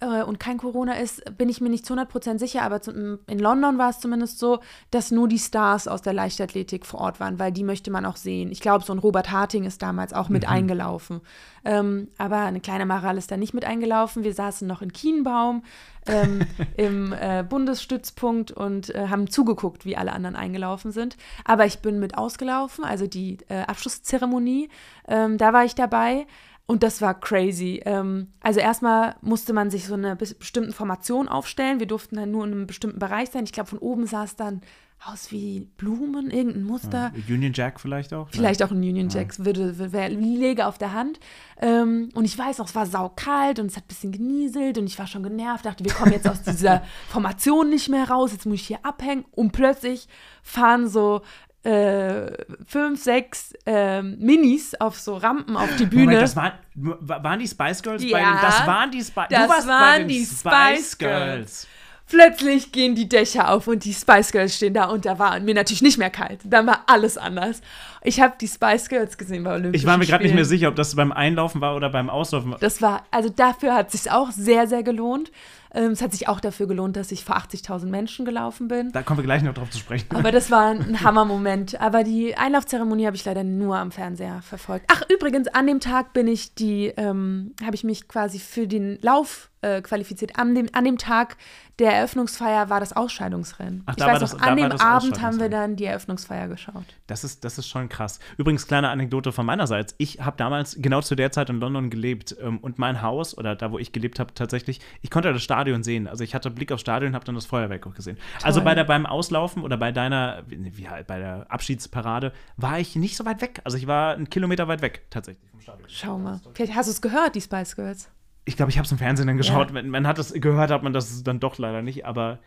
äh, 0.00 0.22
und 0.22 0.38
kein 0.38 0.58
Corona 0.58 0.94
ist, 0.94 1.36
bin 1.38 1.48
ich 1.48 1.60
mir 1.60 1.68
nicht 1.70 1.86
zu 1.86 1.94
100% 1.94 2.38
sicher, 2.38 2.62
aber 2.62 2.82
zum, 2.82 3.18
in 3.26 3.38
London 3.38 3.78
war 3.78 3.90
es 3.90 3.98
zumindest 4.00 4.38
so, 4.38 4.60
dass 4.90 5.10
nur 5.10 5.28
die 5.28 5.38
Stars 5.38 5.88
aus 5.88 6.02
der 6.02 6.12
Leichtathletik 6.12 6.84
vor 6.84 7.00
Ort 7.00 7.18
waren, 7.20 7.38
weil 7.38 7.52
die 7.52 7.64
möchte 7.64 7.90
man 7.90 8.04
auch 8.04 8.16
sehen. 8.16 8.50
Ich 8.52 8.60
glaube, 8.60 8.84
so 8.84 8.92
ein 8.92 8.98
Robert 8.98 9.30
Harting 9.30 9.64
ist 9.64 9.80
damals 9.82 10.12
auch 10.12 10.28
Mhm. 10.28 10.32
mit 10.34 10.48
eingelaufen. 10.48 11.20
Ähm, 11.64 12.08
aber 12.18 12.38
eine 12.38 12.60
kleine 12.60 12.86
Maral 12.86 13.16
ist 13.18 13.30
da 13.30 13.36
nicht 13.36 13.54
mit 13.54 13.64
eingelaufen. 13.64 14.22
Wir 14.22 14.34
saßen 14.34 14.68
noch 14.68 14.82
in 14.82 14.92
Kienbaum 14.92 15.62
ähm, 16.06 16.40
im 16.76 17.12
äh, 17.12 17.42
Bundesstützpunkt 17.48 18.52
und 18.52 18.94
äh, 18.94 19.08
haben 19.08 19.28
zugeguckt, 19.28 19.84
wie 19.84 19.96
alle 19.96 20.12
anderen 20.12 20.36
eingelaufen 20.36 20.92
sind. 20.92 21.16
Aber 21.44 21.66
ich 21.66 21.78
bin 21.80 21.98
mit 21.98 22.16
ausgelaufen, 22.18 22.84
also 22.84 23.06
die 23.06 23.38
äh, 23.48 23.62
Abschlusszeremonie, 23.62 24.68
ähm, 25.08 25.38
da 25.38 25.52
war 25.52 25.64
ich 25.64 25.74
dabei. 25.74 26.26
Und 26.66 26.82
das 26.82 27.00
war 27.00 27.14
crazy. 27.18 27.80
Ähm, 27.84 28.28
also 28.40 28.58
erstmal 28.60 29.14
musste 29.20 29.52
man 29.52 29.70
sich 29.70 29.86
so 29.86 29.94
eine 29.94 30.14
bes- 30.16 30.36
bestimmte 30.36 30.72
Formation 30.72 31.28
aufstellen. 31.28 31.78
Wir 31.78 31.86
durften 31.86 32.16
dann 32.16 32.32
nur 32.32 32.44
in 32.44 32.52
einem 32.52 32.66
bestimmten 32.66 32.98
Bereich 32.98 33.30
sein. 33.30 33.44
Ich 33.44 33.52
glaube, 33.52 33.70
von 33.70 33.78
oben 33.78 34.06
sah 34.06 34.24
es 34.24 34.34
dann 34.34 34.62
aus 35.04 35.30
wie 35.30 35.60
Blumen, 35.76 36.30
irgendein 36.30 36.64
Muster. 36.64 37.12
Union 37.28 37.52
Jack 37.54 37.78
vielleicht 37.78 38.14
auch? 38.14 38.28
Vielleicht 38.30 38.62
auch 38.62 38.70
ein 38.70 38.78
Union 38.78 39.10
Jacks, 39.10 39.44
würde, 39.44 39.78
würde 39.78 39.92
wär, 39.92 40.08
lege 40.08 40.66
auf 40.66 40.78
der 40.78 40.92
Hand. 40.92 41.20
Ähm, 41.60 42.08
und 42.14 42.24
ich 42.24 42.36
weiß 42.36 42.58
noch, 42.58 42.66
es 42.66 42.74
war 42.74 42.86
saukalt 42.86 43.60
und 43.60 43.66
es 43.66 43.76
hat 43.76 43.84
ein 43.84 43.88
bisschen 43.88 44.10
genieselt 44.10 44.78
und 44.78 44.86
ich 44.86 44.98
war 44.98 45.06
schon 45.06 45.22
genervt, 45.22 45.66
dachte, 45.66 45.84
wir 45.84 45.92
kommen 45.92 46.12
jetzt 46.12 46.26
aus 46.28 46.42
dieser 46.42 46.82
Formation 47.08 47.68
nicht 47.68 47.90
mehr 47.90 48.08
raus, 48.08 48.32
jetzt 48.32 48.46
muss 48.46 48.54
ich 48.56 48.66
hier 48.66 48.84
abhängen. 48.84 49.26
Und 49.32 49.52
plötzlich 49.52 50.08
fahren 50.42 50.88
so 50.88 51.20
äh, 51.66 52.30
fünf, 52.64 53.02
sechs 53.02 53.52
ähm, 53.66 54.16
Minis 54.20 54.74
auf 54.76 55.00
so 55.00 55.16
Rampen 55.16 55.56
auf 55.56 55.74
die 55.76 55.86
Bühne. 55.86 56.04
Moment, 56.04 56.22
das 56.22 56.36
waren, 56.36 56.52
waren 56.74 57.40
die 57.40 57.48
Spice 57.48 57.82
Girls 57.82 58.02
bei 58.02 58.20
Ja, 58.20 58.34
den, 58.34 58.40
Das 58.40 58.66
waren 58.66 58.90
die 58.90 59.02
Spice 59.02 59.26
das 59.30 59.48
bei 59.48 59.68
waren 59.68 60.08
die 60.08 60.24
Spice 60.24 60.38
Spice 60.38 60.98
Girls. 60.98 61.66
Plötzlich 62.08 62.70
gehen 62.70 62.94
die 62.94 63.08
Dächer 63.08 63.50
auf 63.50 63.66
und 63.66 63.84
die 63.84 63.92
Spice 63.92 64.30
Girls 64.30 64.54
stehen 64.54 64.74
da 64.74 64.84
und 64.84 65.06
da 65.06 65.18
war 65.18 65.40
mir 65.40 65.54
natürlich 65.54 65.82
nicht 65.82 65.98
mehr 65.98 66.10
kalt. 66.10 66.38
Dann 66.44 66.64
war 66.64 66.84
alles 66.86 67.18
anders. 67.18 67.62
Ich 68.04 68.20
habe 68.20 68.34
die 68.40 68.46
Spice 68.46 68.88
Girls 68.88 69.18
gesehen 69.18 69.42
bei 69.42 69.54
Olympischen 69.54 69.74
Ich 69.74 69.86
war 69.86 69.98
mir 69.98 70.06
gerade 70.06 70.22
nicht 70.22 70.36
mehr 70.36 70.44
sicher, 70.44 70.68
ob 70.68 70.76
das 70.76 70.94
beim 70.94 71.10
Einlaufen 71.10 71.60
war 71.60 71.74
oder 71.74 71.90
beim 71.90 72.08
Auslaufen. 72.08 72.54
Das 72.60 72.80
war, 72.80 73.04
also 73.10 73.28
dafür 73.28 73.74
hat 73.74 73.92
es 73.92 74.04
sich 74.04 74.12
auch 74.12 74.30
sehr, 74.30 74.68
sehr 74.68 74.84
gelohnt. 74.84 75.32
Ähm, 75.76 75.92
es 75.92 76.00
hat 76.02 76.12
sich 76.12 76.26
auch 76.28 76.40
dafür 76.40 76.66
gelohnt, 76.66 76.96
dass 76.96 77.12
ich 77.12 77.22
vor 77.24 77.36
80.000 77.36 77.86
Menschen 77.86 78.24
gelaufen 78.24 78.66
bin. 78.66 78.90
Da 78.92 79.02
kommen 79.02 79.18
wir 79.18 79.24
gleich 79.24 79.42
noch 79.42 79.54
drauf 79.54 79.70
zu 79.70 79.78
sprechen. 79.78 80.06
Aber 80.16 80.32
das 80.32 80.50
war 80.50 80.70
ein 80.70 81.00
Hammermoment. 81.04 81.78
Aber 81.80 82.02
die 82.02 82.34
Einlaufzeremonie 82.36 83.06
habe 83.06 83.16
ich 83.16 83.24
leider 83.24 83.44
nur 83.44 83.76
am 83.76 83.90
Fernseher 83.92 84.40
verfolgt. 84.42 84.86
Ach, 84.90 85.02
übrigens, 85.10 85.48
an 85.48 85.66
dem 85.66 85.80
Tag 85.80 86.14
bin 86.14 86.26
ich 86.28 86.54
die, 86.54 86.86
ähm, 86.96 87.52
habe 87.64 87.74
ich 87.74 87.84
mich 87.84 88.08
quasi 88.08 88.38
für 88.38 88.66
den 88.66 88.98
Lauf 89.02 89.50
äh, 89.60 89.82
qualifiziert. 89.82 90.38
An 90.38 90.54
dem, 90.54 90.68
an 90.72 90.84
dem 90.84 90.96
Tag 90.98 91.36
der 91.78 91.92
Eröffnungsfeier 91.92 92.70
war 92.70 92.80
das 92.80 92.94
Ausscheidungsrennen. 92.94 93.82
Ach, 93.86 93.92
ich 93.92 93.96
da 93.98 94.06
war 94.06 94.14
weiß 94.14 94.20
das- 94.20 94.32
noch, 94.34 94.40
an 94.40 94.56
dem 94.56 94.72
Abend 94.72 95.20
haben 95.20 95.40
wir 95.40 95.48
dann 95.50 95.76
die 95.76 95.84
Eröffnungsfeier 95.84 96.48
geschaut. 96.48 96.84
Das 97.06 97.24
ist, 97.24 97.44
das 97.44 97.58
ist 97.58 97.68
schon 97.68 97.88
krass. 97.88 98.18
Übrigens, 98.38 98.66
kleine 98.66 98.88
Anekdote 98.88 99.32
von 99.32 99.44
meinerseits. 99.44 99.94
Ich 99.98 100.20
habe 100.20 100.36
damals 100.38 100.76
genau 100.80 101.00
zu 101.02 101.14
der 101.16 101.32
Zeit 101.32 101.50
in 101.50 101.60
London 101.60 101.90
gelebt 101.90 102.34
ähm, 102.40 102.58
und 102.58 102.78
mein 102.78 103.02
Haus, 103.02 103.36
oder 103.36 103.56
da, 103.56 103.72
wo 103.72 103.78
ich 103.78 103.92
gelebt 103.92 104.18
habe, 104.20 104.32
tatsächlich, 104.34 104.80
ich 105.02 105.10
konnte 105.10 105.32
das 105.32 105.42
Stadion 105.42 105.65
sehen. 105.82 106.08
Also 106.08 106.24
ich 106.24 106.34
hatte 106.34 106.50
Blick 106.50 106.72
aufs 106.72 106.82
Stadion 106.82 107.10
und 107.10 107.14
habe 107.14 107.24
dann 107.24 107.34
das 107.34 107.46
Feuerwerk 107.46 107.86
auch 107.86 107.94
gesehen. 107.94 108.18
Also 108.42 108.62
bei 108.62 108.74
der, 108.74 108.84
beim 108.84 109.06
Auslaufen 109.06 109.62
oder 109.62 109.76
bei 109.76 109.92
deiner, 109.92 110.42
wie, 110.46 110.76
wie 110.76 110.88
halt, 110.88 111.06
bei 111.06 111.18
der 111.18 111.46
Abschiedsparade, 111.50 112.32
war 112.56 112.78
ich 112.78 112.96
nicht 112.96 113.16
so 113.16 113.24
weit 113.24 113.40
weg. 113.40 113.60
Also 113.64 113.76
ich 113.76 113.86
war 113.86 114.14
einen 114.14 114.30
Kilometer 114.30 114.68
weit 114.68 114.82
weg, 114.82 115.02
tatsächlich 115.10 115.50
vom 115.50 115.60
Stadion. 115.60 115.88
Schau 115.88 116.18
mal. 116.18 116.40
Vielleicht 116.54 116.74
hast 116.74 116.86
du 116.86 116.92
es 116.92 117.02
gehört, 117.02 117.34
die 117.34 117.40
Spice 117.40 117.76
Girls. 117.76 118.10
Ich 118.44 118.56
glaube, 118.56 118.70
ich 118.70 118.78
habe 118.78 118.86
es 118.86 118.92
im 118.92 118.98
Fernsehen 118.98 119.26
dann 119.26 119.36
geschaut. 119.36 119.68
Ja. 119.68 119.74
Man, 119.74 119.88
man 119.90 120.06
hat 120.06 120.18
es 120.18 120.32
gehört, 120.32 120.70
hat 120.70 120.82
man 120.82 120.92
das 120.92 121.22
dann 121.24 121.40
doch 121.40 121.58
leider 121.58 121.82
nicht. 121.82 122.06
Aber 122.06 122.38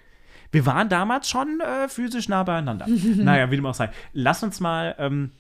wir 0.52 0.66
waren 0.66 0.90
damals 0.90 1.30
schon 1.30 1.60
äh, 1.60 1.90
physisch 1.90 2.30
nah 2.30 2.44
beieinander. 2.44 2.86
naja, 3.16 3.52
wie 3.52 3.58
dem 3.58 3.66
auch 3.66 3.74
sei. 3.74 3.90
Lass 4.14 4.44
uns 4.44 4.60
mal. 4.60 4.96
Ähm, 4.98 5.32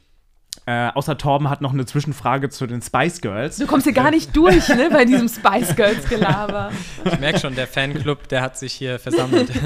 äh, 0.65 0.89
außer 0.93 1.17
Torben 1.17 1.49
hat 1.49 1.61
noch 1.61 1.73
eine 1.73 1.85
Zwischenfrage 1.85 2.49
zu 2.49 2.67
den 2.67 2.81
Spice 2.81 3.21
Girls. 3.21 3.57
Du 3.57 3.65
kommst 3.65 3.85
hier 3.85 3.93
gar 3.93 4.11
nicht 4.11 4.35
durch, 4.35 4.67
ne, 4.69 4.89
bei 4.91 5.05
diesem 5.05 5.27
Spice 5.27 5.75
Girls 5.75 6.07
Gelaber. 6.07 6.71
Ich 7.05 7.19
merke 7.19 7.39
schon, 7.39 7.55
der 7.55 7.67
Fanclub, 7.67 8.27
der 8.27 8.41
hat 8.41 8.57
sich 8.57 8.73
hier 8.73 8.99
versammelt. 8.99 9.49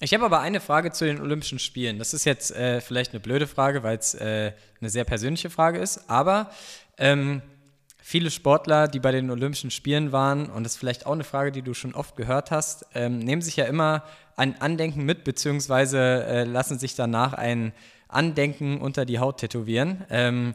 Ich 0.00 0.12
habe 0.12 0.26
aber 0.26 0.40
eine 0.40 0.60
Frage 0.60 0.92
zu 0.92 1.06
den 1.06 1.22
Olympischen 1.22 1.58
Spielen. 1.58 1.98
Das 1.98 2.12
ist 2.12 2.26
jetzt 2.26 2.54
äh, 2.54 2.82
vielleicht 2.82 3.12
eine 3.12 3.20
blöde 3.20 3.46
Frage, 3.46 3.82
weil 3.82 3.96
es 3.96 4.12
äh, 4.12 4.52
eine 4.78 4.90
sehr 4.90 5.04
persönliche 5.04 5.48
Frage 5.48 5.78
ist. 5.78 6.10
Aber 6.10 6.50
ähm, 6.98 7.40
viele 8.02 8.30
Sportler, 8.30 8.88
die 8.88 9.00
bei 9.00 9.10
den 9.10 9.30
Olympischen 9.30 9.70
Spielen 9.70 10.12
waren, 10.12 10.50
und 10.50 10.64
das 10.64 10.72
ist 10.72 10.78
vielleicht 10.78 11.06
auch 11.06 11.12
eine 11.12 11.24
Frage, 11.24 11.50
die 11.50 11.62
du 11.62 11.72
schon 11.72 11.94
oft 11.94 12.14
gehört 12.14 12.50
hast, 12.50 12.84
ähm, 12.94 13.20
nehmen 13.20 13.40
sich 13.40 13.56
ja 13.56 13.64
immer 13.64 14.02
ein 14.36 14.60
Andenken 14.60 15.04
mit, 15.06 15.24
beziehungsweise 15.24 16.24
äh, 16.26 16.44
lassen 16.44 16.78
sich 16.78 16.94
danach 16.94 17.32
ein 17.32 17.72
Andenken 18.08 18.80
unter 18.80 19.04
die 19.04 19.18
Haut 19.18 19.38
tätowieren. 19.38 20.04
Ähm, 20.10 20.54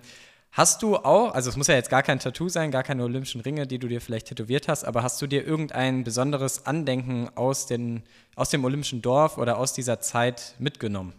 Hast 0.54 0.84
du 0.84 0.98
auch, 0.98 1.34
also 1.34 1.50
es 1.50 1.56
muss 1.56 1.68
ja 1.68 1.76
jetzt 1.76 1.90
gar 1.90 2.04
kein 2.04 2.20
Tattoo 2.20 2.50
sein, 2.50 2.72
gar 2.72 2.84
keine 2.84 3.06
olympischen 3.06 3.40
Ringe, 3.40 3.66
die 3.66 3.80
du 3.80 3.88
dir 3.88 4.02
vielleicht 4.02 4.28
tätowiert 4.28 4.68
hast, 4.68 4.84
aber 4.84 5.02
hast 5.02 5.22
du 5.22 5.28
dir 5.28 5.48
irgendein 5.48 6.04
besonderes 6.04 6.66
Andenken 6.66 7.30
aus, 7.36 7.68
den, 7.68 8.04
aus 8.36 8.50
dem 8.50 8.66
olympischen 8.66 9.02
Dorf 9.02 9.38
oder 9.38 9.58
aus 9.58 9.72
dieser 9.72 10.02
Zeit 10.02 10.56
mitgenommen? 10.60 11.14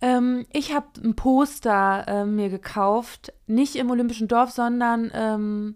Ähm, 0.00 0.46
ich 0.50 0.74
habe 0.74 0.86
ein 1.04 1.14
Poster 1.14 2.06
äh, 2.08 2.24
mir 2.24 2.48
gekauft, 2.48 3.34
nicht 3.46 3.76
im 3.76 3.90
Olympischen 3.90 4.28
Dorf, 4.28 4.50
sondern 4.50 5.10
ähm, 5.12 5.74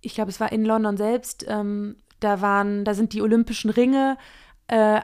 ich 0.00 0.14
glaube, 0.14 0.30
es 0.30 0.38
war 0.38 0.52
in 0.52 0.64
London 0.64 0.96
selbst. 0.96 1.44
Ähm, 1.48 1.96
da 2.20 2.40
waren, 2.42 2.84
da 2.84 2.94
sind 2.94 3.12
die 3.12 3.22
Olympischen 3.22 3.70
Ringe 3.70 4.16
äh, 4.68 5.00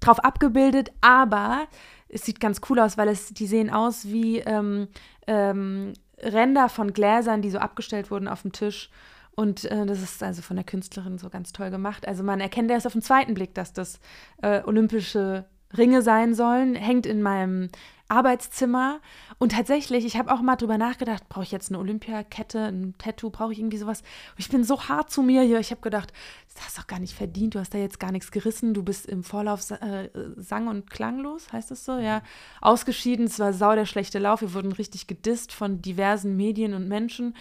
drauf 0.00 0.18
abgebildet, 0.18 0.90
aber 1.00 1.68
es 2.08 2.24
sieht 2.24 2.40
ganz 2.40 2.60
cool 2.68 2.78
aus, 2.78 2.96
weil 2.96 3.08
es, 3.08 3.28
die 3.32 3.46
sehen 3.46 3.70
aus 3.70 4.06
wie 4.06 4.38
ähm, 4.38 4.88
ähm, 5.26 5.92
Ränder 6.18 6.68
von 6.68 6.92
Gläsern, 6.92 7.42
die 7.42 7.50
so 7.50 7.58
abgestellt 7.58 8.10
wurden 8.10 8.28
auf 8.28 8.42
dem 8.42 8.52
Tisch. 8.52 8.90
Und 9.34 9.66
äh, 9.66 9.84
das 9.84 10.00
ist 10.00 10.22
also 10.22 10.40
von 10.40 10.56
der 10.56 10.64
Künstlerin 10.64 11.18
so 11.18 11.28
ganz 11.28 11.52
toll 11.52 11.70
gemacht. 11.70 12.08
Also 12.08 12.22
man 12.22 12.40
erkennt 12.40 12.70
erst 12.70 12.86
auf 12.86 12.94
den 12.94 13.02
zweiten 13.02 13.34
Blick, 13.34 13.54
dass 13.54 13.72
das 13.72 14.00
äh, 14.40 14.62
olympische 14.64 15.44
Ringe 15.76 16.00
sein 16.00 16.34
sollen. 16.34 16.74
Hängt 16.74 17.04
in 17.04 17.22
meinem 17.22 17.68
Arbeitszimmer. 18.08 19.00
Und 19.38 19.52
tatsächlich, 19.52 20.04
ich 20.04 20.16
habe 20.16 20.32
auch 20.32 20.40
mal 20.40 20.56
drüber 20.56 20.78
nachgedacht, 20.78 21.28
brauche 21.28 21.44
ich 21.44 21.52
jetzt 21.52 21.70
eine 21.70 21.78
Olympiakette, 21.78 22.66
ein 22.66 22.94
Tattoo, 22.98 23.30
brauche 23.30 23.52
ich 23.52 23.58
irgendwie 23.58 23.78
sowas? 23.78 24.00
Und 24.00 24.38
ich 24.38 24.48
bin 24.48 24.64
so 24.64 24.88
hart 24.88 25.10
zu 25.10 25.22
mir 25.22 25.42
hier. 25.42 25.58
Ich 25.58 25.70
habe 25.70 25.80
gedacht, 25.80 26.12
das 26.54 26.64
hast 26.64 26.76
du 26.76 26.82
doch 26.82 26.86
gar 26.86 27.00
nicht 27.00 27.14
verdient, 27.14 27.54
du 27.54 27.58
hast 27.58 27.74
da 27.74 27.78
jetzt 27.78 28.00
gar 28.00 28.12
nichts 28.12 28.30
gerissen, 28.30 28.74
du 28.74 28.82
bist 28.82 29.06
im 29.06 29.24
Vorlauf 29.24 29.70
äh, 29.70 30.08
sang- 30.36 30.68
und 30.68 30.90
klanglos, 30.90 31.52
heißt 31.52 31.70
das 31.70 31.84
so? 31.84 31.98
Ja. 31.98 32.22
Ausgeschieden, 32.60 33.26
es 33.26 33.38
war 33.38 33.52
sau 33.52 33.74
der 33.74 33.86
schlechte 33.86 34.18
Lauf, 34.18 34.40
wir 34.40 34.54
wurden 34.54 34.72
richtig 34.72 35.06
gedisst 35.06 35.52
von 35.52 35.82
diversen 35.82 36.36
Medien 36.36 36.74
und 36.74 36.88
Menschen. 36.88 37.36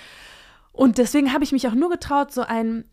Und 0.72 0.98
deswegen 0.98 1.32
habe 1.32 1.44
ich 1.44 1.52
mich 1.52 1.68
auch 1.68 1.76
nur 1.76 1.90
getraut, 1.90 2.34
so 2.34 2.42
ein 2.42 2.86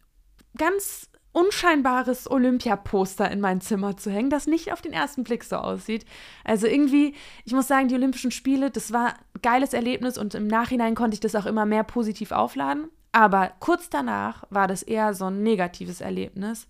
ganz 0.56 1.08
unscheinbares 1.32 2.30
Olympiaposter 2.30 3.30
in 3.30 3.40
mein 3.40 3.60
Zimmer 3.60 3.96
zu 3.96 4.10
hängen, 4.10 4.30
das 4.30 4.46
nicht 4.46 4.72
auf 4.72 4.82
den 4.82 4.92
ersten 4.92 5.24
Blick 5.24 5.44
so 5.44 5.56
aussieht. 5.56 6.04
Also 6.44 6.66
irgendwie, 6.66 7.14
ich 7.44 7.52
muss 7.52 7.68
sagen, 7.68 7.88
die 7.88 7.94
Olympischen 7.94 8.30
Spiele, 8.30 8.70
das 8.70 8.92
war 8.92 9.08
ein 9.08 9.42
geiles 9.42 9.72
Erlebnis 9.72 10.18
und 10.18 10.34
im 10.34 10.46
Nachhinein 10.46 10.94
konnte 10.94 11.14
ich 11.14 11.20
das 11.20 11.34
auch 11.34 11.46
immer 11.46 11.66
mehr 11.66 11.84
positiv 11.84 12.32
aufladen. 12.32 12.88
Aber 13.12 13.52
kurz 13.60 13.90
danach 13.90 14.44
war 14.50 14.68
das 14.68 14.82
eher 14.82 15.14
so 15.14 15.26
ein 15.26 15.42
negatives 15.42 16.00
Erlebnis. 16.00 16.66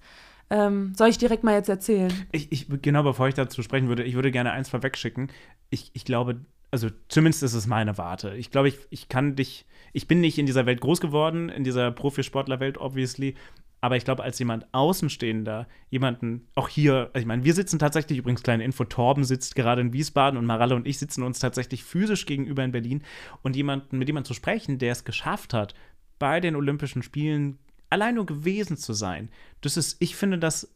Ähm, 0.50 0.92
soll 0.96 1.08
ich 1.08 1.18
direkt 1.18 1.44
mal 1.44 1.54
jetzt 1.54 1.68
erzählen? 1.68 2.12
Ich, 2.32 2.52
ich, 2.52 2.66
genau, 2.82 3.02
bevor 3.02 3.28
ich 3.28 3.34
dazu 3.34 3.62
sprechen 3.62 3.88
würde, 3.88 4.02
ich 4.02 4.14
würde 4.14 4.30
gerne 4.30 4.52
eins 4.52 4.68
vorwegschicken. 4.68 5.30
Ich, 5.70 5.90
ich 5.94 6.04
glaube, 6.04 6.40
also 6.70 6.88
zumindest 7.08 7.42
ist 7.42 7.54
es 7.54 7.66
meine 7.66 7.96
Warte. 7.96 8.34
Ich 8.34 8.50
glaube, 8.50 8.68
ich, 8.68 8.78
ich 8.90 9.08
kann 9.08 9.36
dich, 9.36 9.66
ich 9.92 10.08
bin 10.08 10.20
nicht 10.20 10.38
in 10.38 10.46
dieser 10.46 10.66
Welt 10.66 10.80
groß 10.80 11.00
geworden, 11.00 11.48
in 11.48 11.64
dieser 11.64 11.90
Profisportlerwelt, 11.90 12.78
obviously. 12.78 13.34
Aber 13.82 13.96
ich 13.96 14.04
glaube, 14.04 14.22
als 14.22 14.38
jemand 14.38 14.72
Außenstehender, 14.72 15.66
jemanden, 15.90 16.46
auch 16.54 16.68
hier, 16.68 17.10
also 17.12 17.18
ich 17.18 17.26
meine, 17.26 17.42
wir 17.42 17.52
sitzen 17.52 17.80
tatsächlich, 17.80 18.16
übrigens 18.16 18.44
kleine 18.44 18.62
Info, 18.62 18.84
Torben 18.84 19.24
sitzt 19.24 19.56
gerade 19.56 19.80
in 19.80 19.92
Wiesbaden 19.92 20.38
und 20.38 20.46
Maralle 20.46 20.76
und 20.76 20.86
ich 20.86 20.98
sitzen 20.98 21.24
uns 21.24 21.40
tatsächlich 21.40 21.82
physisch 21.82 22.24
gegenüber 22.24 22.62
in 22.62 22.70
Berlin. 22.70 23.02
Und 23.42 23.56
jemanden, 23.56 23.98
mit 23.98 24.08
jemandem 24.08 24.28
zu 24.28 24.34
sprechen, 24.34 24.78
der 24.78 24.92
es 24.92 25.04
geschafft 25.04 25.52
hat, 25.52 25.74
bei 26.20 26.38
den 26.38 26.54
Olympischen 26.54 27.02
Spielen 27.02 27.58
allein 27.90 28.14
nur 28.14 28.24
gewesen 28.24 28.76
zu 28.76 28.92
sein, 28.92 29.30
das 29.62 29.76
ist, 29.76 29.96
ich 29.98 30.14
finde 30.14 30.38
das 30.38 30.72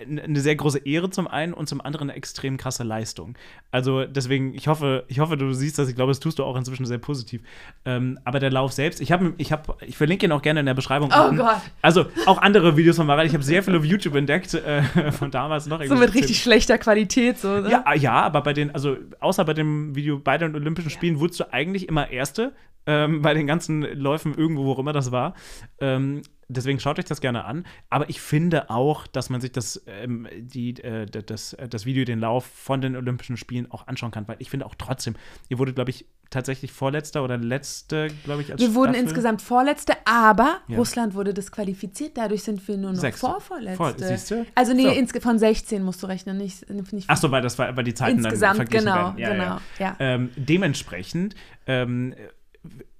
eine 0.00 0.40
sehr 0.40 0.56
große 0.56 0.78
Ehre 0.78 1.10
zum 1.10 1.28
einen 1.28 1.52
und 1.52 1.68
zum 1.68 1.80
anderen 1.80 2.10
eine 2.10 2.16
extrem 2.16 2.56
krasse 2.56 2.82
Leistung. 2.82 3.36
Also 3.70 4.04
deswegen, 4.04 4.54
ich 4.54 4.66
hoffe, 4.66 5.04
ich 5.08 5.20
hoffe, 5.20 5.36
du 5.36 5.52
siehst 5.52 5.78
das. 5.78 5.88
Ich 5.88 5.94
glaube, 5.94 6.10
das 6.10 6.18
tust 6.18 6.38
du 6.38 6.44
auch 6.44 6.56
inzwischen 6.56 6.86
sehr 6.86 6.98
positiv. 6.98 7.42
Ähm, 7.84 8.18
aber 8.24 8.40
der 8.40 8.50
Lauf 8.50 8.72
selbst, 8.72 9.00
ich 9.00 9.12
habe, 9.12 9.34
ich 9.36 9.52
habe, 9.52 9.76
ich 9.86 9.96
verlinke 9.96 10.26
ihn 10.26 10.32
auch 10.32 10.42
gerne 10.42 10.60
in 10.60 10.66
der 10.66 10.74
Beschreibung. 10.74 11.12
Oh 11.14 11.32
Gott. 11.34 11.60
Also 11.82 12.06
auch 12.26 12.38
andere 12.38 12.76
Videos 12.76 12.96
von 12.96 13.06
Maral. 13.06 13.26
Ich 13.26 13.34
habe 13.34 13.44
sehr 13.44 13.62
viele 13.62 13.78
auf 13.78 13.84
YouTube 13.84 14.16
entdeckt 14.16 14.54
äh, 14.54 14.82
von 15.12 15.30
damals 15.30 15.66
noch. 15.66 15.84
So 15.84 15.94
mit 15.94 16.14
richtig 16.14 16.42
schlechter 16.42 16.78
Qualität 16.78 17.38
so. 17.38 17.60
Ne? 17.60 17.70
Ja, 17.70 17.94
ja, 17.94 18.22
aber 18.22 18.42
bei 18.42 18.52
den, 18.52 18.74
also 18.74 18.96
außer 19.20 19.44
bei 19.44 19.54
dem 19.54 19.94
Video 19.94 20.18
bei 20.18 20.38
den 20.38 20.54
Olympischen 20.54 20.90
Spielen 20.90 21.16
ja. 21.16 21.20
wurdest 21.20 21.40
du 21.40 21.52
eigentlich 21.52 21.88
immer 21.88 22.10
Erste 22.10 22.52
ähm, 22.86 23.22
bei 23.22 23.34
den 23.34 23.46
ganzen 23.46 23.82
Läufen 23.82 24.34
irgendwo, 24.34 24.64
wo 24.64 24.72
auch 24.72 24.78
immer 24.78 24.92
das 24.92 25.12
war. 25.12 25.34
Ähm, 25.78 26.22
deswegen 26.50 26.80
schaut 26.80 26.98
euch 26.98 27.04
das 27.04 27.20
gerne 27.20 27.44
an. 27.44 27.64
Aber 27.88 28.08
ich 28.08 28.20
finde 28.20 28.70
auch, 28.70 29.06
dass 29.06 29.30
man 29.30 29.40
sich 29.40 29.52
das, 29.52 29.82
ähm, 29.86 30.26
die, 30.36 30.76
äh, 30.82 31.06
das, 31.06 31.54
äh, 31.54 31.68
das 31.68 31.86
Video, 31.86 32.04
den 32.04 32.20
Lauf 32.20 32.44
von 32.44 32.80
den 32.80 32.96
Olympischen 32.96 33.36
Spielen 33.36 33.70
auch 33.70 33.86
anschauen 33.86 34.10
kann, 34.10 34.28
weil 34.28 34.36
ich 34.38 34.50
finde 34.50 34.66
auch 34.66 34.74
trotzdem, 34.76 35.14
ihr 35.48 35.58
wurde, 35.58 35.72
glaube 35.72 35.90
ich, 35.90 36.06
tatsächlich 36.30 36.72
Vorletzter 36.72 37.24
oder 37.24 37.36
Letzte, 37.36 38.08
glaube 38.24 38.42
ich, 38.42 38.52
als 38.52 38.60
Wir 38.60 38.68
Staffel. 38.68 38.74
wurden 38.74 38.94
insgesamt 38.94 39.42
Vorletzte, 39.42 39.94
aber 40.04 40.60
ja. 40.68 40.76
Russland 40.76 41.14
wurde 41.14 41.34
disqualifiziert, 41.34 42.16
dadurch 42.16 42.44
sind 42.44 42.66
wir 42.68 42.76
nur 42.76 42.92
noch 42.92 43.00
Sechste. 43.00 43.26
Vorvorletzte. 43.26 43.76
Voll, 43.76 43.94
siehst 43.98 44.30
du? 44.30 44.46
Also 44.54 44.72
nee, 44.72 45.04
so. 45.12 45.20
von 45.20 45.38
16 45.38 45.82
musst 45.82 46.02
du 46.02 46.06
rechnen, 46.06 46.36
nicht, 46.36 46.70
nicht 46.92 47.06
Ach 47.08 47.16
so, 47.16 47.30
weil 47.32 47.42
das 47.42 47.58
war, 47.58 47.76
weil 47.76 47.84
die 47.84 47.94
Zeiten 47.94 48.18
insgesamt, 48.18 48.60
dann 48.60 48.68
verglichen 48.68 48.86
genau, 48.86 49.16
werden. 49.16 49.18
Ja, 49.18 49.32
genau, 49.32 49.44
ja. 49.44 49.60
ja. 49.78 49.96
Ähm, 49.98 50.30
dementsprechend 50.36 51.34
ähm, 51.66 52.14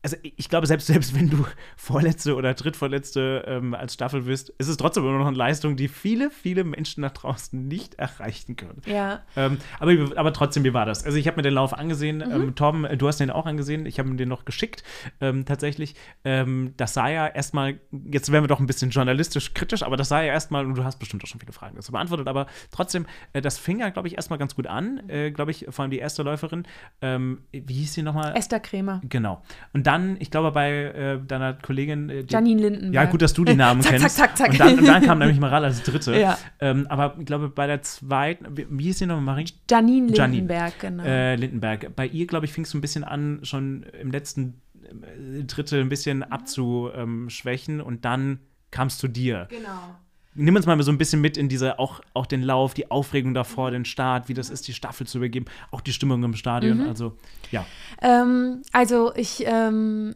also 0.03 0.16
ich 0.22 0.48
glaube, 0.48 0.66
selbst, 0.66 0.86
selbst 0.88 1.14
wenn 1.14 1.30
du 1.30 1.46
Vorletzte 1.76 2.36
oder 2.36 2.55
Drittvorletzte 2.55 3.44
ähm, 3.46 3.74
als 3.74 3.94
Staffel 3.94 4.26
wirst, 4.26 4.51
ist 4.51 4.68
es 4.68 4.76
trotzdem 4.76 5.05
immer 5.05 5.18
noch 5.18 5.26
eine 5.26 5.36
Leistung, 5.36 5.76
die 5.76 5.88
viele, 5.88 6.30
viele 6.30 6.64
Menschen 6.64 7.03
nach 7.03 7.12
draußen 7.12 7.68
nicht 7.68 7.94
erreichen 7.94 8.57
können. 8.57 8.82
Ja. 8.86 9.20
Ähm, 9.36 9.59
aber, 9.78 9.92
aber 10.16 10.32
trotzdem, 10.32 10.64
wie 10.64 10.74
war 10.74 10.86
das? 10.86 11.05
Also 11.05 11.18
ich 11.18 11.26
habe 11.26 11.36
mir 11.36 11.42
den 11.42 11.55
Lauf 11.55 11.74
angesehen. 11.74 12.18
Mhm. 12.18 12.32
Ähm, 12.32 12.55
Tom, 12.55 12.86
du 12.96 13.09
hast 13.09 13.18
den 13.18 13.30
auch 13.30 13.46
angesehen. 13.46 13.86
Ich 13.86 13.98
habe 13.98 14.09
mir 14.09 14.16
den 14.16 14.28
noch 14.28 14.44
geschickt, 14.44 14.82
ähm, 15.20 15.44
tatsächlich. 15.44 15.94
Ähm, 16.24 16.74
das 16.76 16.94
sah 16.94 17.09
ja 17.09 17.26
erstmal, 17.26 17.80
jetzt 17.90 18.32
werden 18.32 18.44
wir 18.44 18.48
doch 18.48 18.61
ein 18.61 18.66
bisschen 18.66 18.90
journalistisch 18.90 19.55
kritisch, 19.55 19.82
aber 19.82 19.96
das 19.96 20.09
sah 20.09 20.22
ja 20.22 20.32
erstmal, 20.32 20.64
und 20.64 20.76
du 20.76 20.84
hast 20.84 20.98
bestimmt 20.98 21.22
auch 21.24 21.28
schon 21.28 21.40
viele 21.40 21.53
Fragen 21.53 21.76
dazu 21.76 21.92
beantwortet, 21.92 22.28
aber 22.28 22.46
trotzdem, 22.70 23.07
äh, 23.32 23.40
das 23.40 23.59
fing 23.59 23.80
ja, 23.80 23.90
glaube 23.90 24.09
ich, 24.09 24.16
erstmal 24.16 24.38
ganz 24.38 24.55
gut 24.55 24.66
an. 24.66 25.09
Äh, 25.09 25.30
glaube 25.30 25.51
ich, 25.51 25.66
vor 25.70 25.82
allem 25.82 25.90
die 25.90 25.98
erste 25.98 26.22
Läuferin. 26.22 26.66
Ähm, 27.03 27.42
wie 27.53 27.74
hieß 27.74 27.94
sie 27.94 28.03
nochmal? 28.03 28.36
Esther 28.36 28.61
Krämer. 28.61 29.01
Genau. 29.09 29.42
Und 29.72 29.86
dann, 29.91 30.16
ich 30.20 30.30
glaube, 30.30 30.53
bei 30.53 30.70
äh, 30.70 31.18
deiner 31.18 31.55
Kollegin. 31.55 32.11
Äh, 32.11 32.24
Janine 32.28 32.62
Lindenberg. 32.62 32.95
Ja, 32.95 33.11
gut, 33.11 33.22
dass 33.22 33.34
du 33.34 33.45
die 33.45 33.55
Namen 33.57 33.82
zack, 33.82 33.99
kennst. 33.99 34.16
Zack, 34.16 34.36
zack, 34.36 34.53
zack. 34.53 34.53
Und 34.53 34.61
dann, 34.61 34.78
und 34.78 34.86
dann 34.86 35.03
kam 35.03 35.18
nämlich 35.18 35.41
Maral 35.41 35.64
als 35.64 35.82
dritte. 35.82 36.11
Ja. 36.20 36.38
Ähm, 36.61 36.86
aber 36.88 37.16
ich 37.18 37.24
glaube, 37.24 37.49
bei 37.49 37.66
der 37.66 37.80
zweiten, 37.82 38.57
wie, 38.57 38.66
wie 38.68 38.84
hieß 38.84 38.99
sie 38.99 39.07
noch, 39.07 39.20
Marie? 39.20 39.47
Janine 39.70 40.12
Janine. 40.12 40.36
Lindenberg, 40.36 40.78
genau. 40.78 41.03
Äh, 41.03 41.34
Lindenberg. 41.36 41.97
Bei 41.97 42.07
ihr, 42.07 42.26
glaube 42.26 42.45
ich, 42.45 42.53
fing 42.53 42.64
es 42.64 42.70
so 42.70 42.78
ein 42.78 42.82
bisschen 42.82 43.05
an, 43.05 43.41
schon 43.43 43.84
im 43.99 44.11
letzten 44.11 44.61
äh, 44.82 45.45
Drittel 45.45 45.80
ein 45.80 45.88
bisschen 45.88 46.22
abzuschwächen 46.22 47.80
und 47.80 48.05
dann 48.05 48.41
kam 48.70 48.88
es 48.88 48.99
zu 48.99 49.09
dir. 49.09 49.49
Genau. 49.51 49.97
Nimm 50.41 50.57
uns 50.57 50.66
mal 50.66 50.80
so 50.82 50.91
ein 50.91 50.99
bisschen 50.99 51.20
mit 51.20 51.36
in 51.36 51.49
diese, 51.49 51.78
auch, 51.78 52.01
auch 52.14 52.26
den 52.26 52.43
Lauf, 52.43 52.74
die 52.74 52.91
Aufregung 52.91 53.34
davor, 53.34 53.70
den 53.70 53.84
Start, 53.84 54.28
wie 54.28 54.34
das 54.34 54.51
ist, 54.51 54.66
die 54.68 54.74
Staffel 54.74 55.07
zu 55.07 55.18
übergeben, 55.18 55.47
auch 55.70 55.80
die 55.80 55.93
Stimmung 55.93 56.22
im 56.22 56.34
Stadion. 56.34 56.78
Mhm. 56.78 56.88
Also, 56.88 57.16
ja. 57.51 57.66
Ähm, 58.03 58.62
also, 58.72 59.14
ich, 59.14 59.45
ähm, 59.47 60.14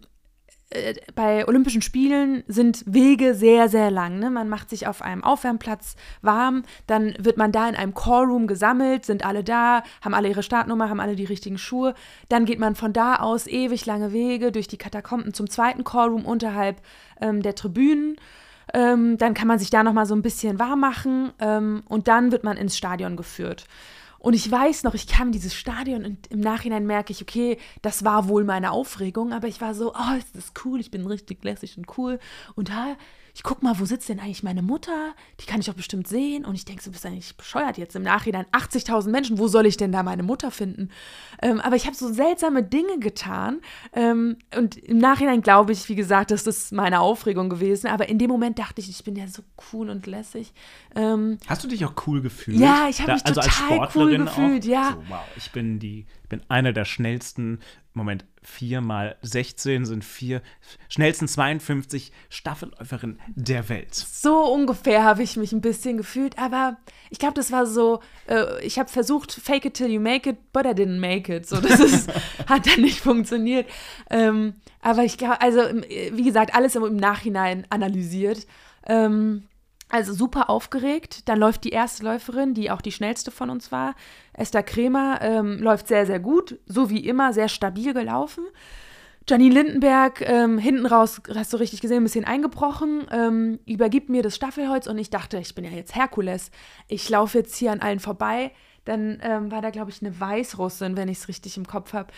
äh, 0.75 0.95
bei 1.15 1.47
Olympischen 1.47 1.83
Spielen 1.83 2.43
sind 2.49 2.85
Wege 2.87 3.35
sehr, 3.35 3.69
sehr 3.69 3.91
lang. 3.91 4.19
Ne? 4.19 4.31
Man 4.31 4.49
macht 4.49 4.71
sich 4.71 4.87
auf 4.87 5.03
einem 5.03 5.23
Aufwärmplatz 5.23 5.97
warm, 6.23 6.65
dann 6.87 7.15
wird 7.19 7.37
man 7.37 7.53
da 7.53 7.69
in 7.69 7.77
einem 7.77 7.95
Callroom 7.95 8.47
gesammelt, 8.47 9.07
sind 9.07 9.25
alle 9.25 9.45
da, 9.45 9.83
haben 10.03 10.15
alle 10.15 10.29
ihre 10.29 10.43
Startnummer, 10.43 10.89
haben 10.89 11.01
alle 11.01 11.17
die 11.17 11.25
richtigen 11.25 11.59
Schuhe. 11.59 11.95
Dann 12.29 12.45
geht 12.45 12.59
man 12.59 12.75
von 12.75 12.93
da 12.93 13.17
aus 13.17 13.47
ewig 13.47 13.87
lange 13.87 14.13
Wege 14.13 14.53
durch 14.53 14.69
die 14.69 14.79
Katakomben 14.79 15.33
zum 15.33 15.49
zweiten 15.49 15.85
Callroom 15.85 16.25
unterhalb 16.25 16.81
ähm, 17.21 17.43
der 17.43 17.55
Tribünen. 17.55 18.17
Ähm, 18.73 19.19
dann 19.19 19.35
kann 19.35 19.49
man 19.49 19.59
sich 19.59 19.71
da 19.71 19.83
noch 19.83 19.93
mal 19.93 20.07
so 20.07 20.15
ein 20.15 20.23
bisschen 20.23 20.59
warm 20.59 20.81
machen 20.81 21.33
ähm, 21.39 21.83
und 21.89 22.09
dann 22.09 22.33
wird 22.33 22.45
man 22.45 22.57
ins 22.57 22.77
Stadion 22.77 23.17
geführt. 23.17 23.67
Und 24.19 24.33
ich 24.33 24.51
weiß 24.51 24.85
noch, 24.85 24.95
ich 24.95 25.07
kam 25.07 25.27
in 25.27 25.33
dieses 25.33 25.55
Stadion 25.55 26.07
und 26.07 26.29
im 26.29 26.41
Nachhinein 26.41 26.87
merke 26.87 27.13
ich, 27.13 27.21
okay, 27.21 27.59
das 27.83 28.05
war 28.05 28.27
wohl 28.27 28.45
meine 28.45 28.71
Aufregung, 28.71 29.35
aber 29.35 29.49
ich 29.49 29.61
war 29.61 29.75
so, 29.75 29.93
oh, 29.93 30.17
ist 30.17 30.35
das 30.35 30.53
cool, 30.65 30.81
ich 30.81 30.91
bin 30.91 31.07
richtig 31.07 31.45
lässig 31.45 31.77
und 31.77 31.99
cool. 31.99 32.19
Und 32.55 32.71
da 32.71 32.97
ich 33.35 33.43
guck 33.43 33.65
mal, 33.65 33.81
wo 33.81 33.85
sitzt 33.85 34.09
denn 34.09 34.21
eigentlich 34.21 34.45
meine 34.45 34.63
Mutter? 34.63 35.13
Die 35.41 35.47
kann 35.47 35.59
ich 35.59 35.67
doch 35.67 35.75
bestimmt 35.75 36.07
sehen. 36.07 36.45
Und 36.45 36.55
ich 36.55 36.65
denke, 36.65 36.85
du 36.85 36.93
bist 36.93 37.05
eigentlich 37.05 37.37
bescheuert 37.37 37.79
jetzt 37.79 37.97
im 37.97 38.03
Nachhinein. 38.03 38.47
80.000 38.53 39.11
Menschen, 39.11 39.39
wo 39.39 39.49
soll 39.49 39.67
ich 39.67 39.77
denn 39.77 39.91
da 39.91 40.05
meine 40.05 40.23
Mutter 40.23 40.53
finden? 40.53 40.91
Ähm, 41.43 41.61
aber 41.61 41.75
ich 41.75 41.87
habe 41.87 41.97
so 41.97 42.13
seltsame 42.13 42.63
Dinge 42.63 43.01
getan. 43.01 43.61
Ähm, 43.93 44.37
und 44.57 44.77
im 44.77 44.99
Nachhinein 44.99 45.43
glaube 45.43 45.73
ich, 45.73 45.89
wie 45.89 45.97
gesagt, 45.97 46.31
das 46.31 46.47
ist 46.47 46.73
meine 46.73 47.01
Aufregung 47.01 47.51
gewesen. 47.51 47.89
Aber 47.89 48.09
in 48.09 48.19
dem 48.21 48.31
Moment 48.31 48.61
dachte 48.61 48.81
ich, 48.81 48.89
ich 48.89 49.03
bin 49.03 49.17
ja 49.17 49.27
so 49.27 49.43
cool 49.73 49.91
und 49.91 50.07
lässig. 50.07 50.53
Ähm, 50.95 51.39
Hast 51.49 51.65
du 51.65 51.69
dich 51.69 51.85
auch 51.85 51.95
cool 52.07 52.23
gefühlt? 52.23 52.61
Ja, 52.61 52.87
ich 52.89 53.01
habe 53.01 53.15
mich 53.15 53.27
also 53.27 53.41
total 53.41 53.89
cool 53.97 54.17
gefühlt, 54.17 54.63
auch? 54.63 54.69
ja. 54.69 54.91
So, 54.93 55.11
wow, 55.11 55.25
ich 55.37 55.51
bin 55.51 55.81
die, 55.81 56.07
bin 56.29 56.41
einer 56.49 56.73
der 56.73 56.85
schnellsten 56.85 57.59
Moment, 57.95 58.25
4 58.43 58.81
mal 58.81 59.17
16 59.23 59.87
sind 59.87 60.05
vier 60.05 60.43
schnellsten 60.89 61.29
52 61.29 62.11
Staffelläuferinnen 62.29 63.21
der 63.37 63.69
Welt. 63.69 63.95
So 63.95 64.53
ungefähr 64.53 65.05
habe 65.05 65.23
ich 65.23 65.37
mich 65.37 65.53
ein 65.53 65.61
bisschen 65.61 65.97
gefühlt, 65.97 66.37
aber 66.37 66.77
ich 67.11 67.21
glaube, 67.21 67.35
das 67.35 67.53
war 67.53 67.67
so, 67.67 68.01
äh, 68.29 68.65
ich 68.65 68.81
habe 68.81 68.91
versucht, 68.91 69.33
fake 69.33 69.67
it 69.67 69.75
till 69.75 69.91
you 69.91 70.01
make 70.01 70.29
it, 70.29 70.53
but 70.53 70.67
I 70.67 70.71
didn't 70.71 70.99
make 70.99 71.33
it. 71.33 71.47
So, 71.47 71.61
das 71.61 71.79
ist, 71.79 72.11
hat 72.49 72.67
dann 72.67 72.81
nicht 72.81 72.99
funktioniert. 72.99 73.69
Ähm, 74.11 74.55
aber 74.83 75.05
ich 75.05 75.17
glaube, 75.17 75.41
also, 75.41 75.61
wie 75.61 76.25
gesagt, 76.25 76.53
alles 76.55 76.75
im 76.75 76.97
Nachhinein 76.97 77.65
analysiert. 77.71 78.47
Ähm, 78.87 79.45
also 79.95 80.13
super 80.13 80.51
aufgeregt. 80.51 81.29
Dann 81.29 81.39
läuft 81.39 81.63
die 81.63 81.71
erste 81.71 82.03
Läuferin, 82.03 82.53
die 82.53 82.69
auch 82.73 82.83
die 82.83 82.91
schnellste 82.91 83.31
von 83.31 83.49
uns 83.49 83.71
war, 83.71 83.95
Esther 84.33 84.65
Kremer, 84.65 85.21
ähm, 85.23 85.63
läuft 85.63 85.87
sehr, 85.87 86.05
sehr 86.05 86.19
gut, 86.19 86.59
so 86.67 86.91
wie 86.91 87.07
immer, 87.07 87.33
sehr 87.33 87.49
stabil 87.49 87.95
gelaufen. 87.95 88.45
Janine 89.29 89.55
Lindenberg, 89.55 90.21
ähm, 90.29 90.59
hinten 90.59 90.85
raus, 90.85 91.23
hast 91.33 91.53
du 91.53 91.59
richtig 91.59 91.81
gesehen, 91.81 91.99
ein 91.99 92.03
bisschen 92.03 92.25
eingebrochen, 92.25 93.07
ähm, 93.13 93.61
übergibt 93.67 94.09
mir 94.09 94.25
das 94.25 94.35
Staffelholz 94.35 94.89
und 94.89 94.99
ich 94.99 95.11
dachte, 95.11 95.39
ich 95.39 95.55
bin 95.55 95.65
ja 95.65 95.71
jetzt 95.71 95.95
Herkules. 95.95 96.51
Ich 96.89 97.09
laufe 97.09 97.39
jetzt 97.39 97.55
hier 97.55 97.71
an 97.71 97.81
allen 97.81 98.01
vorbei. 98.01 98.51
Dann 98.85 99.21
ähm, 99.23 99.53
war 99.53 99.63
da, 99.63 99.71
glaube 99.71 99.93
ich, 99.93 100.03
eine 100.03 100.19
Weißrussin, 100.19 100.97
wenn 100.97 101.09
ich 101.09 101.19
es 101.19 101.29
richtig 101.29 101.57
im 101.57 101.67
Kopf 101.67 101.93
habe. 101.93 102.13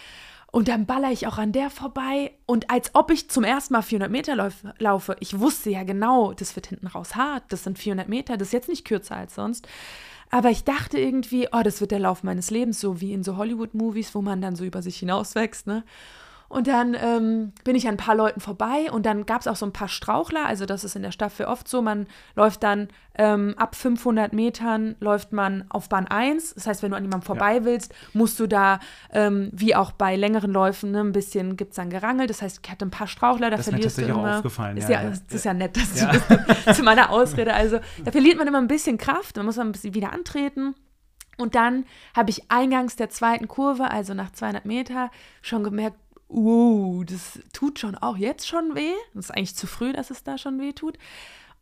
Und 0.57 0.69
dann 0.69 0.87
baller 0.87 1.13
ich 1.13 1.27
auch 1.27 1.37
an 1.37 1.53
der 1.53 1.69
vorbei. 1.69 2.33
Und 2.47 2.71
als 2.71 2.95
ob 2.95 3.11
ich 3.11 3.29
zum 3.29 3.45
ersten 3.45 3.75
Mal 3.75 3.83
400 3.83 4.11
Meter 4.11 4.37
lauf, 4.37 4.55
laufe, 4.79 5.15
ich 5.21 5.39
wusste 5.39 5.69
ja 5.69 5.83
genau, 5.83 6.33
das 6.33 6.57
wird 6.57 6.69
hinten 6.69 6.87
raus 6.87 7.15
hart, 7.15 7.43
das 7.51 7.65
sind 7.65 7.79
400 7.79 8.09
Meter, 8.09 8.39
das 8.39 8.49
ist 8.49 8.53
jetzt 8.53 8.69
nicht 8.71 8.87
kürzer 8.87 9.17
als 9.17 9.35
sonst. 9.35 9.69
Aber 10.31 10.49
ich 10.49 10.65
dachte 10.65 10.99
irgendwie, 10.99 11.49
oh, 11.53 11.61
das 11.63 11.83
wird 11.83 11.91
der 11.91 11.99
Lauf 11.99 12.23
meines 12.23 12.51
Lebens, 12.51 12.81
so 12.81 13.03
wie 13.03 13.13
in 13.13 13.23
so 13.23 13.37
Hollywood-Movies, 13.37 14.15
wo 14.15 14.23
man 14.23 14.41
dann 14.41 14.57
so 14.57 14.65
über 14.65 14.81
sich 14.81 14.97
hinauswächst, 14.97 15.67
ne? 15.67 15.85
Und 16.49 16.69
dann 16.69 16.95
ähm, 16.95 17.53
bin 17.65 17.75
ich 17.75 17.89
an 17.89 17.95
ein 17.95 17.99
paar 17.99 18.15
Leuten 18.15 18.41
vorbei 18.41 18.91
und 18.91 19.05
dann 19.05 19.27
gab 19.27 19.41
es 19.41 19.49
auch 19.49 19.57
so 19.57 19.67
ein 19.67 19.73
paar 19.73 19.89
Strauchler. 19.89 20.47
Also 20.47 20.65
das 20.65 20.85
ist 20.85 20.95
in 20.95 21.03
der 21.03 21.11
Staffel 21.11 21.47
oft 21.47 21.69
so. 21.69 21.83
Man 21.83 22.07
läuft 22.37 22.63
dann 22.63 22.89
ähm, 23.19 23.55
ab 23.57 23.75
500 23.75 24.33
Metern 24.33 24.95
läuft 25.01 25.33
man 25.33 25.65
auf 25.71 25.89
Bahn 25.89 26.07
1. 26.07 26.55
Das 26.55 26.67
heißt, 26.67 26.83
wenn 26.83 26.91
du 26.91 26.97
an 26.97 27.03
jemandem 27.03 27.27
vorbei 27.27 27.57
ja. 27.57 27.65
willst, 27.65 27.95
musst 28.13 28.39
du 28.39 28.47
da, 28.47 28.79
ähm, 29.13 29.51
wie 29.53 29.75
auch 29.75 29.93
bei 29.93 30.17
längeren 30.17 30.53
Läufen, 30.53 30.93
ne, 30.93 31.01
ein 31.01 31.13
bisschen 31.13 31.57
gibt 31.57 31.71
es 31.71 31.77
dann 31.77 31.91
gerangelt. 31.91 32.31
Das 32.31 32.43
heißt, 32.43 32.61
ich 32.63 32.71
hatte 32.71 32.85
ein 32.85 32.91
paar 32.91 33.07
Strauchler, 33.07 33.51
da 33.51 33.57
das 33.57 33.69
verlierst 33.69 33.99
ist 33.99 34.07
mir 34.07 34.13
du 34.13 34.21
immer. 34.21 34.37
Aufgefallen. 34.37 34.77
Ist 34.77 34.89
ja, 34.89 35.03
ja, 35.03 35.11
das 35.11 35.21
ist 35.31 35.45
ja 35.45 35.55
nett, 35.55 35.77
dass 35.77 36.01
ja. 36.01 36.13
du 36.13 36.73
zu 36.75 36.83
meiner 36.83 37.11
Ausrede. 37.11 37.55
Also 37.55 37.81
da 38.05 38.13
verliert 38.13 38.39
man 38.39 38.47
immer 38.47 38.59
ein 38.59 38.69
bisschen 38.69 38.99
Kraft, 38.99 39.37
man 39.37 39.47
muss 39.47 39.57
dann 39.57 39.69
ein 39.69 39.73
bisschen 39.73 39.95
wieder 39.95 40.13
antreten. 40.13 40.75
Und 41.39 41.55
dann 41.55 41.85
habe 42.15 42.31
ich 42.31 42.51
eingangs 42.51 42.97
der 42.97 43.11
zweiten 43.11 43.47
Kurve, 43.49 43.91
also 43.91 44.15
nach 44.15 44.31
200 44.33 44.65
Meter, 44.65 45.11
schon 45.43 45.65
gemerkt, 45.65 45.99
uh, 46.29 47.05
das 47.05 47.41
tut 47.53 47.79
schon 47.79 47.95
auch 47.95 48.17
jetzt 48.17 48.47
schon 48.47 48.75
weh. 48.75 48.93
Das 49.15 49.27
ist 49.27 49.31
eigentlich 49.31 49.57
zu 49.57 49.67
früh, 49.67 49.93
dass 49.93 50.11
es 50.11 50.25
da 50.25 50.39
schon 50.39 50.61
weh 50.61 50.73
tut. 50.73 50.99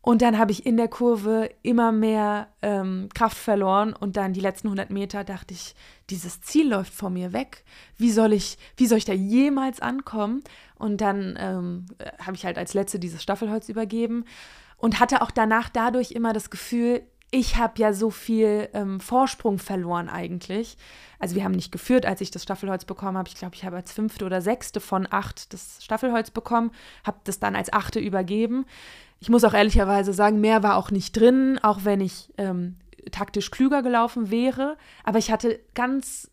Und 0.05 0.21
dann 0.21 0.37
habe 0.37 0.51
ich 0.51 0.67
in 0.67 0.77
der 0.77 0.87
Kurve 0.87 1.49
immer 1.63 1.91
mehr 1.91 2.49
ähm, 2.61 3.09
Kraft 3.15 3.37
verloren 3.37 3.91
und 3.91 4.17
dann 4.17 4.33
die 4.33 4.39
letzten 4.39 4.67
100 4.67 4.91
Meter 4.91 5.23
dachte 5.23 5.55
ich, 5.55 5.73
dieses 6.11 6.41
Ziel 6.41 6.69
läuft 6.69 6.93
vor 6.93 7.09
mir 7.09 7.33
weg. 7.33 7.63
Wie 7.97 8.11
soll 8.11 8.31
ich, 8.31 8.59
wie 8.77 8.85
soll 8.85 8.99
ich 8.99 9.05
da 9.05 9.13
jemals 9.13 9.79
ankommen? 9.79 10.43
Und 10.75 11.01
dann 11.01 11.35
ähm, 11.39 11.87
habe 12.19 12.35
ich 12.35 12.45
halt 12.45 12.59
als 12.59 12.75
letzte 12.75 12.99
dieses 12.99 13.23
Staffelholz 13.23 13.67
übergeben 13.67 14.25
und 14.77 14.99
hatte 14.99 15.23
auch 15.23 15.31
danach 15.31 15.69
dadurch 15.69 16.11
immer 16.11 16.33
das 16.33 16.51
Gefühl, 16.51 17.01
ich 17.31 17.57
habe 17.57 17.81
ja 17.81 17.91
so 17.91 18.11
viel 18.11 18.69
ähm, 18.73 18.99
Vorsprung 18.99 19.57
verloren 19.57 20.07
eigentlich. 20.07 20.77
Also 21.25 21.37
wir 21.37 21.43
haben 21.43 21.53
nicht 21.53 21.71
geführt, 21.71 22.05
als 22.05 22.21
ich 22.21 22.29
das 22.29 22.43
Staffelholz 22.43 22.85
bekommen 22.85 23.17
habe. 23.17 23.27
Ich 23.27 23.33
glaube, 23.33 23.55
ich 23.55 23.65
habe 23.65 23.77
als 23.77 23.91
fünfte 23.91 24.25
oder 24.27 24.41
sechste 24.41 24.79
von 24.79 25.07
acht 25.09 25.53
das 25.53 25.83
Staffelholz 25.83 26.29
bekommen, 26.29 26.69
habe 27.03 27.17
das 27.23 27.39
dann 27.39 27.55
als 27.55 27.73
achte 27.73 27.99
übergeben. 27.99 28.67
Ich 29.19 29.29
muss 29.29 29.43
auch 29.43 29.55
ehrlicherweise 29.55 30.13
sagen, 30.13 30.39
mehr 30.39 30.61
war 30.61 30.77
auch 30.77 30.91
nicht 30.91 31.17
drin, 31.17 31.59
auch 31.63 31.79
wenn 31.83 31.99
ich 31.99 32.31
ähm, 32.37 32.75
taktisch 33.09 33.49
klüger 33.49 33.81
gelaufen 33.81 34.29
wäre. 34.29 34.77
Aber 35.03 35.17
ich 35.17 35.31
hatte 35.31 35.59
ganz 35.73 36.29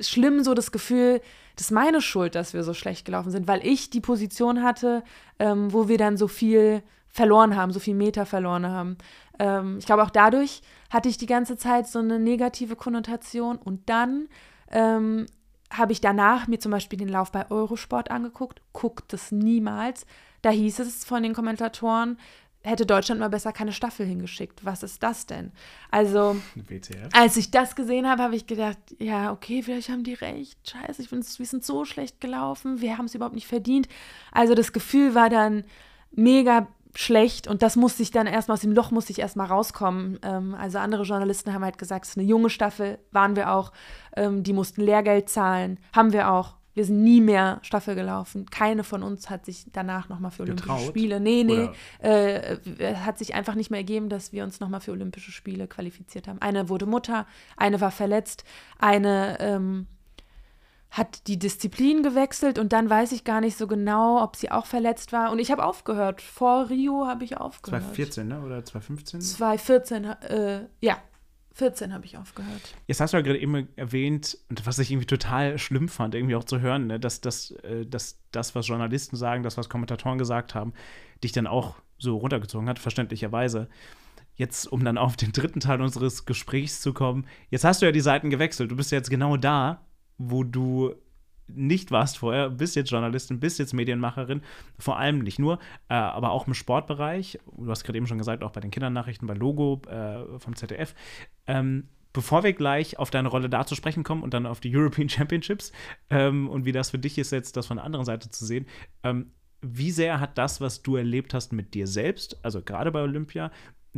schlimm 0.00 0.42
so 0.42 0.54
das 0.54 0.72
Gefühl, 0.72 1.20
das 1.54 1.66
ist 1.66 1.70
meine 1.70 2.00
Schuld, 2.00 2.34
dass 2.34 2.52
wir 2.52 2.64
so 2.64 2.74
schlecht 2.74 3.04
gelaufen 3.04 3.30
sind, 3.30 3.46
weil 3.46 3.64
ich 3.64 3.90
die 3.90 4.00
Position 4.00 4.64
hatte, 4.64 5.04
ähm, 5.38 5.72
wo 5.72 5.86
wir 5.86 5.98
dann 5.98 6.16
so 6.16 6.26
viel 6.26 6.82
verloren 7.16 7.56
haben, 7.56 7.72
so 7.72 7.80
viel 7.80 7.94
Meter 7.94 8.26
verloren 8.26 8.66
haben. 8.66 8.98
Ähm, 9.38 9.78
ich 9.78 9.86
glaube, 9.86 10.02
auch 10.02 10.10
dadurch 10.10 10.60
hatte 10.90 11.08
ich 11.08 11.16
die 11.16 11.26
ganze 11.26 11.56
Zeit 11.56 11.88
so 11.88 11.98
eine 11.98 12.18
negative 12.18 12.76
Konnotation. 12.76 13.56
Und 13.56 13.88
dann 13.88 14.28
ähm, 14.70 15.24
habe 15.70 15.92
ich 15.92 16.02
danach 16.02 16.46
mir 16.46 16.60
zum 16.60 16.72
Beispiel 16.72 16.98
den 16.98 17.08
Lauf 17.08 17.32
bei 17.32 17.50
Eurosport 17.50 18.10
angeguckt, 18.10 18.60
guckt 18.74 19.14
es 19.14 19.32
niemals. 19.32 20.04
Da 20.42 20.50
hieß 20.50 20.78
es 20.80 21.06
von 21.06 21.22
den 21.22 21.32
Kommentatoren, 21.32 22.18
hätte 22.62 22.84
Deutschland 22.84 23.18
mal 23.18 23.30
besser 23.30 23.52
keine 23.52 23.72
Staffel 23.72 24.04
hingeschickt. 24.04 24.66
Was 24.66 24.82
ist 24.82 25.02
das 25.02 25.24
denn? 25.24 25.52
Also, 25.90 26.36
WTF. 26.54 27.08
als 27.14 27.38
ich 27.38 27.50
das 27.50 27.76
gesehen 27.76 28.06
habe, 28.06 28.22
habe 28.22 28.36
ich 28.36 28.46
gedacht, 28.46 28.78
ja, 28.98 29.32
okay, 29.32 29.62
vielleicht 29.62 29.88
haben 29.88 30.04
die 30.04 30.14
recht. 30.14 30.58
Scheiße, 30.68 31.00
ich 31.00 31.10
wir 31.10 31.46
sind 31.46 31.64
so 31.64 31.86
schlecht 31.86 32.20
gelaufen. 32.20 32.82
Wir 32.82 32.98
haben 32.98 33.06
es 33.06 33.14
überhaupt 33.14 33.34
nicht 33.34 33.46
verdient. 33.46 33.88
Also 34.32 34.54
das 34.54 34.74
Gefühl 34.74 35.14
war 35.14 35.30
dann 35.30 35.64
mega 36.10 36.66
schlecht 36.98 37.46
und 37.46 37.62
das 37.62 37.76
musste 37.76 38.02
ich 38.02 38.10
dann 38.10 38.26
erstmal 38.26 38.54
aus 38.54 38.62
dem 38.62 38.72
Loch 38.72 38.90
musste 38.90 39.12
ich 39.12 39.18
erstmal 39.18 39.46
rauskommen. 39.46 40.18
Ähm, 40.22 40.54
also 40.54 40.78
andere 40.78 41.02
Journalisten 41.02 41.52
haben 41.52 41.64
halt 41.64 41.78
gesagt, 41.78 42.04
es 42.04 42.10
ist 42.12 42.18
eine 42.18 42.26
junge 42.26 42.50
Staffel, 42.50 42.98
waren 43.12 43.36
wir 43.36 43.52
auch. 43.52 43.72
Ähm, 44.16 44.42
die 44.42 44.52
mussten 44.52 44.82
Lehrgeld 44.82 45.28
zahlen, 45.28 45.78
haben 45.92 46.12
wir 46.12 46.30
auch. 46.30 46.54
Wir 46.74 46.84
sind 46.84 47.02
nie 47.02 47.22
mehr 47.22 47.58
Staffel 47.62 47.94
gelaufen. 47.94 48.44
Keine 48.50 48.84
von 48.84 49.02
uns 49.02 49.30
hat 49.30 49.46
sich 49.46 49.64
danach 49.72 50.10
nochmal 50.10 50.30
für 50.30 50.42
Olympische 50.42 50.68
Getraut? 50.68 50.88
Spiele. 50.88 51.20
Nee, 51.20 51.42
nee. 51.42 51.70
Äh, 52.06 52.58
hat 52.96 53.16
sich 53.16 53.34
einfach 53.34 53.54
nicht 53.54 53.70
mehr 53.70 53.80
ergeben, 53.80 54.10
dass 54.10 54.30
wir 54.30 54.44
uns 54.44 54.60
nochmal 54.60 54.80
für 54.80 54.92
Olympische 54.92 55.32
Spiele 55.32 55.68
qualifiziert 55.68 56.28
haben. 56.28 56.38
Eine 56.42 56.68
wurde 56.68 56.84
Mutter, 56.84 57.26
eine 57.56 57.80
war 57.80 57.90
verletzt, 57.90 58.44
eine 58.78 59.38
ähm, 59.40 59.86
hat 60.96 61.26
die 61.26 61.38
Disziplin 61.38 62.02
gewechselt 62.02 62.58
und 62.58 62.72
dann 62.72 62.88
weiß 62.88 63.12
ich 63.12 63.24
gar 63.24 63.40
nicht 63.40 63.58
so 63.58 63.66
genau, 63.66 64.22
ob 64.22 64.34
sie 64.36 64.50
auch 64.50 64.66
verletzt 64.66 65.12
war. 65.12 65.30
Und 65.30 65.38
ich 65.38 65.50
habe 65.50 65.64
aufgehört. 65.64 66.22
Vor 66.22 66.70
Rio 66.70 67.06
habe 67.06 67.24
ich 67.24 67.36
aufgehört. 67.36 67.82
2014, 67.82 68.28
ne? 68.28 68.40
Oder 68.40 68.64
2015? 68.64 69.20
2014, 69.20 70.04
äh, 70.04 70.66
ja. 70.80 70.98
14 71.52 71.94
habe 71.94 72.04
ich 72.04 72.18
aufgehört. 72.18 72.74
Jetzt 72.86 73.00
hast 73.00 73.14
du 73.14 73.16
ja 73.16 73.22
gerade 73.22 73.38
eben 73.38 73.68
erwähnt, 73.76 74.38
und 74.50 74.66
was 74.66 74.78
ich 74.78 74.90
irgendwie 74.90 75.06
total 75.06 75.56
schlimm 75.56 75.88
fand, 75.88 76.14
irgendwie 76.14 76.36
auch 76.36 76.44
zu 76.44 76.60
hören, 76.60 76.86
ne, 76.86 77.00
dass, 77.00 77.22
dass, 77.22 77.50
äh, 77.62 77.86
dass 77.86 78.20
das, 78.30 78.54
was 78.54 78.68
Journalisten 78.68 79.16
sagen, 79.16 79.42
das, 79.42 79.56
was 79.56 79.70
Kommentatoren 79.70 80.18
gesagt 80.18 80.54
haben, 80.54 80.74
dich 81.24 81.32
dann 81.32 81.46
auch 81.46 81.76
so 81.98 82.18
runtergezogen 82.18 82.68
hat, 82.68 82.78
verständlicherweise. 82.78 83.68
Jetzt, 84.34 84.70
um 84.70 84.84
dann 84.84 84.98
auf 84.98 85.16
den 85.16 85.32
dritten 85.32 85.60
Teil 85.60 85.80
unseres 85.80 86.26
Gesprächs 86.26 86.82
zu 86.82 86.92
kommen, 86.92 87.26
jetzt 87.48 87.64
hast 87.64 87.80
du 87.80 87.86
ja 87.86 87.92
die 87.92 88.00
Seiten 88.00 88.28
gewechselt. 88.28 88.70
Du 88.70 88.76
bist 88.76 88.92
jetzt 88.92 89.08
genau 89.08 89.38
da, 89.38 89.85
wo 90.18 90.44
du 90.44 90.94
nicht 91.48 91.90
warst 91.90 92.18
vorher, 92.18 92.50
bist 92.50 92.76
jetzt 92.76 92.90
Journalistin, 92.90 93.40
bist 93.40 93.58
jetzt 93.58 93.72
Medienmacherin, 93.72 94.42
vor 94.78 94.98
allem 94.98 95.20
nicht 95.20 95.38
nur, 95.38 95.58
äh, 95.88 95.94
aber 95.94 96.30
auch 96.30 96.46
im 96.46 96.54
Sportbereich. 96.54 97.38
Du 97.56 97.70
hast 97.70 97.84
gerade 97.84 97.98
eben 97.98 98.06
schon 98.06 98.18
gesagt, 98.18 98.42
auch 98.42 98.50
bei 98.50 98.60
den 98.60 98.70
Kindernachrichten, 98.70 99.28
bei 99.28 99.34
Logo 99.34 99.80
äh, 99.88 100.38
vom 100.38 100.56
ZDF. 100.56 100.94
Ähm, 101.46 101.88
bevor 102.12 102.42
wir 102.42 102.52
gleich 102.52 102.98
auf 102.98 103.10
deine 103.10 103.28
Rolle 103.28 103.48
da 103.48 103.66
zu 103.66 103.74
sprechen 103.74 104.02
kommen 104.02 104.22
und 104.22 104.34
dann 104.34 104.46
auf 104.46 104.60
die 104.60 104.74
European 104.74 105.08
Championships 105.08 105.70
ähm, 106.10 106.48
und 106.48 106.64
wie 106.64 106.72
das 106.72 106.90
für 106.90 106.98
dich 106.98 107.18
ist, 107.18 107.30
jetzt 107.30 107.56
das 107.56 107.66
von 107.66 107.76
der 107.76 107.84
anderen 107.84 108.06
Seite 108.06 108.30
zu 108.30 108.44
sehen, 108.44 108.66
ähm, 109.02 109.32
wie 109.60 109.90
sehr 109.90 110.20
hat 110.20 110.38
das, 110.38 110.60
was 110.60 110.82
du 110.82 110.96
erlebt 110.96 111.34
hast 111.34 111.52
mit 111.52 111.74
dir 111.74 111.86
selbst, 111.86 112.38
also 112.42 112.62
gerade 112.62 112.90
bei 112.90 113.02
Olympia, 113.02 113.50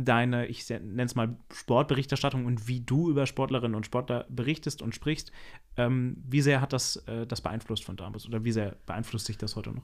deine, 0.05 0.47
ich 0.47 0.69
nenne 0.69 1.03
es 1.03 1.15
mal 1.15 1.35
Sportberichterstattung 1.53 2.45
und 2.45 2.67
wie 2.67 2.81
du 2.81 3.09
über 3.09 3.25
Sportlerinnen 3.25 3.75
und 3.75 3.85
Sportler 3.85 4.25
berichtest 4.29 4.81
und 4.81 4.95
sprichst, 4.95 5.31
ähm, 5.77 6.23
wie 6.27 6.41
sehr 6.41 6.61
hat 6.61 6.73
das 6.73 6.97
äh, 7.07 7.25
das 7.25 7.41
beeinflusst 7.41 7.83
von 7.83 7.95
damals 7.95 8.27
oder 8.27 8.43
wie 8.43 8.51
sehr 8.51 8.75
beeinflusst 8.85 9.25
sich 9.25 9.37
das 9.37 9.55
heute 9.55 9.71
noch? 9.71 9.83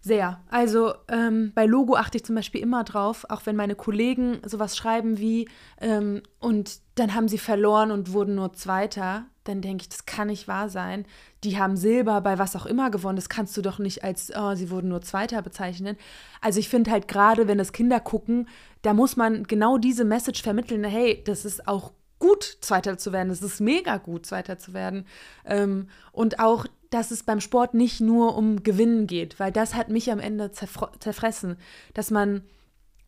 Sehr. 0.00 0.40
Also 0.50 0.94
ähm, 1.08 1.50
bei 1.54 1.66
Logo 1.66 1.96
achte 1.96 2.18
ich 2.18 2.24
zum 2.24 2.36
Beispiel 2.36 2.60
immer 2.60 2.84
drauf, 2.84 3.26
auch 3.28 3.44
wenn 3.44 3.56
meine 3.56 3.74
Kollegen 3.74 4.38
sowas 4.44 4.76
schreiben 4.76 5.18
wie, 5.18 5.48
ähm, 5.80 6.22
und 6.38 6.78
dann 6.94 7.14
haben 7.14 7.26
sie 7.26 7.38
verloren 7.38 7.90
und 7.90 8.12
wurden 8.12 8.36
nur 8.36 8.52
Zweiter, 8.52 9.26
dann 9.48 9.62
denke 9.62 9.82
ich, 9.82 9.88
das 9.88 10.06
kann 10.06 10.28
nicht 10.28 10.48
wahr 10.48 10.68
sein. 10.68 11.04
Die 11.44 11.58
haben 11.58 11.76
Silber 11.76 12.20
bei 12.20 12.38
was 12.38 12.56
auch 12.56 12.66
immer 12.66 12.90
gewonnen. 12.90 13.16
Das 13.16 13.28
kannst 13.28 13.56
du 13.56 13.62
doch 13.62 13.78
nicht 13.78 14.04
als, 14.04 14.32
oh, 14.36 14.54
sie 14.54 14.70
wurden 14.70 14.88
nur 14.88 15.02
Zweiter 15.02 15.42
bezeichnen. 15.42 15.96
Also 16.40 16.60
ich 16.60 16.68
finde 16.68 16.90
halt 16.90 17.08
gerade, 17.08 17.48
wenn 17.48 17.58
das 17.58 17.72
Kinder 17.72 18.00
gucken, 18.00 18.48
da 18.82 18.94
muss 18.94 19.16
man 19.16 19.44
genau 19.44 19.78
diese 19.78 20.04
Message 20.04 20.42
vermitteln, 20.42 20.84
hey, 20.84 21.22
das 21.24 21.44
ist 21.44 21.66
auch 21.68 21.92
gut, 22.18 22.58
Zweiter 22.60 22.98
zu 22.98 23.12
werden. 23.12 23.30
Es 23.30 23.42
ist 23.42 23.60
mega 23.60 23.98
gut, 23.98 24.26
Zweiter 24.26 24.58
zu 24.58 24.72
werden. 24.74 25.06
Ähm, 25.44 25.88
und 26.12 26.40
auch 26.40 26.66
dass 26.90 27.10
es 27.10 27.22
beim 27.22 27.40
Sport 27.40 27.74
nicht 27.74 28.00
nur 28.00 28.36
um 28.36 28.62
Gewinnen 28.62 29.06
geht, 29.06 29.38
weil 29.40 29.52
das 29.52 29.74
hat 29.74 29.88
mich 29.88 30.10
am 30.10 30.20
Ende 30.20 30.52
zerfressen, 30.52 31.56
dass 31.94 32.10
man 32.10 32.42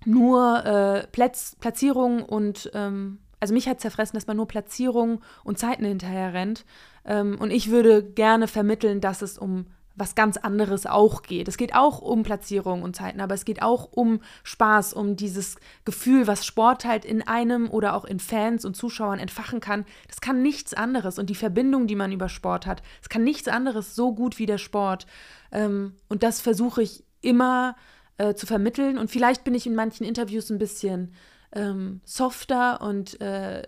nur 0.04 0.64
äh, 0.64 1.06
Platz, 1.08 1.56
Platzierung 1.60 2.22
und 2.22 2.70
ähm, 2.74 3.18
also 3.40 3.54
mich 3.54 3.68
hat 3.68 3.80
zerfressen, 3.80 4.16
dass 4.16 4.26
man 4.26 4.36
nur 4.36 4.48
Platzierung 4.48 5.20
und 5.44 5.58
Zeiten 5.58 5.84
hinterher 5.84 6.32
rennt. 6.32 6.64
Ähm, 7.04 7.36
und 7.40 7.50
ich 7.50 7.70
würde 7.70 8.02
gerne 8.02 8.48
vermitteln, 8.48 9.00
dass 9.00 9.22
es 9.22 9.38
um 9.38 9.66
was 9.98 10.14
ganz 10.14 10.36
anderes 10.36 10.86
auch 10.86 11.22
geht. 11.22 11.48
Es 11.48 11.56
geht 11.56 11.74
auch 11.74 12.00
um 12.00 12.22
Platzierung 12.22 12.82
und 12.82 12.94
Zeiten, 12.94 13.20
aber 13.20 13.34
es 13.34 13.44
geht 13.44 13.62
auch 13.62 13.88
um 13.90 14.20
Spaß, 14.44 14.92
um 14.92 15.16
dieses 15.16 15.56
Gefühl, 15.84 16.26
was 16.26 16.46
Sport 16.46 16.84
halt 16.84 17.04
in 17.04 17.26
einem 17.26 17.68
oder 17.68 17.94
auch 17.94 18.04
in 18.04 18.20
Fans 18.20 18.64
und 18.64 18.76
Zuschauern 18.76 19.18
entfachen 19.18 19.60
kann. 19.60 19.84
Das 20.06 20.20
kann 20.20 20.40
nichts 20.40 20.72
anderes. 20.72 21.18
Und 21.18 21.30
die 21.30 21.34
Verbindung, 21.34 21.88
die 21.88 21.96
man 21.96 22.12
über 22.12 22.28
Sport 22.28 22.66
hat, 22.66 22.82
es 23.02 23.08
kann 23.08 23.24
nichts 23.24 23.48
anderes 23.48 23.96
so 23.96 24.14
gut 24.14 24.38
wie 24.38 24.46
der 24.46 24.58
Sport. 24.58 25.06
Ähm, 25.50 25.94
und 26.08 26.22
das 26.22 26.40
versuche 26.40 26.82
ich 26.82 27.04
immer 27.20 27.74
äh, 28.18 28.34
zu 28.34 28.46
vermitteln. 28.46 28.98
Und 28.98 29.10
vielleicht 29.10 29.42
bin 29.42 29.54
ich 29.54 29.66
in 29.66 29.74
manchen 29.74 30.04
Interviews 30.04 30.50
ein 30.50 30.58
bisschen 30.58 31.12
ähm, 31.52 32.00
softer 32.04 32.80
und 32.80 33.20
äh, 33.20 33.62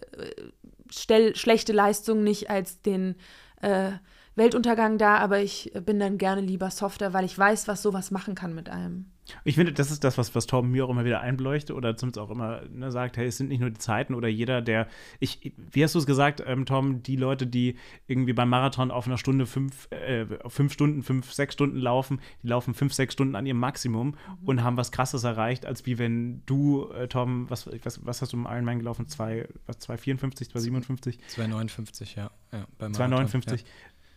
stell 0.90 1.36
schlechte 1.36 1.72
Leistungen 1.72 2.24
nicht 2.24 2.50
als 2.50 2.80
den 2.82 3.16
äh, 3.62 3.92
Weltuntergang 4.36 4.98
da, 4.98 5.16
aber 5.16 5.40
ich 5.40 5.72
bin 5.84 5.98
dann 5.98 6.18
gerne 6.18 6.40
lieber 6.40 6.70
softer, 6.70 7.12
weil 7.12 7.24
ich 7.24 7.36
weiß, 7.36 7.68
was 7.68 7.82
sowas 7.82 8.10
machen 8.10 8.34
kann 8.34 8.54
mit 8.54 8.68
einem. 8.68 9.06
Ich 9.44 9.54
finde, 9.56 9.72
das 9.72 9.90
ist 9.90 10.02
das, 10.04 10.18
was, 10.18 10.34
was 10.34 10.46
Torben 10.46 10.70
mir 10.70 10.84
auch 10.84 10.90
immer 10.90 11.04
wieder 11.04 11.20
einbeleuchtet 11.20 11.76
oder 11.76 11.96
zumindest 11.96 12.18
auch 12.18 12.30
immer 12.30 12.62
ne, 12.68 12.90
sagt, 12.90 13.16
hey, 13.16 13.26
es 13.26 13.36
sind 13.36 13.48
nicht 13.48 13.60
nur 13.60 13.70
die 13.70 13.78
Zeiten 13.78 14.14
oder 14.14 14.28
jeder, 14.28 14.60
der, 14.62 14.88
ich, 15.18 15.52
wie 15.56 15.84
hast 15.84 15.94
du 15.94 15.98
es 15.98 16.06
gesagt, 16.06 16.42
ähm, 16.46 16.66
Tom, 16.66 17.02
die 17.02 17.16
Leute, 17.16 17.46
die 17.46 17.76
irgendwie 18.06 18.32
beim 18.32 18.48
Marathon 18.48 18.90
auf 18.90 19.06
einer 19.06 19.18
Stunde 19.18 19.46
fünf, 19.46 19.88
äh, 19.90 20.26
fünf 20.48 20.72
Stunden, 20.72 21.02
fünf, 21.02 21.32
sechs 21.32 21.54
Stunden 21.54 21.76
laufen, 21.76 22.20
die 22.42 22.48
laufen 22.48 22.74
fünf, 22.74 22.92
sechs 22.92 23.12
Stunden 23.12 23.36
an 23.36 23.46
ihrem 23.46 23.58
Maximum 23.58 24.08
mhm. 24.08 24.14
und 24.46 24.64
haben 24.64 24.76
was 24.76 24.90
Krasses 24.90 25.24
erreicht, 25.24 25.66
als 25.66 25.86
wie 25.86 25.98
wenn 25.98 26.42
du, 26.46 26.90
äh, 26.92 27.08
Tom, 27.08 27.48
was, 27.50 27.68
was, 27.84 28.04
was 28.04 28.22
hast 28.22 28.32
du 28.32 28.36
im 28.36 28.46
Ironman 28.46 28.78
gelaufen? 28.78 29.06
2,54, 29.06 30.50
2,57? 30.50 31.18
2,59, 31.36 32.16
ja. 32.16 32.30
ja 32.52 32.66
2,59. 32.80 33.50
Ja 33.50 33.56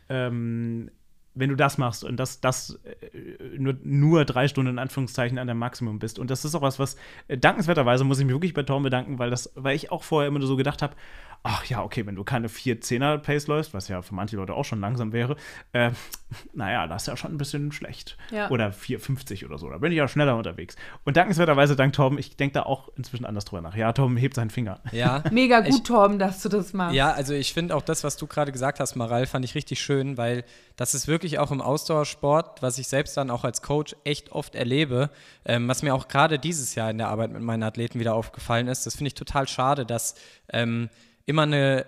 ähm, 0.09 0.89
wenn 1.35 1.49
du 1.49 1.55
das 1.55 1.77
machst 1.77 2.03
und 2.03 2.17
das, 2.17 2.41
das 2.41 2.79
äh, 2.83 3.42
nur, 3.57 3.75
nur 3.83 4.25
drei 4.25 4.47
Stunden 4.47 4.71
in 4.71 4.79
Anführungszeichen 4.79 5.37
an 5.37 5.47
deinem 5.47 5.59
Maximum 5.59 5.99
bist. 5.99 6.19
Und 6.19 6.29
das 6.29 6.45
ist 6.45 6.55
auch 6.55 6.61
was, 6.61 6.79
was 6.79 6.95
äh, 7.27 7.37
dankenswerterweise 7.37 8.03
muss 8.03 8.19
ich 8.19 8.25
mich 8.25 8.33
wirklich 8.33 8.53
bei 8.53 8.63
Tom 8.63 8.83
bedanken, 8.83 9.19
weil 9.19 9.29
das, 9.29 9.51
weil 9.55 9.75
ich 9.75 9.91
auch 9.91 10.03
vorher 10.03 10.27
immer 10.27 10.41
so 10.41 10.55
gedacht 10.55 10.81
habe, 10.81 10.95
ach 11.43 11.65
ja, 11.65 11.83
okay, 11.83 12.05
wenn 12.05 12.15
du 12.15 12.23
keine 12.23 12.47
4-10er-Pace 12.47 13.47
läufst, 13.47 13.73
was 13.73 13.89
ja 13.89 14.01
für 14.01 14.15
manche 14.15 14.37
Leute 14.37 14.53
auch 14.53 14.63
schon 14.63 14.79
langsam 14.79 15.11
wäre, 15.11 15.35
äh, 15.73 15.91
naja, 16.53 16.87
das 16.87 17.03
ist 17.03 17.07
ja 17.07 17.17
schon 17.17 17.33
ein 17.33 17.37
bisschen 17.37 17.71
schlecht. 17.73 18.17
Ja. 18.31 18.49
Oder 18.49 18.69
4,50 18.69 19.45
oder 19.45 19.57
so. 19.57 19.69
Da 19.69 19.77
bin 19.77 19.91
ich 19.91 19.97
ja 19.97 20.07
schneller 20.07 20.37
unterwegs. 20.37 20.77
Und 21.03 21.17
dankenswerterweise, 21.17 21.75
dank 21.75 21.93
Torben, 21.93 22.17
ich 22.17 22.37
denke 22.37 22.53
da 22.53 22.63
auch 22.63 22.89
inzwischen 22.95 23.25
anders 23.25 23.43
drüber 23.43 23.61
nach. 23.61 23.75
Ja, 23.75 23.91
Torben 23.91 24.15
hebt 24.15 24.35
seinen 24.35 24.49
Finger. 24.49 24.79
Ja. 24.93 25.21
Mega 25.31 25.59
gut, 25.59 25.69
ich, 25.69 25.83
Torben, 25.83 26.17
dass 26.17 26.41
du 26.41 26.49
das 26.49 26.71
machst. 26.71 26.95
Ja, 26.95 27.11
also 27.11 27.33
ich 27.33 27.53
finde 27.53 27.75
auch 27.75 27.81
das, 27.81 28.05
was 28.05 28.15
du 28.15 28.25
gerade 28.25 28.53
gesagt 28.53 28.79
hast, 28.79 28.95
Maral, 28.95 29.25
fand 29.25 29.43
ich 29.43 29.53
richtig 29.53 29.81
schön, 29.81 30.17
weil 30.17 30.45
das 30.77 30.95
ist 30.95 31.07
wirklich 31.07 31.39
auch 31.39 31.51
im 31.51 31.61
Ausdauersport, 31.61 32.61
was 32.61 32.77
ich 32.77 32.87
selbst 32.87 33.17
dann 33.17 33.29
auch 33.29 33.42
als 33.43 33.61
Coach 33.61 33.95
echt 34.03 34.31
oft 34.31 34.55
erlebe, 34.55 35.09
ähm, 35.45 35.67
was 35.67 35.83
mir 35.83 35.93
auch 35.93 36.07
gerade 36.07 36.39
dieses 36.39 36.75
Jahr 36.75 36.89
in 36.89 36.97
der 36.97 37.09
Arbeit 37.09 37.31
mit 37.31 37.41
meinen 37.41 37.63
Athleten 37.63 37.99
wieder 37.99 38.15
aufgefallen 38.15 38.67
ist. 38.67 38.85
Das 38.85 38.95
finde 38.95 39.07
ich 39.09 39.15
total 39.15 39.47
schade, 39.47 39.85
dass 39.85 40.15
ähm, 40.51 40.89
immer 41.25 41.43
eine, 41.43 41.85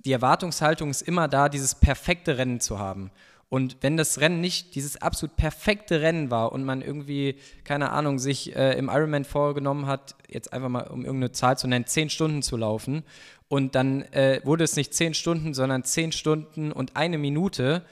die 0.00 0.12
Erwartungshaltung 0.12 0.90
ist 0.90 1.02
immer 1.02 1.28
da, 1.28 1.48
dieses 1.48 1.74
perfekte 1.74 2.38
Rennen 2.38 2.60
zu 2.60 2.78
haben. 2.78 3.10
Und 3.50 3.78
wenn 3.80 3.96
das 3.96 4.20
Rennen 4.20 4.42
nicht 4.42 4.74
dieses 4.74 5.00
absolut 5.00 5.36
perfekte 5.36 6.02
Rennen 6.02 6.30
war 6.30 6.52
und 6.52 6.64
man 6.64 6.82
irgendwie, 6.82 7.36
keine 7.64 7.92
Ahnung, 7.92 8.18
sich 8.18 8.54
äh, 8.54 8.76
im 8.76 8.90
Ironman 8.90 9.24
vorgenommen 9.24 9.86
hat, 9.86 10.16
jetzt 10.28 10.52
einfach 10.52 10.68
mal 10.68 10.86
um 10.88 11.04
irgendeine 11.04 11.32
Zahl 11.32 11.56
zu 11.56 11.66
nennen, 11.66 11.86
zehn 11.86 12.10
Stunden 12.10 12.42
zu 12.42 12.58
laufen 12.58 13.04
und 13.48 13.74
dann 13.74 14.02
äh, 14.12 14.40
wurde 14.44 14.64
es 14.64 14.76
nicht 14.76 14.92
zehn 14.92 15.14
Stunden, 15.14 15.54
sondern 15.54 15.82
zehn 15.84 16.12
Stunden 16.12 16.70
und 16.70 16.96
eine 16.96 17.16
Minute, 17.16 17.82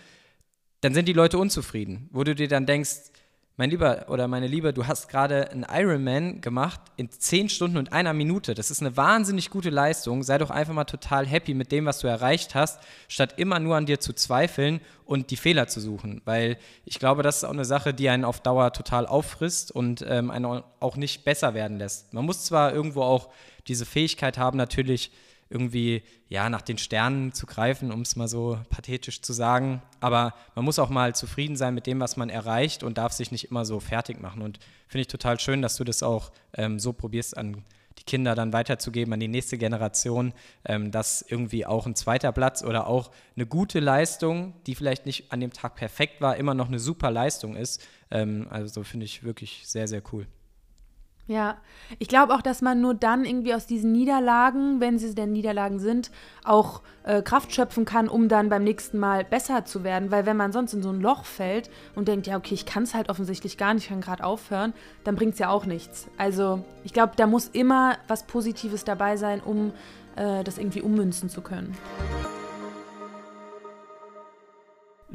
dann 0.86 0.94
sind 0.94 1.08
die 1.08 1.14
Leute 1.14 1.36
unzufrieden. 1.36 2.08
Wo 2.12 2.22
du 2.22 2.36
dir 2.36 2.46
dann 2.46 2.64
denkst, 2.64 3.10
mein 3.56 3.70
Lieber 3.70 4.06
oder 4.08 4.28
meine 4.28 4.46
Liebe, 4.46 4.72
du 4.72 4.86
hast 4.86 5.08
gerade 5.08 5.50
einen 5.50 5.66
Ironman 5.68 6.40
gemacht 6.40 6.80
in 6.96 7.10
10 7.10 7.48
Stunden 7.48 7.76
und 7.76 7.92
einer 7.92 8.12
Minute. 8.12 8.54
Das 8.54 8.70
ist 8.70 8.82
eine 8.82 8.96
wahnsinnig 8.96 9.50
gute 9.50 9.70
Leistung. 9.70 10.22
Sei 10.22 10.38
doch 10.38 10.50
einfach 10.50 10.74
mal 10.74 10.84
total 10.84 11.26
happy 11.26 11.54
mit 11.54 11.72
dem, 11.72 11.86
was 11.86 11.98
du 11.98 12.06
erreicht 12.06 12.54
hast, 12.54 12.78
statt 13.08 13.34
immer 13.36 13.58
nur 13.58 13.74
an 13.74 13.86
dir 13.86 13.98
zu 13.98 14.12
zweifeln 14.12 14.80
und 15.04 15.32
die 15.32 15.36
Fehler 15.36 15.66
zu 15.66 15.80
suchen. 15.80 16.22
Weil 16.24 16.56
ich 16.84 17.00
glaube, 17.00 17.24
das 17.24 17.38
ist 17.38 17.44
auch 17.44 17.50
eine 17.50 17.64
Sache, 17.64 17.92
die 17.92 18.08
einen 18.08 18.24
auf 18.24 18.38
Dauer 18.38 18.72
total 18.72 19.06
auffrisst 19.06 19.72
und 19.72 20.06
ähm, 20.08 20.30
einen 20.30 20.62
auch 20.78 20.96
nicht 20.96 21.24
besser 21.24 21.52
werden 21.54 21.78
lässt. 21.78 22.14
Man 22.14 22.24
muss 22.24 22.44
zwar 22.44 22.72
irgendwo 22.72 23.02
auch 23.02 23.30
diese 23.66 23.86
Fähigkeit 23.86 24.38
haben, 24.38 24.56
natürlich 24.56 25.10
irgendwie 25.48 26.02
ja 26.28 26.50
nach 26.50 26.62
den 26.62 26.78
Sternen 26.78 27.32
zu 27.32 27.46
greifen, 27.46 27.92
um 27.92 28.00
es 28.00 28.16
mal 28.16 28.28
so 28.28 28.58
pathetisch 28.70 29.22
zu 29.22 29.32
sagen. 29.32 29.82
Aber 30.00 30.34
man 30.54 30.64
muss 30.64 30.78
auch 30.78 30.90
mal 30.90 31.14
zufrieden 31.14 31.56
sein 31.56 31.74
mit 31.74 31.86
dem, 31.86 32.00
was 32.00 32.16
man 32.16 32.30
erreicht 32.30 32.82
und 32.82 32.98
darf 32.98 33.12
sich 33.12 33.30
nicht 33.30 33.50
immer 33.50 33.64
so 33.64 33.80
fertig 33.80 34.20
machen. 34.20 34.42
Und 34.42 34.58
finde 34.88 35.02
ich 35.02 35.08
total 35.08 35.38
schön, 35.38 35.62
dass 35.62 35.76
du 35.76 35.84
das 35.84 36.02
auch 36.02 36.32
ähm, 36.54 36.78
so 36.78 36.92
probierst 36.92 37.36
an 37.36 37.64
die 37.98 38.04
Kinder 38.04 38.34
dann 38.34 38.52
weiterzugeben 38.52 39.12
an 39.14 39.20
die 39.20 39.28
nächste 39.28 39.56
Generation, 39.58 40.34
ähm, 40.64 40.90
dass 40.90 41.22
irgendwie 41.22 41.64
auch 41.64 41.86
ein 41.86 41.94
zweiter 41.94 42.32
Platz 42.32 42.62
oder 42.62 42.86
auch 42.86 43.10
eine 43.36 43.46
gute 43.46 43.80
Leistung, 43.80 44.54
die 44.66 44.74
vielleicht 44.74 45.06
nicht 45.06 45.32
an 45.32 45.40
dem 45.40 45.52
Tag 45.52 45.76
perfekt 45.76 46.20
war, 46.20 46.36
immer 46.36 46.54
noch 46.54 46.68
eine 46.68 46.78
super 46.78 47.10
Leistung 47.10 47.56
ist. 47.56 47.86
Ähm, 48.10 48.48
also 48.50 48.82
finde 48.84 49.06
ich 49.06 49.22
wirklich 49.22 49.62
sehr, 49.64 49.88
sehr 49.88 50.02
cool. 50.12 50.26
Ja, 51.28 51.56
ich 51.98 52.06
glaube 52.06 52.34
auch, 52.34 52.40
dass 52.40 52.62
man 52.62 52.80
nur 52.80 52.94
dann 52.94 53.24
irgendwie 53.24 53.52
aus 53.52 53.66
diesen 53.66 53.90
Niederlagen, 53.90 54.80
wenn 54.80 54.96
sie 54.98 55.12
denn 55.12 55.32
Niederlagen 55.32 55.80
sind, 55.80 56.12
auch 56.44 56.82
äh, 57.02 57.20
Kraft 57.20 57.52
schöpfen 57.52 57.84
kann, 57.84 58.08
um 58.08 58.28
dann 58.28 58.48
beim 58.48 58.62
nächsten 58.62 58.98
Mal 58.98 59.24
besser 59.24 59.64
zu 59.64 59.82
werden. 59.82 60.12
Weil 60.12 60.24
wenn 60.24 60.36
man 60.36 60.52
sonst 60.52 60.72
in 60.72 60.82
so 60.82 60.90
ein 60.90 61.00
Loch 61.00 61.24
fällt 61.24 61.68
und 61.96 62.06
denkt, 62.06 62.28
ja, 62.28 62.36
okay, 62.36 62.54
ich 62.54 62.64
kann 62.64 62.84
es 62.84 62.94
halt 62.94 63.08
offensichtlich 63.08 63.58
gar 63.58 63.74
nicht, 63.74 63.84
ich 63.84 63.88
kann 63.88 64.00
gerade 64.00 64.22
aufhören, 64.22 64.72
dann 65.02 65.16
bringt 65.16 65.32
es 65.32 65.40
ja 65.40 65.48
auch 65.48 65.66
nichts. 65.66 66.06
Also 66.16 66.64
ich 66.84 66.92
glaube, 66.92 67.14
da 67.16 67.26
muss 67.26 67.48
immer 67.48 67.96
was 68.06 68.22
Positives 68.22 68.84
dabei 68.84 69.16
sein, 69.16 69.40
um 69.40 69.72
äh, 70.14 70.44
das 70.44 70.58
irgendwie 70.58 70.82
ummünzen 70.82 71.28
zu 71.28 71.40
können. 71.40 71.76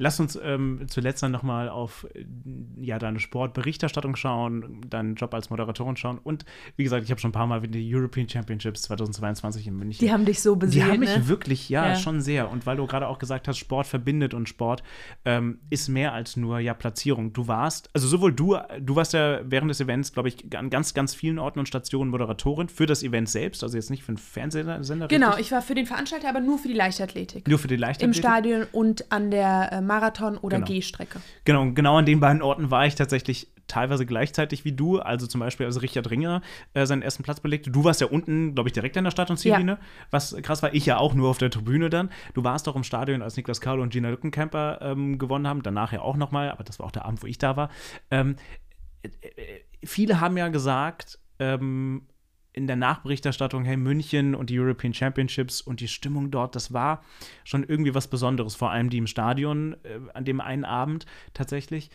Lass 0.01 0.19
uns 0.19 0.37
ähm, 0.41 0.85
zuletzt 0.87 1.21
dann 1.21 1.31
nochmal 1.31 1.69
auf 1.69 2.07
äh, 2.15 2.25
ja, 2.81 2.97
deine 2.97 3.19
Sportberichterstattung 3.19 4.15
schauen, 4.15 4.81
deinen 4.89 5.13
Job 5.13 5.31
als 5.35 5.51
Moderatorin 5.51 5.95
schauen 5.95 6.17
und 6.17 6.43
wie 6.75 6.83
gesagt, 6.83 7.03
ich 7.03 7.11
habe 7.11 7.21
schon 7.21 7.29
ein 7.29 7.33
paar 7.33 7.45
Mal 7.45 7.61
die 7.61 7.95
European 7.95 8.27
Championships 8.27 8.81
2022 8.81 9.67
in 9.67 9.77
München. 9.77 10.03
Die 10.03 10.11
haben 10.11 10.25
dich 10.25 10.41
so 10.41 10.55
beseelt, 10.55 10.85
Die 10.87 10.91
haben 10.91 10.99
mich 10.99 11.15
ne? 11.15 11.27
wirklich, 11.27 11.69
ja, 11.69 11.89
ja, 11.89 11.95
schon 11.95 12.19
sehr. 12.19 12.49
Und 12.49 12.65
weil 12.65 12.77
du 12.77 12.87
gerade 12.87 13.07
auch 13.07 13.19
gesagt 13.19 13.47
hast, 13.47 13.59
Sport 13.59 13.85
verbindet 13.85 14.33
und 14.33 14.49
Sport 14.49 14.81
ähm, 15.23 15.59
ist 15.69 15.87
mehr 15.87 16.13
als 16.13 16.35
nur 16.35 16.57
ja 16.57 16.73
Platzierung. 16.73 17.31
Du 17.31 17.47
warst, 17.47 17.91
also 17.93 18.07
sowohl 18.07 18.33
du, 18.33 18.57
du 18.79 18.95
warst 18.95 19.13
ja 19.13 19.41
während 19.43 19.69
des 19.69 19.81
Events, 19.81 20.13
glaube 20.13 20.29
ich, 20.29 20.57
an 20.57 20.71
ganz, 20.71 20.95
ganz 20.95 21.13
vielen 21.13 21.37
Orten 21.37 21.59
und 21.59 21.67
Stationen 21.67 22.09
Moderatorin 22.09 22.69
für 22.69 22.87
das 22.87 23.03
Event 23.03 23.29
selbst, 23.29 23.63
also 23.63 23.77
jetzt 23.77 23.91
nicht 23.91 24.01
für 24.01 24.09
einen 24.09 24.17
Fernsehsender. 24.17 25.09
Genau, 25.09 25.27
richtig? 25.27 25.45
ich 25.45 25.51
war 25.51 25.61
für 25.61 25.75
den 25.75 25.85
Veranstalter, 25.85 26.27
aber 26.27 26.39
nur 26.39 26.57
für 26.57 26.69
die 26.69 26.73
Leichtathletik. 26.73 27.47
Nur 27.47 27.59
für 27.59 27.67
die 27.67 27.75
Leichtathletik. 27.75 28.17
Im 28.17 28.19
Stadion 28.19 28.65
und 28.71 29.11
an 29.11 29.29
der 29.29 29.69
äh, 29.71 29.90
Marathon- 29.91 30.37
oder 30.37 30.57
genau. 30.57 30.67
Gehstrecke. 30.67 31.19
Genau, 31.43 31.71
genau 31.71 31.97
an 31.97 32.05
den 32.05 32.21
beiden 32.21 32.41
Orten 32.41 32.71
war 32.71 32.85
ich 32.85 32.95
tatsächlich 32.95 33.51
teilweise 33.67 34.05
gleichzeitig 34.05 34.63
wie 34.63 34.71
du. 34.71 34.99
Also 34.99 35.27
zum 35.27 35.39
Beispiel, 35.39 35.65
als 35.65 35.81
Richard 35.81 36.09
Ringer 36.09 36.41
äh, 36.73 36.85
seinen 36.85 37.01
ersten 37.01 37.23
Platz 37.23 37.41
belegte. 37.41 37.71
Du 37.71 37.83
warst 37.83 37.99
ja 37.99 38.07
unten, 38.07 38.53
glaube 38.53 38.69
ich, 38.69 38.73
direkt 38.73 38.95
an 38.97 39.03
der 39.03 39.11
Start- 39.11 39.29
und 39.29 39.37
Ziellinie. 39.37 39.75
Ja. 39.75 39.79
Was 40.09 40.35
krass 40.41 40.63
war, 40.63 40.73
ich 40.73 40.85
ja 40.85 40.97
auch 40.97 41.13
nur 41.13 41.29
auf 41.29 41.37
der 41.37 41.49
Tribüne 41.49 41.89
dann. 41.89 42.09
Du 42.33 42.43
warst 42.43 42.67
doch 42.67 42.75
im 42.75 42.83
Stadion, 42.83 43.21
als 43.21 43.35
Niklas 43.35 43.59
Carlo 43.59 43.83
und 43.83 43.91
Gina 43.91 44.09
Lückenkämper 44.09 44.79
ähm, 44.81 45.17
gewonnen 45.17 45.47
haben. 45.47 45.61
Danach 45.61 45.91
ja 45.91 46.01
auch 46.01 46.15
nochmal, 46.15 46.51
aber 46.51 46.63
das 46.63 46.79
war 46.79 46.85
auch 46.85 46.91
der 46.91 47.05
Abend, 47.05 47.21
wo 47.21 47.27
ich 47.27 47.37
da 47.37 47.57
war. 47.57 47.69
Ähm, 48.11 48.35
äh, 49.01 49.09
äh, 49.27 49.63
viele 49.83 50.21
haben 50.21 50.37
ja 50.37 50.47
gesagt, 50.47 51.19
ähm, 51.39 52.07
in 52.53 52.67
der 52.67 52.75
Nachberichterstattung, 52.75 53.63
hey, 53.63 53.77
München 53.77 54.35
und 54.35 54.49
die 54.49 54.59
European 54.59 54.93
Championships 54.93 55.61
und 55.61 55.79
die 55.79 55.87
Stimmung 55.87 56.31
dort, 56.31 56.55
das 56.55 56.73
war 56.73 57.03
schon 57.43 57.63
irgendwie 57.63 57.95
was 57.95 58.07
Besonderes, 58.07 58.55
vor 58.55 58.71
allem 58.71 58.89
die 58.89 58.97
im 58.97 59.07
Stadion 59.07 59.75
äh, 59.83 59.99
an 60.13 60.25
dem 60.25 60.41
einen 60.41 60.65
Abend 60.65 61.05
tatsächlich. 61.33 61.89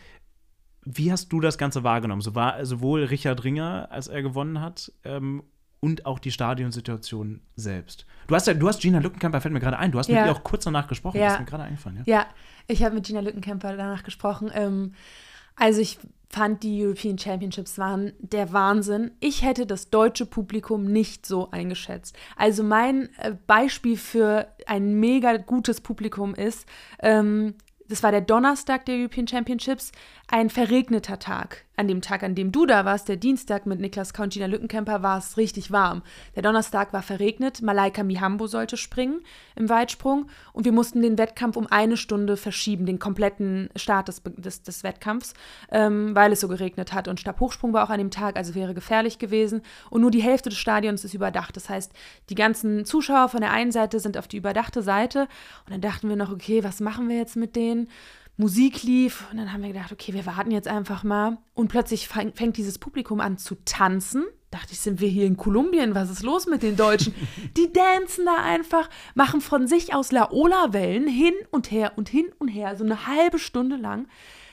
Wie 0.85 1.13
hast 1.13 1.33
du 1.33 1.41
das 1.41 1.59
Ganze 1.59 1.85
wahrgenommen? 1.85 2.23
So 2.23 2.35
war 2.35 2.65
sowohl 2.65 3.05
Richard 3.05 3.45
Ringer, 3.45 3.89
als 3.91 4.09
er 4.09 4.23
gewonnen 4.23 4.61
hat, 4.61 4.93
ähm, 5.05 5.43
und 5.81 6.07
auch 6.07 6.19
die 6.19 6.33
Stadionsituation 6.33 7.43
selbst. 7.55 8.07
Du 8.27 8.35
hast 8.35 8.47
ja, 8.47 8.55
du 8.55 8.67
hast 8.67 8.81
Gina 8.81 8.99
Lückenkämper, 8.99 9.41
fällt 9.41 9.53
mir 9.53 9.61
gerade 9.61 9.79
ein, 9.79 9.93
du 9.93 9.99
hast 9.99 10.09
ja. 10.09 10.21
mit 10.21 10.27
ihr 10.27 10.33
auch 10.33 10.43
kurz 10.43 10.65
danach 10.65 10.89
gesprochen, 10.89 11.19
ja. 11.19 11.27
das 11.27 11.35
ist 11.35 11.41
mir 11.41 11.47
gerade 11.47 11.65
eingefallen. 11.65 12.03
Ja, 12.07 12.15
ja 12.15 12.27
ich 12.67 12.83
habe 12.83 12.95
mit 12.95 13.07
Gina 13.07 13.21
Lückenkämper 13.21 13.77
danach 13.77 14.03
gesprochen. 14.03 14.51
Ähm, 14.55 14.95
also 15.55 15.81
ich 15.81 15.99
fand, 16.29 16.63
die 16.63 16.85
European 16.85 17.19
Championships 17.19 17.79
waren 17.79 18.13
der 18.19 18.53
Wahnsinn. 18.53 19.13
Ich 19.21 19.43
hätte 19.43 19.67
das 19.67 19.91
deutsche 19.91 20.27
Publikum 20.27 20.85
nicht 20.85 21.27
so 21.27 21.51
eingeschätzt. 21.51 22.17
Also 22.37 22.63
mein 22.63 23.09
äh, 23.19 23.35
Beispiel 23.47 23.97
für 23.97 24.49
ein 24.67 24.99
mega 24.99 25.37
gutes 25.37 25.81
Publikum 25.81 26.35
ist, 26.35 26.67
ähm, 27.01 27.55
das 27.89 28.03
war 28.03 28.11
der 28.11 28.21
Donnerstag 28.21 28.87
der 28.87 28.97
European 28.97 29.29
Championships, 29.29 29.93
ein 30.29 30.51
verregneter 30.51 31.19
Tag. 31.19 31.66
An 31.79 31.89
dem 31.89 32.01
Tag, 32.01 32.23
an 32.23 32.35
dem 32.35 32.53
du 32.53 32.65
da 32.65 32.87
warst, 32.87 33.07
der 33.07 33.17
Dienstag 33.17 33.67
mit 33.67 33.81
Niklas 33.81 34.15
Kau 34.15 34.23
und 34.23 34.33
Gina 34.33 34.47
Lückenkämper, 34.47 35.03
war 35.03 35.19
es 35.19 35.37
richtig 35.37 35.71
warm. 35.71 36.03
Der 36.35 36.43
Donnerstag 36.43 36.95
war 36.95 37.03
verregnet, 37.03 37.61
Malaika 37.61 38.03
Mihambo 38.03 38.47
sollte 38.47 38.79
springen 38.79 39.21
im 39.57 39.69
Weitsprung 39.69 40.27
und 40.55 40.65
wir 40.65 40.73
mussten 40.73 41.03
den 41.03 41.19
Wettkampf 41.19 41.55
um 41.55 41.67
eine 41.67 41.99
Stunde 41.99 42.39
verschieben, 42.39 42.87
den 42.87 42.99
kompletten 42.99 43.69
Start 43.77 44.09
des, 44.09 44.23
des, 44.25 44.63
des 44.63 44.85
Wettkampfs, 44.85 45.35
ähm, 45.71 46.15
weil 46.15 46.33
es 46.33 46.41
so 46.41 46.49
geregnet 46.49 46.95
hat. 46.95 47.09
Und 47.09 47.21
Stabhochsprung 47.21 47.75
war 47.75 47.85
auch 47.85 47.91
an 47.91 47.99
dem 47.99 48.11
Tag, 48.11 48.37
also 48.37 48.55
wäre 48.55 48.73
gefährlich 48.73 49.19
gewesen. 49.19 49.61
Und 49.91 50.01
nur 50.01 50.11
die 50.11 50.23
Hälfte 50.23 50.49
des 50.49 50.59
Stadions 50.59 51.05
ist 51.05 51.13
überdacht. 51.13 51.57
Das 51.57 51.69
heißt, 51.69 51.93
die 52.31 52.35
ganzen 52.35 52.87
Zuschauer 52.87 53.29
von 53.29 53.43
der 53.43 53.53
einen 53.53 53.71
Seite 53.71 54.01
sind 54.01 54.17
auf 54.17 54.29
die 54.29 54.39
überdachte 54.39 54.81
Seite. 54.81 55.29
Und 55.67 55.75
dann 55.75 55.83
dachten 55.83 56.09
wir 56.09 56.17
noch, 56.17 56.33
okay, 56.33 56.65
was 56.65 56.81
machen 56.81 57.11
wir 57.11 57.19
jetzt 57.19 57.37
mit 57.37 57.55
denen? 57.55 57.89
Musik 58.39 58.83
lief 58.83 59.25
und 59.31 59.39
dann 59.39 59.53
haben 59.53 59.63
wir 59.63 59.73
gedacht, 59.73 59.93
okay, 59.93 60.13
wir 60.13 60.27
warten 60.27 60.51
jetzt 60.51 60.69
einfach 60.69 61.05
mal. 61.05 61.39
Und 61.55 61.69
plötzlich 61.69 62.07
fang, 62.07 62.35
fängt 62.35 62.59
dieses 62.59 62.79
Publikum 62.79 63.21
an 63.21 63.39
zu 63.39 63.55
tanzen. 63.65 64.25
Dachte 64.51 64.73
ich, 64.73 64.81
sind 64.81 65.01
wir 65.01 65.09
hier 65.09 65.27
in 65.27 65.39
Kolumbien? 65.39 65.95
Was 65.95 66.11
ist 66.11 66.23
los 66.23 66.47
mit 66.47 66.63
den 66.63 66.77
Deutschen? 66.77 67.15
Die 67.57 67.73
dancen 67.73 68.27
da 68.27 68.37
einfach, 68.37 68.91
machen 69.15 69.41
von 69.41 69.67
sich 69.67 69.95
aus 69.95 70.13
Laola-Wellen 70.13 71.09
hin 71.09 71.33
und 71.51 71.71
her 71.71 71.93
und 71.97 72.11
hin 72.11 72.27
und 72.39 72.49
her, 72.49 72.77
so 72.77 72.85
eine 72.85 73.07
halbe 73.07 73.39
Stunde 73.39 73.77
lang. 73.77 74.07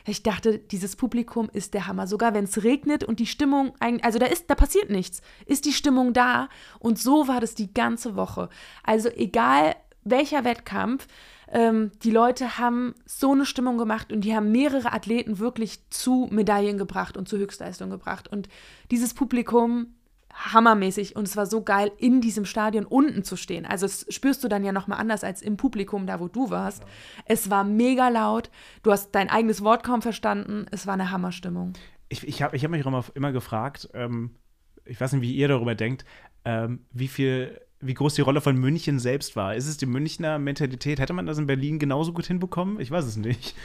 Ich 0.05 0.23
dachte, 0.23 0.59
dieses 0.59 0.95
Publikum 0.95 1.49
ist 1.51 1.73
der 1.73 1.87
Hammer. 1.87 2.07
Sogar 2.07 2.33
wenn 2.33 2.43
es 2.43 2.63
regnet 2.63 3.03
und 3.03 3.19
die 3.19 3.25
Stimmung, 3.25 3.73
also 3.79 4.19
da 4.19 4.25
ist, 4.25 4.49
da 4.49 4.55
passiert 4.55 4.89
nichts, 4.89 5.21
ist 5.45 5.65
die 5.65 5.71
Stimmung 5.71 6.13
da. 6.13 6.49
Und 6.79 6.99
so 6.99 7.27
war 7.27 7.39
das 7.39 7.55
die 7.55 7.73
ganze 7.73 8.15
Woche. 8.15 8.49
Also 8.83 9.09
egal 9.09 9.75
welcher 10.03 10.43
Wettkampf, 10.43 11.07
ähm, 11.53 11.91
die 12.01 12.11
Leute 12.11 12.57
haben 12.57 12.95
so 13.05 13.31
eine 13.31 13.45
Stimmung 13.45 13.77
gemacht 13.77 14.11
und 14.11 14.21
die 14.21 14.35
haben 14.35 14.51
mehrere 14.51 14.91
Athleten 14.91 15.37
wirklich 15.37 15.87
zu 15.91 16.27
Medaillen 16.31 16.79
gebracht 16.79 17.15
und 17.15 17.29
zu 17.29 17.37
Höchstleistung 17.37 17.91
gebracht. 17.91 18.27
Und 18.27 18.49
dieses 18.89 19.13
Publikum 19.13 19.95
hammermäßig 20.33 21.15
und 21.15 21.27
es 21.27 21.37
war 21.37 21.45
so 21.45 21.63
geil, 21.63 21.91
in 21.99 22.19
diesem 22.19 22.45
Stadion 22.45 22.85
unten 22.85 23.23
zu 23.23 23.35
stehen. 23.35 23.67
Also 23.67 23.85
das 23.85 24.07
spürst 24.09 24.43
du 24.43 24.47
dann 24.47 24.63
ja 24.63 24.71
nochmal 24.71 24.99
anders 24.99 25.23
als 25.23 25.43
im 25.43 25.57
Publikum, 25.57 26.07
da 26.07 26.19
wo 26.19 26.27
du 26.27 26.49
warst. 26.49 26.81
Ja. 26.81 26.89
Es 27.25 27.51
war 27.51 27.63
mega 27.63 28.09
laut, 28.09 28.49
du 28.81 28.91
hast 28.91 29.13
dein 29.13 29.29
eigenes 29.29 29.63
Wort 29.63 29.83
kaum 29.83 30.01
verstanden, 30.01 30.65
es 30.71 30.87
war 30.87 30.95
eine 30.95 31.11
Hammerstimmung. 31.11 31.73
Ich, 32.09 32.27
ich 32.27 32.41
habe 32.41 32.55
ich 32.55 32.63
hab 32.63 32.71
mich 32.71 32.83
immer, 32.83 33.05
immer 33.13 33.31
gefragt, 33.31 33.89
ähm, 33.93 34.31
ich 34.85 34.99
weiß 34.99 35.13
nicht, 35.13 35.21
wie 35.21 35.35
ihr 35.35 35.47
darüber 35.47 35.75
denkt, 35.75 36.03
ähm, 36.45 36.87
wie 36.91 37.07
viel 37.07 37.61
wie 37.85 37.93
groß 37.93 38.15
die 38.15 38.21
Rolle 38.21 38.41
von 38.41 38.57
München 38.57 38.99
selbst 38.99 39.35
war. 39.35 39.55
Ist 39.55 39.67
es 39.67 39.77
die 39.77 39.85
Münchner 39.85 40.39
Mentalität? 40.39 40.99
Hätte 40.99 41.13
man 41.13 41.25
das 41.25 41.37
in 41.37 41.47
Berlin 41.47 41.79
genauso 41.79 42.13
gut 42.13 42.25
hinbekommen? 42.25 42.79
Ich 42.79 42.91
weiß 42.91 43.05
es 43.05 43.17
nicht. 43.17 43.55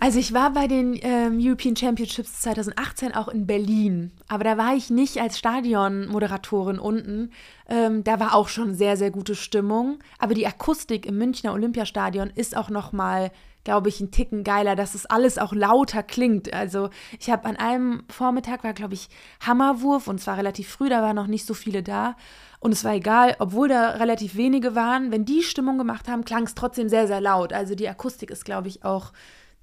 Also 0.00 0.20
ich 0.20 0.32
war 0.32 0.52
bei 0.52 0.68
den 0.68 0.96
ähm, 1.02 1.38
European 1.40 1.74
Championships 1.74 2.40
2018 2.42 3.16
auch 3.16 3.26
in 3.26 3.48
Berlin, 3.48 4.12
aber 4.28 4.44
da 4.44 4.56
war 4.56 4.76
ich 4.76 4.90
nicht 4.90 5.20
als 5.20 5.36
Stadionmoderatorin 5.38 6.78
unten. 6.78 7.32
Ähm, 7.68 8.04
da 8.04 8.20
war 8.20 8.36
auch 8.36 8.46
schon 8.46 8.74
sehr, 8.74 8.96
sehr 8.96 9.10
gute 9.10 9.34
Stimmung, 9.34 9.98
aber 10.20 10.34
die 10.34 10.46
Akustik 10.46 11.04
im 11.04 11.18
Münchner 11.18 11.52
Olympiastadion 11.52 12.30
ist 12.32 12.56
auch 12.56 12.70
noch 12.70 12.92
mal, 12.92 13.32
glaube 13.64 13.88
ich, 13.88 14.00
ein 14.00 14.10
Ticken 14.10 14.44
geiler, 14.44 14.76
dass 14.76 14.94
es 14.94 15.06
alles 15.06 15.38
auch 15.38 15.52
lauter 15.52 16.02
klingt. 16.02 16.52
Also 16.52 16.90
ich 17.18 17.30
habe 17.30 17.44
an 17.44 17.56
einem 17.56 18.04
Vormittag 18.08 18.64
war, 18.64 18.72
glaube 18.72 18.94
ich, 18.94 19.08
Hammerwurf 19.40 20.08
und 20.08 20.20
zwar 20.20 20.38
relativ 20.38 20.68
früh, 20.68 20.88
da 20.88 21.02
waren 21.02 21.16
noch 21.16 21.26
nicht 21.26 21.46
so 21.46 21.54
viele 21.54 21.82
da. 21.82 22.16
Und 22.60 22.72
es 22.72 22.84
war 22.84 22.94
egal, 22.94 23.36
obwohl 23.38 23.68
da 23.68 23.90
relativ 23.90 24.36
wenige 24.36 24.74
waren, 24.74 25.12
wenn 25.12 25.24
die 25.24 25.42
Stimmung 25.42 25.78
gemacht 25.78 26.08
haben, 26.08 26.24
klang 26.24 26.44
es 26.44 26.54
trotzdem 26.54 26.88
sehr, 26.88 27.06
sehr 27.06 27.20
laut. 27.20 27.52
Also 27.52 27.74
die 27.74 27.88
Akustik 27.88 28.30
ist, 28.30 28.44
glaube 28.44 28.68
ich, 28.68 28.84
auch 28.84 29.12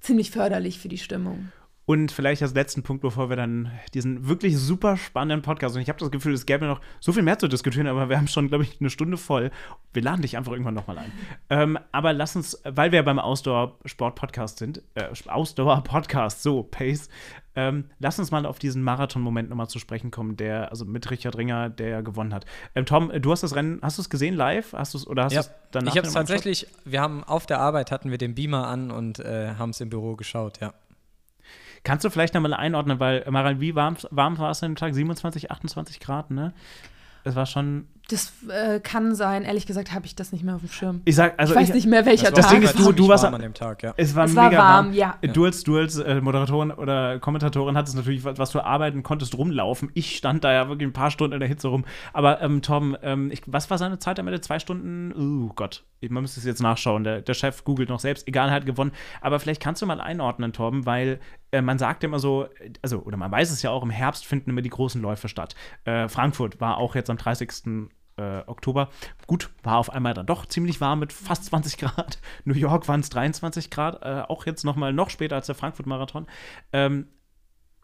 ziemlich 0.00 0.30
förderlich 0.30 0.78
für 0.78 0.88
die 0.88 0.98
Stimmung. 0.98 1.52
Und 1.88 2.10
vielleicht 2.10 2.42
als 2.42 2.52
letzten 2.52 2.82
Punkt, 2.82 3.00
bevor 3.00 3.28
wir 3.28 3.36
dann 3.36 3.70
diesen 3.94 4.28
wirklich 4.28 4.58
super 4.58 4.96
spannenden 4.96 5.42
Podcast, 5.42 5.76
und 5.76 5.82
ich 5.82 5.88
habe 5.88 6.00
das 6.00 6.10
Gefühl, 6.10 6.34
es 6.34 6.44
gäbe 6.44 6.66
noch 6.66 6.80
so 6.98 7.12
viel 7.12 7.22
mehr 7.22 7.38
zu 7.38 7.46
diskutieren, 7.46 7.86
aber 7.86 8.08
wir 8.08 8.16
haben 8.16 8.26
schon, 8.26 8.48
glaube 8.48 8.64
ich, 8.64 8.80
eine 8.80 8.90
Stunde 8.90 9.16
voll. 9.16 9.52
Wir 9.92 10.02
laden 10.02 10.22
dich 10.22 10.36
einfach 10.36 10.50
irgendwann 10.50 10.74
nochmal 10.74 10.98
ein. 10.98 11.12
ähm, 11.48 11.78
aber 11.92 12.12
lass 12.12 12.34
uns, 12.34 12.60
weil 12.64 12.90
wir 12.90 13.04
beim 13.04 13.20
Ausdauer-Sport-Podcast 13.20 14.58
sind, 14.58 14.82
äh, 14.94 15.04
Ausdauer-Podcast, 15.28 16.42
so, 16.42 16.64
Pace, 16.64 17.08
ähm, 17.54 17.84
lass 18.00 18.18
uns 18.18 18.32
mal 18.32 18.46
auf 18.46 18.58
diesen 18.58 18.82
Marathon-Moment 18.82 19.48
nochmal 19.48 19.68
zu 19.68 19.78
sprechen 19.78 20.10
kommen, 20.10 20.36
der, 20.36 20.70
also 20.70 20.84
mit 20.86 21.08
Richard 21.12 21.38
Ringer, 21.38 21.70
der 21.70 22.02
gewonnen 22.02 22.34
hat. 22.34 22.46
Ähm, 22.74 22.84
Tom, 22.84 23.12
du 23.20 23.30
hast 23.30 23.44
das 23.44 23.54
Rennen, 23.54 23.78
hast 23.82 23.98
du 23.98 24.02
es 24.02 24.10
gesehen 24.10 24.34
live? 24.34 24.72
Hast 24.72 24.92
du 24.94 25.08
oder 25.08 25.24
hast 25.24 25.32
ja, 25.34 25.42
du 25.42 25.48
es 25.48 25.54
danach? 25.70 25.92
Ich 25.92 25.98
habe 25.98 26.08
es 26.08 26.14
tatsächlich, 26.14 26.66
wir 26.84 27.00
haben 27.00 27.22
auf 27.22 27.46
der 27.46 27.60
Arbeit 27.60 27.92
hatten 27.92 28.10
wir 28.10 28.18
den 28.18 28.34
Beamer 28.34 28.66
an 28.66 28.90
und 28.90 29.20
äh, 29.20 29.54
haben 29.56 29.70
es 29.70 29.80
im 29.80 29.88
Büro 29.88 30.16
geschaut, 30.16 30.60
ja. 30.60 30.74
Kannst 31.86 32.04
du 32.04 32.10
vielleicht 32.10 32.34
nochmal 32.34 32.52
einordnen, 32.52 32.98
weil, 32.98 33.24
Maral, 33.30 33.60
wie 33.60 33.76
warm, 33.76 33.96
warm 34.10 34.38
war 34.38 34.50
es 34.50 34.60
an 34.60 34.72
dem 34.72 34.76
Tag? 34.76 34.92
27, 34.92 35.52
28 35.52 36.00
Grad, 36.00 36.32
ne? 36.32 36.52
Es 37.22 37.36
war 37.36 37.46
schon 37.46 37.86
das 38.08 38.32
äh, 38.48 38.78
kann 38.78 39.14
sein. 39.14 39.42
Ehrlich 39.42 39.66
gesagt 39.66 39.92
habe 39.92 40.06
ich 40.06 40.14
das 40.14 40.30
nicht 40.30 40.44
mehr 40.44 40.54
auf 40.54 40.60
dem 40.60 40.70
Schirm. 40.70 41.02
Ich 41.04 41.16
sag, 41.16 41.38
also 41.38 41.54
ich 41.54 41.60
weiß 41.60 41.68
ich, 41.70 41.74
nicht 41.74 41.86
mehr 41.86 42.06
welcher 42.06 42.26
Tag. 42.26 42.34
Das 42.36 42.48
Ding 42.50 42.62
ist, 42.62 42.78
du, 42.78 42.92
du 42.92 43.08
warst 43.08 43.24
an 43.24 43.40
dem 43.40 43.54
Tag, 43.54 43.82
ja. 43.82 43.94
Es 43.96 44.14
war 44.14 44.26
es 44.26 44.32
mega 44.32 44.44
war 44.44 44.52
warm, 44.52 44.86
warm. 44.86 44.92
ja. 44.92 45.18
Du 45.32 45.44
als, 45.44 45.64
du 45.64 45.76
als 45.76 45.98
äh, 45.98 46.20
Moderatorin 46.20 46.70
oder 46.70 47.18
Kommentatorin 47.18 47.76
hattest 47.76 47.96
natürlich 47.96 48.24
was, 48.24 48.38
was 48.38 48.50
du 48.52 48.60
arbeiten 48.60 49.02
konntest, 49.02 49.36
rumlaufen. 49.36 49.90
Ich 49.94 50.16
stand 50.16 50.44
da 50.44 50.52
ja 50.52 50.68
wirklich 50.68 50.88
ein 50.88 50.92
paar 50.92 51.10
Stunden 51.10 51.34
in 51.34 51.40
der 51.40 51.48
Hitze 51.48 51.68
rum. 51.68 51.84
Aber 52.12 52.40
ähm, 52.42 52.62
Tom, 52.62 52.96
ähm, 53.02 53.30
ich, 53.32 53.42
was 53.46 53.70
war 53.70 53.78
seine 53.78 53.98
Zeit 53.98 54.20
am 54.20 54.28
Ende? 54.28 54.40
Zwei 54.40 54.60
Stunden? 54.60 55.12
Oh 55.12 55.52
Gott, 55.54 55.84
man 56.08 56.22
müsste 56.22 56.38
es 56.38 56.46
jetzt 56.46 56.62
nachschauen. 56.62 57.02
Der, 57.02 57.22
der 57.22 57.34
Chef 57.34 57.64
googelt 57.64 57.88
noch 57.88 58.00
selbst. 58.00 58.28
Egal, 58.28 58.52
hat 58.52 58.66
gewonnen. 58.66 58.92
Aber 59.20 59.40
vielleicht 59.40 59.60
kannst 59.60 59.82
du 59.82 59.86
mal 59.86 60.00
einordnen, 60.00 60.52
Tom, 60.52 60.86
weil 60.86 61.18
äh, 61.50 61.62
man 61.62 61.78
sagt 61.78 62.04
immer 62.04 62.18
so, 62.18 62.48
also, 62.82 63.00
oder 63.00 63.16
man 63.16 63.30
weiß 63.30 63.50
es 63.50 63.62
ja 63.62 63.70
auch, 63.70 63.82
im 63.82 63.90
Herbst 63.90 64.26
finden 64.26 64.50
immer 64.50 64.62
die 64.62 64.70
großen 64.70 65.00
Läufe 65.00 65.28
statt. 65.28 65.54
Äh, 65.84 66.08
Frankfurt 66.08 66.60
war 66.60 66.78
auch 66.78 66.94
jetzt 66.94 67.10
am 67.10 67.16
30 67.16 67.94
äh, 68.16 68.42
Oktober. 68.46 68.90
Gut, 69.26 69.50
war 69.62 69.78
auf 69.78 69.90
einmal 69.90 70.14
dann 70.14 70.26
doch 70.26 70.46
ziemlich 70.46 70.80
warm 70.80 71.00
mit 71.00 71.12
fast 71.12 71.44
20 71.46 71.78
Grad. 71.78 72.18
New 72.44 72.54
York 72.54 72.88
waren 72.88 73.00
es 73.00 73.10
23 73.10 73.70
Grad, 73.70 74.02
äh, 74.02 74.22
auch 74.28 74.46
jetzt 74.46 74.64
noch 74.64 74.76
mal 74.76 74.92
noch 74.92 75.10
später 75.10 75.36
als 75.36 75.46
der 75.46 75.54
Frankfurt-Marathon. 75.54 76.26
Ähm, 76.72 77.08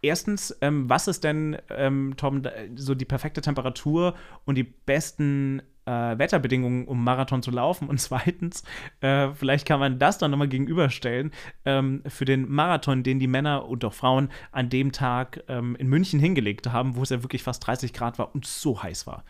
erstens, 0.03 0.57
ähm, 0.61 0.89
was 0.89 1.09
ist 1.09 1.25
denn, 1.25 1.57
ähm, 1.71 2.15
Tom, 2.17 2.43
so 2.75 2.95
die 2.95 3.05
perfekte 3.05 3.41
Temperatur 3.41 4.15
und 4.45 4.57
die 4.57 4.65
besten 4.65 5.63
äh, 5.85 6.17
Wetterbedingungen, 6.19 6.87
um 6.87 7.03
Marathon 7.03 7.43
zu 7.43 7.51
laufen? 7.51 7.89
Und 7.89 7.99
zweitens, 8.01 8.65
äh, 9.01 9.31
vielleicht 9.35 9.67
kann 9.67 9.81
man 9.81 9.99
das 9.99 10.19
dann 10.19 10.31
nochmal 10.31 10.49
gegenüberstellen 10.49 11.31
ähm, 11.65 12.03
für 12.07 12.25
den 12.25 12.51
Marathon, 12.51 13.03
den 13.03 13.19
die 13.19 13.27
Männer 13.27 13.69
und 13.69 13.85
auch 13.85 13.95
Frauen 13.95 14.31
an 14.51 14.69
dem 14.69 14.93
Tag 14.93 15.45
ähm, 15.49 15.77
in 15.77 15.89
München 15.89 16.21
hingelegt 16.21 16.73
haben, 16.73 16.97
wo 16.97 17.03
es 17.03 17.11
ja 17.11 17.23
wirklich 17.23 17.43
fast 17.43 17.67
30 17.67 17.93
Grad 17.93 18.19
war 18.19 18.35
und 18.35 18.47
so 18.47 18.83
heiß 18.83 19.07
war. 19.07 19.25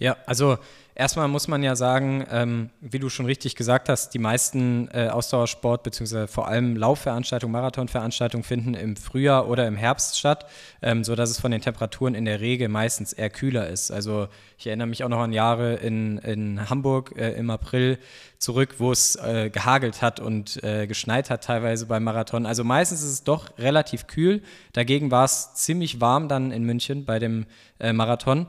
Ja, 0.00 0.16
also 0.24 0.56
erstmal 0.94 1.28
muss 1.28 1.46
man 1.46 1.62
ja 1.62 1.76
sagen, 1.76 2.26
ähm, 2.30 2.70
wie 2.80 2.98
du 2.98 3.10
schon 3.10 3.26
richtig 3.26 3.54
gesagt 3.54 3.90
hast, 3.90 4.14
die 4.14 4.18
meisten 4.18 4.88
äh, 4.94 5.10
Ausdauersport- 5.12 5.82
bzw. 5.82 6.26
vor 6.26 6.48
allem 6.48 6.74
Laufveranstaltungen, 6.74 7.52
Marathonveranstaltungen 7.52 8.42
finden 8.42 8.72
im 8.72 8.96
Frühjahr 8.96 9.46
oder 9.46 9.66
im 9.66 9.76
Herbst 9.76 10.18
statt, 10.18 10.46
ähm, 10.80 11.04
sodass 11.04 11.28
es 11.28 11.38
von 11.38 11.50
den 11.50 11.60
Temperaturen 11.60 12.14
in 12.14 12.24
der 12.24 12.40
Regel 12.40 12.68
meistens 12.68 13.12
eher 13.12 13.28
kühler 13.28 13.68
ist. 13.68 13.90
Also 13.90 14.28
ich 14.56 14.66
erinnere 14.66 14.86
mich 14.86 15.04
auch 15.04 15.10
noch 15.10 15.20
an 15.20 15.34
Jahre 15.34 15.74
in, 15.74 16.16
in 16.16 16.70
Hamburg 16.70 17.12
äh, 17.14 17.32
im 17.32 17.50
April 17.50 17.98
zurück, 18.38 18.76
wo 18.78 18.90
es 18.90 19.16
äh, 19.16 19.50
gehagelt 19.50 20.00
hat 20.00 20.18
und 20.18 20.64
äh, 20.64 20.86
geschneit 20.86 21.28
hat 21.28 21.44
teilweise 21.44 21.84
beim 21.84 22.04
Marathon. 22.04 22.46
Also 22.46 22.64
meistens 22.64 23.02
ist 23.02 23.10
es 23.10 23.24
doch 23.24 23.58
relativ 23.58 24.06
kühl. 24.06 24.40
Dagegen 24.72 25.10
war 25.10 25.26
es 25.26 25.52
ziemlich 25.56 26.00
warm 26.00 26.28
dann 26.28 26.52
in 26.52 26.64
München 26.64 27.04
bei 27.04 27.18
dem 27.18 27.44
äh, 27.78 27.92
Marathon. 27.92 28.46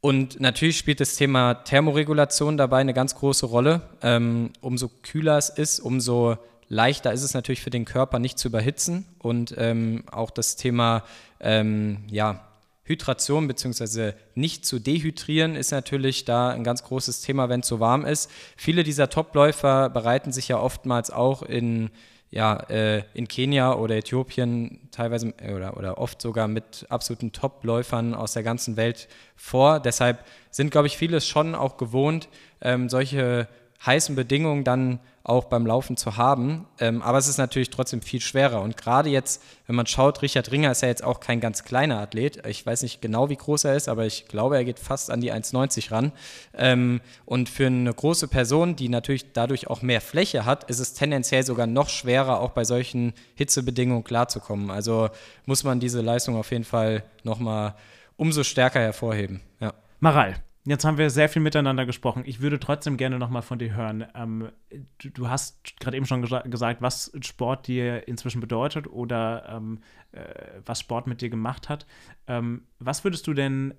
Und 0.00 0.38
natürlich 0.40 0.78
spielt 0.78 1.00
das 1.00 1.16
Thema 1.16 1.54
Thermoregulation 1.54 2.56
dabei 2.56 2.78
eine 2.78 2.94
ganz 2.94 3.16
große 3.16 3.46
Rolle. 3.46 3.82
Ähm, 4.00 4.52
umso 4.60 4.88
kühler 5.02 5.38
es 5.38 5.48
ist, 5.48 5.80
umso 5.80 6.36
leichter 6.68 7.12
ist 7.12 7.22
es 7.22 7.34
natürlich 7.34 7.62
für 7.62 7.70
den 7.70 7.84
Körper 7.84 8.18
nicht 8.18 8.38
zu 8.38 8.48
überhitzen. 8.48 9.06
Und 9.18 9.54
ähm, 9.58 10.04
auch 10.10 10.30
das 10.30 10.54
Thema 10.54 11.02
ähm, 11.40 12.04
ja, 12.10 12.48
Hydration 12.84 13.48
bzw. 13.48 14.12
nicht 14.34 14.64
zu 14.64 14.78
dehydrieren 14.78 15.56
ist 15.56 15.72
natürlich 15.72 16.24
da 16.24 16.50
ein 16.50 16.64
ganz 16.64 16.84
großes 16.84 17.20
Thema, 17.20 17.48
wenn 17.48 17.60
es 17.60 17.68
so 17.68 17.80
warm 17.80 18.04
ist. 18.04 18.30
Viele 18.56 18.84
dieser 18.84 19.10
Topläufer 19.10 19.90
bereiten 19.90 20.32
sich 20.32 20.48
ja 20.48 20.58
oftmals 20.58 21.10
auch 21.10 21.42
in 21.42 21.90
ja, 22.30 22.56
äh, 22.68 23.04
in 23.14 23.26
Kenia 23.26 23.74
oder 23.74 23.96
Äthiopien 23.96 24.88
teilweise 24.90 25.32
äh, 25.38 25.54
oder, 25.54 25.76
oder 25.76 25.98
oft 25.98 26.20
sogar 26.20 26.46
mit 26.46 26.86
absoluten 26.90 27.32
Top-Läufern 27.32 28.14
aus 28.14 28.34
der 28.34 28.42
ganzen 28.42 28.76
Welt 28.76 29.08
vor. 29.36 29.80
Deshalb 29.80 30.24
sind, 30.50 30.70
glaube 30.70 30.88
ich, 30.88 30.98
viele 30.98 31.20
schon 31.20 31.54
auch 31.54 31.76
gewohnt, 31.76 32.28
ähm, 32.60 32.88
solche 32.88 33.48
heißen 33.84 34.16
Bedingungen 34.16 34.64
dann 34.64 34.98
auch 35.22 35.44
beim 35.44 35.66
Laufen 35.66 35.96
zu 35.96 36.16
haben. 36.16 36.66
Ähm, 36.80 37.02
aber 37.02 37.18
es 37.18 37.28
ist 37.28 37.36
natürlich 37.36 37.70
trotzdem 37.70 38.00
viel 38.00 38.20
schwerer. 38.20 38.62
Und 38.62 38.76
gerade 38.76 39.10
jetzt, 39.10 39.42
wenn 39.66 39.76
man 39.76 39.86
schaut, 39.86 40.22
Richard 40.22 40.50
Ringer 40.50 40.70
ist 40.72 40.82
ja 40.82 40.88
jetzt 40.88 41.04
auch 41.04 41.20
kein 41.20 41.38
ganz 41.40 41.64
kleiner 41.64 42.00
Athlet. 42.00 42.44
Ich 42.46 42.64
weiß 42.64 42.82
nicht 42.82 43.02
genau, 43.02 43.28
wie 43.28 43.36
groß 43.36 43.64
er 43.64 43.76
ist, 43.76 43.88
aber 43.88 44.06
ich 44.06 44.26
glaube, 44.26 44.56
er 44.56 44.64
geht 44.64 44.78
fast 44.78 45.10
an 45.10 45.20
die 45.20 45.32
1,90 45.32 45.92
ran. 45.92 46.12
Ähm, 46.54 47.00
und 47.26 47.48
für 47.50 47.66
eine 47.66 47.92
große 47.92 48.26
Person, 48.26 48.74
die 48.74 48.88
natürlich 48.88 49.32
dadurch 49.32 49.68
auch 49.68 49.82
mehr 49.82 50.00
Fläche 50.00 50.46
hat, 50.46 50.64
ist 50.70 50.80
es 50.80 50.94
tendenziell 50.94 51.44
sogar 51.44 51.66
noch 51.66 51.90
schwerer, 51.90 52.40
auch 52.40 52.50
bei 52.50 52.64
solchen 52.64 53.12
Hitzebedingungen 53.34 54.04
klarzukommen. 54.04 54.70
Also 54.70 55.10
muss 55.44 55.62
man 55.62 55.78
diese 55.78 56.00
Leistung 56.00 56.36
auf 56.36 56.50
jeden 56.50 56.64
Fall 56.64 57.04
nochmal 57.22 57.74
umso 58.16 58.42
stärker 58.44 58.80
hervorheben. 58.80 59.40
Ja. 59.60 59.74
Maral, 60.00 60.36
Jetzt 60.68 60.84
haben 60.84 60.98
wir 60.98 61.08
sehr 61.08 61.30
viel 61.30 61.40
miteinander 61.40 61.86
gesprochen. 61.86 62.24
Ich 62.26 62.40
würde 62.40 62.60
trotzdem 62.60 62.98
gerne 62.98 63.18
noch 63.18 63.30
mal 63.30 63.40
von 63.40 63.58
dir 63.58 63.74
hören. 63.74 64.04
Ähm, 64.14 64.50
du, 64.98 65.08
du, 65.08 65.28
hast 65.30 65.78
gerade 65.80 65.96
eben 65.96 66.04
schon 66.04 66.20
gesagt, 66.20 66.82
was 66.82 67.10
Sport 67.22 67.68
dir 67.68 68.06
inzwischen 68.06 68.42
bedeutet 68.42 68.86
oder 68.86 69.48
ähm, 69.48 69.80
äh, 70.12 70.20
was 70.66 70.80
Sport 70.80 71.06
mit 71.06 71.22
dir 71.22 71.30
gemacht 71.30 71.70
hat. 71.70 71.86
Ähm, 72.26 72.66
was 72.80 73.02
würdest 73.02 73.26
du 73.26 73.32
denn 73.32 73.72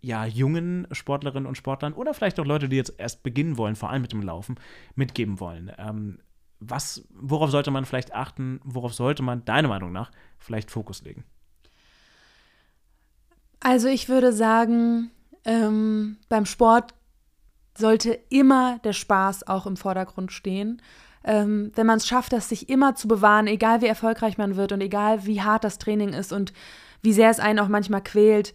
ja, 0.00 0.26
jungen 0.26 0.88
Sportlerinnen 0.90 1.46
und 1.46 1.54
Sportlern 1.54 1.92
oder 1.92 2.12
vielleicht 2.12 2.40
auch 2.40 2.44
Leute, 2.44 2.68
die 2.68 2.76
jetzt 2.76 2.98
erst 2.98 3.22
beginnen 3.22 3.56
wollen, 3.56 3.76
vor 3.76 3.90
allem 3.90 4.02
mit 4.02 4.10
dem 4.10 4.22
Laufen, 4.22 4.56
mitgeben 4.96 5.38
wollen? 5.38 5.70
Ähm, 5.78 6.18
was, 6.58 7.06
worauf 7.14 7.52
sollte 7.52 7.70
man 7.70 7.84
vielleicht 7.84 8.12
achten? 8.16 8.58
Worauf 8.64 8.94
sollte 8.94 9.22
man 9.22 9.44
deiner 9.44 9.68
Meinung 9.68 9.92
nach 9.92 10.10
vielleicht 10.38 10.72
Fokus 10.72 11.04
legen? 11.04 11.22
Also 13.60 13.86
ich 13.86 14.08
würde 14.08 14.32
sagen, 14.32 15.12
ähm, 15.44 16.18
beim 16.28 16.46
Sport 16.46 16.94
sollte 17.76 18.18
immer 18.28 18.78
der 18.84 18.92
Spaß 18.92 19.46
auch 19.46 19.66
im 19.66 19.76
Vordergrund 19.76 20.32
stehen. 20.32 20.82
Ähm, 21.22 21.70
wenn 21.74 21.86
man 21.86 21.98
es 21.98 22.06
schafft, 22.06 22.32
das 22.32 22.48
sich 22.48 22.68
immer 22.68 22.94
zu 22.94 23.06
bewahren, 23.06 23.46
egal 23.46 23.82
wie 23.82 23.86
erfolgreich 23.86 24.38
man 24.38 24.56
wird 24.56 24.72
und 24.72 24.80
egal 24.80 25.26
wie 25.26 25.42
hart 25.42 25.64
das 25.64 25.78
Training 25.78 26.12
ist 26.12 26.32
und 26.32 26.52
wie 27.02 27.12
sehr 27.12 27.30
es 27.30 27.40
einen 27.40 27.58
auch 27.58 27.68
manchmal 27.68 28.02
quält, 28.02 28.54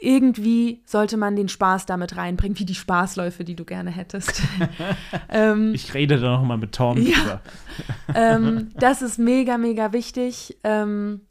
irgendwie 0.00 0.82
sollte 0.84 1.16
man 1.16 1.36
den 1.36 1.48
Spaß 1.48 1.86
damit 1.86 2.16
reinbringen, 2.16 2.58
wie 2.58 2.66
die 2.66 2.74
Spaßläufe, 2.74 3.44
die 3.44 3.56
du 3.56 3.64
gerne 3.64 3.90
hättest. 3.90 4.42
ähm, 5.30 5.72
ich 5.74 5.94
rede 5.94 6.18
da 6.18 6.36
noch 6.36 6.44
mal 6.44 6.58
mit 6.58 6.72
Tom 6.72 6.98
ja. 6.98 7.40
ähm, 8.14 8.70
das 8.74 9.00
ist 9.00 9.18
mega, 9.18 9.56
mega 9.56 9.92
wichtig. 9.92 10.58
Ähm, 10.64 11.22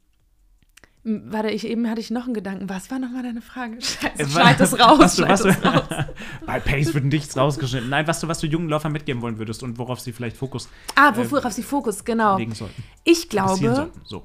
Warte, 1.07 1.49
ich, 1.51 1.67
eben 1.67 1.87
hatte 1.87 2.01
ich 2.01 2.09
noch 2.09 2.25
einen 2.25 2.33
Gedanken. 2.33 2.67
Was 2.67 2.89
war 2.89 2.97
nochmal 2.97 3.21
deine 3.21 3.41
Frage? 3.41 3.75
Scheiße, 3.79 4.23
Äh, 4.23 4.27
schneid 4.27 4.59
es 4.59 4.79
raus, 4.79 4.97
was 4.99 5.15
du, 5.15 5.27
was 5.27 5.43
du, 5.43 5.49
raus. 5.49 5.83
Bei 6.47 6.59
Pace 6.59 6.95
wird 6.95 7.05
nichts 7.05 7.37
rausgeschnitten. 7.37 7.89
Nein, 7.89 8.07
was 8.07 8.21
du, 8.21 8.27
was 8.27 8.39
du 8.39 8.47
jungen 8.47 8.69
Läufern 8.69 8.91
mitgeben 8.91 9.21
wollen 9.21 9.37
würdest 9.37 9.61
und 9.61 9.77
worauf 9.77 9.99
sie 9.99 10.11
vielleicht 10.13 10.35
Fokus 10.35 10.67
Ah, 10.95 11.13
worauf 11.15 11.51
sie 11.51 11.61
Fokus, 11.61 12.03
genau. 12.03 12.37
legen 12.37 12.55
sollten. 12.55 12.83
Ich 13.03 13.29
glaube, 13.29 13.75
sollten. 13.75 14.01
So. 14.03 14.23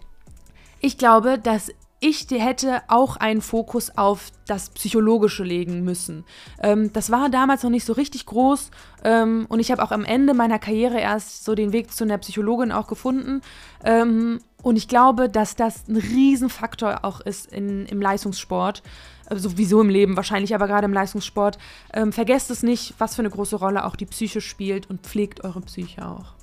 Ich 0.81 0.97
glaube, 0.97 1.39
dass 1.39 1.71
ich 2.03 2.27
hätte 2.31 2.81
auch 2.89 3.19
einen 3.19 3.43
Fokus 3.43 3.97
auf 3.97 4.31
das 4.47 4.71
Psychologische 4.71 5.45
legen 5.45 5.85
müssen. 5.85 6.25
Ähm, 6.63 6.91
das 6.95 7.11
war 7.11 7.29
damals 7.29 7.63
noch 7.63 7.69
nicht 7.69 7.85
so 7.85 7.93
richtig 7.93 8.25
groß 8.25 8.71
ähm, 9.05 9.45
und 9.51 9.61
ich 9.61 9.71
habe 9.71 9.83
auch 9.83 9.91
am 9.91 10.07
Ende 10.07 10.33
meiner 10.33 10.59
Karriere 10.59 10.99
erst 10.99 11.45
so 11.45 11.55
den 11.55 11.75
Weg 11.75 11.93
zu 11.93 12.05
einer 12.05 12.17
Psychologin 12.17 12.73
auch 12.73 12.87
gefunden. 12.87 13.43
Ähm, 13.85 14.41
und 14.63 14.77
ich 14.77 14.89
glaube, 14.89 15.29
dass 15.29 15.57
das 15.57 15.89
ein 15.89 15.97
Riesenfaktor 15.97 17.05
auch 17.05 17.21
ist 17.21 17.53
in, 17.53 17.87
im 17.87 18.01
Leistungssport. 18.01 18.83
äh, 19.29 19.37
Sowieso 19.37 19.81
im 19.81 19.89
Leben 19.89 20.17
wahrscheinlich, 20.17 20.55
aber 20.55 20.67
gerade 20.67 20.85
im 20.85 20.93
Leistungssport. 20.93 21.59
Ähm, 21.93 22.13
vergesst 22.13 22.51
es 22.51 22.63
nicht, 22.63 22.95
was 22.99 23.15
für 23.15 23.23
eine 23.23 23.31
große 23.31 23.57
Rolle 23.57 23.85
auch 23.85 23.97
die 23.97 24.07
Psyche 24.07 24.41
spielt 24.41 24.89
und 24.91 25.03
pflegt 25.03 25.45
eure 25.45 25.61
Psyche 25.61 26.07
auch. 26.07 26.35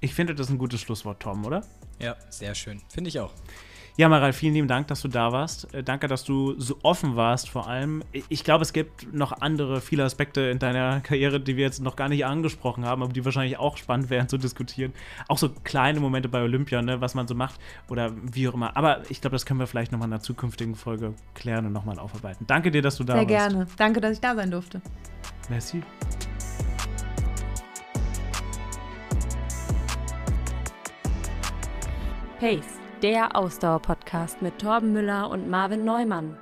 Ich 0.00 0.14
finde, 0.14 0.34
das 0.34 0.46
ist 0.46 0.52
ein 0.52 0.58
gutes 0.58 0.80
Schlusswort, 0.80 1.20
Tom, 1.20 1.44
oder? 1.44 1.62
Ja, 1.98 2.16
sehr 2.30 2.54
schön. 2.54 2.80
Finde 2.88 3.08
ich 3.08 3.20
auch. 3.20 3.32
Ja, 4.00 4.08
Maral, 4.08 4.32
vielen 4.32 4.54
lieben 4.54 4.66
Dank, 4.66 4.86
dass 4.86 5.02
du 5.02 5.08
da 5.08 5.30
warst. 5.30 5.74
Äh, 5.74 5.82
danke, 5.82 6.08
dass 6.08 6.24
du 6.24 6.58
so 6.58 6.78
offen 6.82 7.16
warst, 7.16 7.50
vor 7.50 7.68
allem. 7.68 8.02
Ich- 8.30 8.44
glaube, 8.44 8.62
es 8.62 8.72
gibt 8.72 9.12
noch 9.12 9.30
andere, 9.42 9.82
viele 9.82 10.04
Aspekte 10.04 10.40
in 10.40 10.58
deiner 10.58 11.00
Karriere, 11.02 11.38
die 11.38 11.58
wir 11.58 11.64
jetzt 11.64 11.82
noch 11.82 11.96
gar 11.96 12.08
nicht 12.08 12.24
angesprochen 12.24 12.86
haben, 12.86 13.02
aber 13.02 13.12
die 13.12 13.22
wahrscheinlich 13.26 13.58
auch 13.58 13.76
spannend 13.76 14.08
wären 14.08 14.26
zu 14.26 14.38
diskutieren. 14.38 14.94
Auch 15.28 15.36
so 15.36 15.50
kleine 15.64 16.00
Momente 16.00 16.30
bei 16.30 16.40
Olympia, 16.42 16.80
ne, 16.80 17.02
was 17.02 17.14
man 17.14 17.28
so 17.28 17.34
macht 17.34 17.60
oder 17.90 18.10
wie 18.32 18.48
auch 18.48 18.54
immer. 18.54 18.74
Aber 18.74 19.02
ich 19.10 19.20
glaube, 19.20 19.34
das 19.34 19.44
können 19.44 19.60
wir 19.60 19.66
vielleicht 19.66 19.92
nochmal 19.92 20.08
in 20.08 20.14
einer 20.14 20.22
zukünftigen 20.22 20.76
Folge 20.76 21.12
klären 21.34 21.66
und 21.66 21.74
nochmal 21.74 21.98
aufarbeiten. 21.98 22.46
Danke 22.46 22.70
dir, 22.70 22.80
dass 22.80 22.96
du 22.96 23.04
da 23.04 23.12
Sehr 23.18 23.28
warst. 23.28 23.50
gerne. 23.50 23.66
Danke, 23.76 24.00
dass 24.00 24.12
ich 24.12 24.20
da 24.22 24.34
sein 24.34 24.50
durfte. 24.50 24.80
Merci. 25.50 25.82
Pace, 32.40 32.79
der 33.02 33.34
Ausdauer-Podcast 33.34 34.42
mit 34.42 34.58
Torben 34.58 34.92
Müller 34.92 35.30
und 35.30 35.48
Marvin 35.48 35.84
Neumann. 35.84 36.36